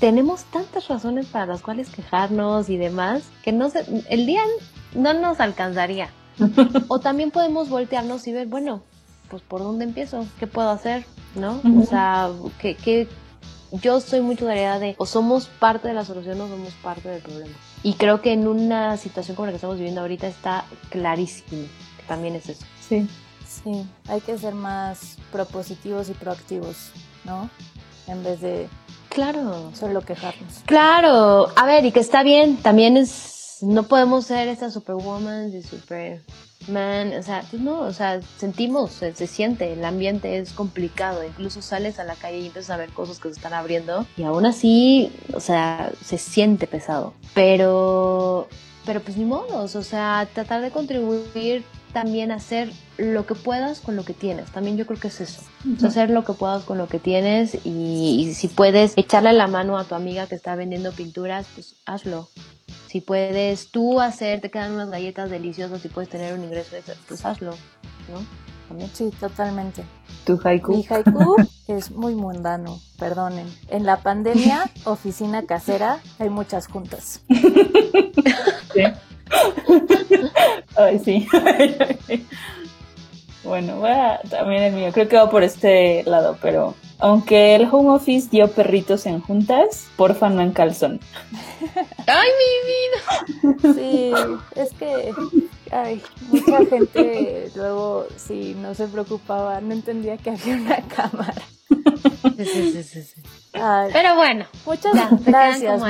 tenemos 0.00 0.44
tantas 0.44 0.88
razones 0.88 1.26
para 1.26 1.46
las 1.46 1.60
cuales 1.60 1.90
quejarnos 1.90 2.70
y 2.70 2.78
demás 2.78 3.24
que 3.42 3.52
no 3.52 3.68
se, 3.68 3.84
el 4.08 4.26
día 4.26 4.42
no 4.94 5.14
nos 5.14 5.40
alcanzaría. 5.40 6.10
o 6.88 7.00
también 7.00 7.30
podemos 7.30 7.68
voltearnos 7.68 8.26
y 8.26 8.32
ver, 8.32 8.46
bueno, 8.46 8.82
pues 9.28 9.42
por 9.42 9.60
dónde 9.60 9.84
empiezo, 9.84 10.26
qué 10.38 10.46
puedo 10.46 10.70
hacer, 10.70 11.04
¿no? 11.34 11.60
O 11.78 11.84
sea, 11.86 12.30
que, 12.58 13.08
yo 13.72 14.00
soy 14.00 14.20
mucho 14.20 14.46
de 14.46 14.54
la 14.54 14.60
idea 14.60 14.78
de 14.80 14.96
o 14.98 15.06
somos 15.06 15.46
parte 15.46 15.86
de 15.88 15.94
la 15.94 16.04
solución 16.04 16.40
o 16.40 16.48
somos 16.48 16.72
parte 16.82 17.08
del 17.08 17.22
problema. 17.22 17.54
Y 17.82 17.94
creo 17.94 18.20
que 18.20 18.32
en 18.32 18.48
una 18.48 18.96
situación 18.96 19.36
como 19.36 19.46
la 19.46 19.52
que 19.52 19.56
estamos 19.56 19.76
viviendo 19.76 20.00
ahorita 20.00 20.26
está 20.26 20.64
clarísimo 20.88 21.68
que 21.96 22.02
también 22.08 22.34
es 22.34 22.48
eso. 22.48 22.66
Sí. 22.88 23.08
Sí, 23.46 23.84
hay 24.08 24.20
que 24.20 24.38
ser 24.38 24.54
más 24.54 25.18
propositivos 25.32 26.08
y 26.08 26.12
proactivos, 26.14 26.92
¿no? 27.24 27.50
En 28.06 28.22
vez 28.22 28.40
de 28.40 28.68
claro, 29.08 29.72
solo 29.74 30.02
quejarnos. 30.02 30.62
Claro, 30.66 31.48
a 31.56 31.66
ver, 31.66 31.84
y 31.84 31.92
que 31.92 32.00
está 32.00 32.22
bien, 32.22 32.56
también 32.58 32.96
es 32.96 33.39
no 33.62 33.84
podemos 33.84 34.26
ser 34.26 34.48
estas 34.48 34.72
superwoman 34.72 35.52
y 35.54 35.62
super 35.62 36.22
man, 36.68 37.12
o 37.18 37.22
sea, 37.22 37.42
pues 37.50 37.60
no, 37.62 37.80
o 37.80 37.92
sea, 37.92 38.20
sentimos, 38.38 38.92
se, 38.92 39.26
siente, 39.26 39.72
el 39.72 39.84
ambiente 39.84 40.38
es 40.38 40.52
complicado, 40.52 41.24
incluso 41.24 41.62
sales 41.62 41.98
a 41.98 42.04
la 42.04 42.14
calle 42.14 42.40
y 42.40 42.46
empiezas 42.46 42.70
a 42.70 42.76
ver 42.76 42.90
cosas 42.90 43.18
que 43.18 43.28
se 43.28 43.36
están 43.36 43.54
abriendo 43.54 44.06
y 44.16 44.24
aún 44.24 44.46
así, 44.46 45.10
o 45.32 45.40
sea, 45.40 45.90
se 46.04 46.18
siente 46.18 46.66
pesado, 46.66 47.14
pero, 47.34 48.46
pero 48.84 49.00
pues 49.00 49.16
ni 49.16 49.24
modos, 49.24 49.74
o 49.74 49.82
sea, 49.82 50.28
tratar 50.32 50.60
de 50.60 50.70
contribuir 50.70 51.64
también 51.92 52.30
a 52.30 52.36
hacer 52.36 52.70
lo 52.98 53.26
que 53.26 53.34
puedas 53.34 53.80
con 53.80 53.96
lo 53.96 54.04
que 54.04 54.14
tienes. 54.14 54.50
También 54.52 54.76
yo 54.76 54.86
creo 54.86 55.00
que 55.00 55.08
es 55.08 55.20
eso. 55.20 55.42
hacer 55.84 56.10
lo 56.10 56.24
que 56.24 56.34
puedas 56.34 56.62
con 56.62 56.78
lo 56.78 56.86
que 56.86 57.00
tienes 57.00 57.54
y, 57.64 58.26
y, 58.28 58.34
si 58.34 58.46
puedes 58.46 58.96
echarle 58.96 59.32
la 59.32 59.48
mano 59.48 59.76
a 59.76 59.82
tu 59.82 59.96
amiga 59.96 60.28
que 60.28 60.36
está 60.36 60.54
vendiendo 60.54 60.92
pinturas, 60.92 61.46
pues 61.54 61.74
hazlo. 61.86 62.28
Si 62.90 63.00
puedes 63.00 63.70
tú 63.70 64.00
hacer, 64.00 64.40
te 64.40 64.50
quedan 64.50 64.72
unas 64.72 64.90
galletas 64.90 65.30
deliciosas 65.30 65.84
y 65.84 65.88
puedes 65.88 66.10
tener 66.10 66.34
un 66.34 66.42
ingreso 66.42 66.74
extra, 66.74 66.96
pues 67.06 67.24
hazlo, 67.24 67.52
¿no? 67.52 68.18
¿También? 68.66 68.90
Sí, 68.92 69.12
totalmente. 69.20 69.84
¿Tu 70.24 70.40
haiku? 70.42 70.72
Mi 70.72 70.86
haiku 70.90 71.36
es 71.68 71.92
muy 71.92 72.16
mundano, 72.16 72.80
perdonen. 72.98 73.46
En 73.68 73.86
la 73.86 73.98
pandemia, 73.98 74.68
oficina 74.86 75.46
casera, 75.46 76.00
hay 76.18 76.30
muchas 76.30 76.66
juntas. 76.66 77.22
Sí. 78.74 78.82
Ay, 80.76 80.98
sí. 80.98 81.28
Bueno, 83.42 83.80
va 83.80 84.20
también 84.28 84.64
el 84.64 84.74
mío. 84.74 84.90
Creo 84.92 85.08
que 85.08 85.16
va 85.16 85.30
por 85.30 85.42
este 85.42 86.02
lado, 86.04 86.36
pero 86.42 86.74
aunque 87.00 87.54
el 87.54 87.68
home 87.70 87.90
office 87.90 88.28
dio 88.30 88.50
perritos 88.50 89.06
en 89.06 89.20
juntas, 89.20 89.88
porfa 89.96 90.28
no 90.28 90.42
en 90.42 90.52
calzón. 90.52 91.00
¡Ay, 92.06 92.28
mi 92.40 93.62
vida! 93.62 93.74
Sí, 93.74 94.12
es 94.56 94.72
que 94.74 95.12
ay, 95.70 96.02
mucha 96.28 96.64
gente 96.66 97.50
luego, 97.54 98.06
si 98.16 98.54
no 98.54 98.74
se 98.74 98.86
preocupaba, 98.86 99.60
no 99.60 99.72
entendía 99.72 100.16
que 100.16 100.30
había 100.30 100.56
una 100.56 100.82
cámara. 100.88 101.42
Sí, 102.36 102.44
sí, 102.44 102.82
sí, 102.82 103.02
sí. 103.02 103.22
Pero 103.52 104.14
bueno, 104.16 104.46
muchas 104.66 104.92
gracias. 105.24 105.82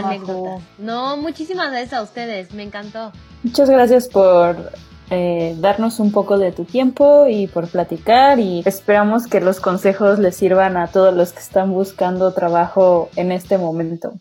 No, 0.78 1.16
muchísimas 1.16 1.70
gracias 1.70 1.93
a 1.95 2.03
ustedes, 2.03 2.53
me 2.53 2.62
encantó. 2.62 3.12
Muchas 3.43 3.70
gracias 3.70 4.09
por 4.09 4.73
eh, 5.11 5.57
darnos 5.59 5.99
un 5.99 6.12
poco 6.12 6.39
de 6.39 6.53
tu 6.53 6.65
tiempo 6.65 7.27
y 7.28 7.47
por 7.47 7.69
platicar 7.69 8.39
y 8.39 8.62
esperamos 8.65 9.27
que 9.27 9.41
los 9.41 9.61
consejos 9.61 10.19
les 10.19 10.37
sirvan 10.37 10.77
a 10.77 10.87
todos 10.87 11.15
los 11.15 11.32
que 11.32 11.41
están 11.41 11.73
buscando 11.73 12.32
trabajo 12.32 13.09
en 13.16 13.32
este 13.32 13.59
momento. 13.59 14.12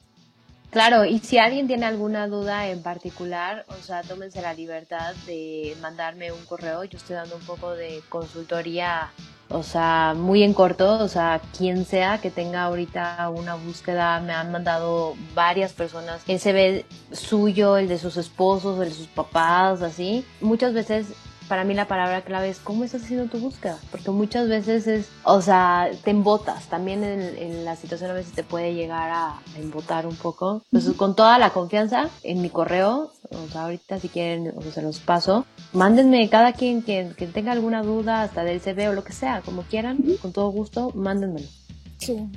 Claro, 0.72 1.04
y 1.06 1.20
si 1.20 1.40
alguien 1.40 1.68
tiene 1.68 1.86
alguna 1.86 2.28
duda 2.28 2.68
en 2.68 2.84
particular, 2.84 3.66
o 3.70 3.84
sea, 3.84 4.04
tómense 4.04 4.42
la 4.42 4.54
libertad 4.54 5.16
de 5.26 5.76
mandarme 5.82 6.32
un 6.32 6.46
correo. 6.46 6.84
Yo 6.84 6.98
estoy 6.98 7.16
dando 7.16 7.36
un 7.36 7.46
poco 7.46 7.72
de 7.72 8.02
consultoría 8.08 9.10
o 9.52 9.64
sea, 9.64 10.14
muy 10.16 10.44
en 10.44 10.54
corto, 10.54 11.04
o 11.04 11.08
sea, 11.08 11.42
quien 11.58 11.84
sea 11.84 12.20
que 12.22 12.30
tenga 12.30 12.64
ahorita 12.64 13.32
una 13.36 13.56
búsqueda, 13.56 14.20
me 14.20 14.32
han 14.32 14.52
mandado 14.52 15.16
varias 15.34 15.74
personas 15.74 16.22
CV 16.24 16.86
suyo, 17.12 17.78
el 17.78 17.88
de 17.88 17.98
sus 17.98 18.18
esposos, 18.18 18.80
el 18.80 18.90
de 18.90 18.96
sus 18.96 19.08
papás, 19.08 19.82
así. 19.82 20.24
Muchas 20.40 20.74
veces 20.74 21.08
para 21.50 21.64
mí 21.64 21.74
la 21.74 21.88
palabra 21.88 22.22
clave 22.22 22.50
es 22.50 22.60
cómo 22.60 22.84
estás 22.84 23.04
haciendo 23.04 23.26
tu 23.26 23.40
búsqueda, 23.40 23.80
porque 23.90 24.12
muchas 24.12 24.48
veces 24.48 24.86
es, 24.86 25.10
o 25.24 25.42
sea, 25.42 25.90
te 26.04 26.12
embotas, 26.12 26.68
también 26.68 27.04
en, 27.04 27.66
la 27.66 27.76
situación 27.76 28.12
a 28.12 28.14
veces 28.14 28.34
te 28.34 28.44
puede 28.44 28.76
llegar 28.76 29.10
a, 29.12 29.42
embotar 29.58 30.06
un 30.06 30.16
poco. 30.16 30.62
Entonces, 30.72 30.96
con 30.96 31.16
toda 31.16 31.40
la 31.40 31.50
confianza 31.50 32.10
en 32.24 32.42
mi 32.42 32.50
correo, 32.50 33.12
o 33.32 33.48
sea, 33.52 33.64
ahorita 33.64 34.00
si 34.00 34.10
quieren, 34.10 34.54
o 34.56 34.62
sea, 34.62 34.72
se 34.72 34.82
los 34.84 35.00
paso, 35.00 35.46
mándenme 35.74 36.30
cada 36.30 36.54
quien 36.54 36.84
que, 36.84 37.04
tenga 37.34 37.52
alguna 37.52 37.82
duda, 37.82 38.22
hasta 38.22 38.44
del 38.44 38.62
CV 38.62 38.90
o 38.90 38.94
lo 38.94 39.04
que 39.04 39.14
sea, 39.14 39.42
como 39.42 39.64
quieran, 39.64 39.98
con 40.22 40.32
todo 40.32 40.50
gusto, 40.52 40.92
mándenmelo. 40.94 41.48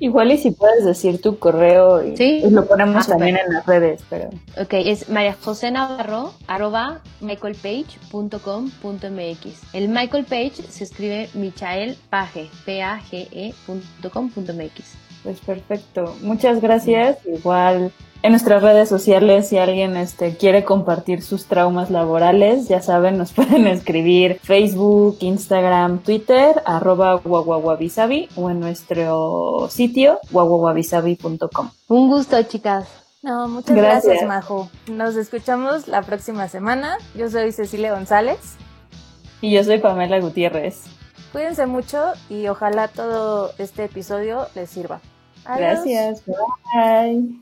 Igual 0.01 0.33
y 0.33 0.39
si 0.39 0.51
puedes 0.51 0.85
decir 0.85 1.21
tu 1.21 1.39
correo 1.39 2.05
y 2.05 2.51
lo 2.51 2.67
ponemos 2.67 3.07
ah, 3.07 3.13
también 3.13 3.37
en 3.37 3.53
las 3.53 3.65
redes, 3.67 4.03
pero... 4.11 4.31
Ok, 4.61 4.75
es 4.75 5.09
María 5.09 5.37
José 5.41 5.71
Navarro, 5.71 6.33
arroba 6.47 7.01
michaelpage.com.mx. 7.21 9.75
El 9.75 9.89
Michael 9.89 10.25
Page 10.25 10.63
se 10.69 10.85
escribe 10.85 11.29
Michael 11.35 11.97
Page, 12.11 12.51
P-A-G-E 12.65 13.55
Pues 15.23 15.41
perfecto. 15.41 16.15
Muchas 16.23 16.61
gracias. 16.61 17.19
Igual 17.27 17.93
en 18.23 18.31
nuestras 18.31 18.63
redes 18.63 18.89
sociales, 18.89 19.49
si 19.49 19.59
alguien 19.59 19.97
este, 19.97 20.37
quiere 20.37 20.65
compartir 20.65 21.23
sus 21.23 21.47
traumas 21.47 21.91
laborales, 21.91 22.69
ya 22.69 22.81
saben, 22.81 23.19
nos 23.19 23.33
pueden 23.35 23.67
escribir 23.67 24.39
Facebook, 24.43 25.17
Instagram, 25.21 25.99
Twitter, 25.99 26.63
arroba 26.65 27.15
guaguaguabisabi 27.15 28.29
o 28.37 28.49
en 28.49 28.61
nuestro 28.61 29.67
sitio 29.71 30.21
guaguaguabisabi.com. 30.31 31.71
Un 31.89 32.09
gusto, 32.09 32.41
chicas. 32.45 32.87
No, 33.23 33.49
muchas 33.49 33.77
gracias. 33.77 34.25
Majo. 34.25 34.69
Nos 34.87 35.17
escuchamos 35.17 35.89
la 35.89 36.03
próxima 36.03 36.49
semana. 36.49 36.99
Yo 37.17 37.29
soy 37.29 37.51
Cecilia 37.53 37.93
González. 37.93 38.57
Y 39.41 39.53
yo 39.53 39.65
soy 39.65 39.79
Pamela 39.79 40.21
Gutiérrez. 40.21 40.85
Cuídense 41.33 41.67
mucho 41.67 42.13
y 42.29 42.47
ojalá 42.47 42.89
todo 42.89 43.53
este 43.59 43.85
episodio 43.85 44.47
les 44.55 44.71
sirva. 44.71 45.01
Gracias. 45.45 46.23
Bye. 46.73 47.42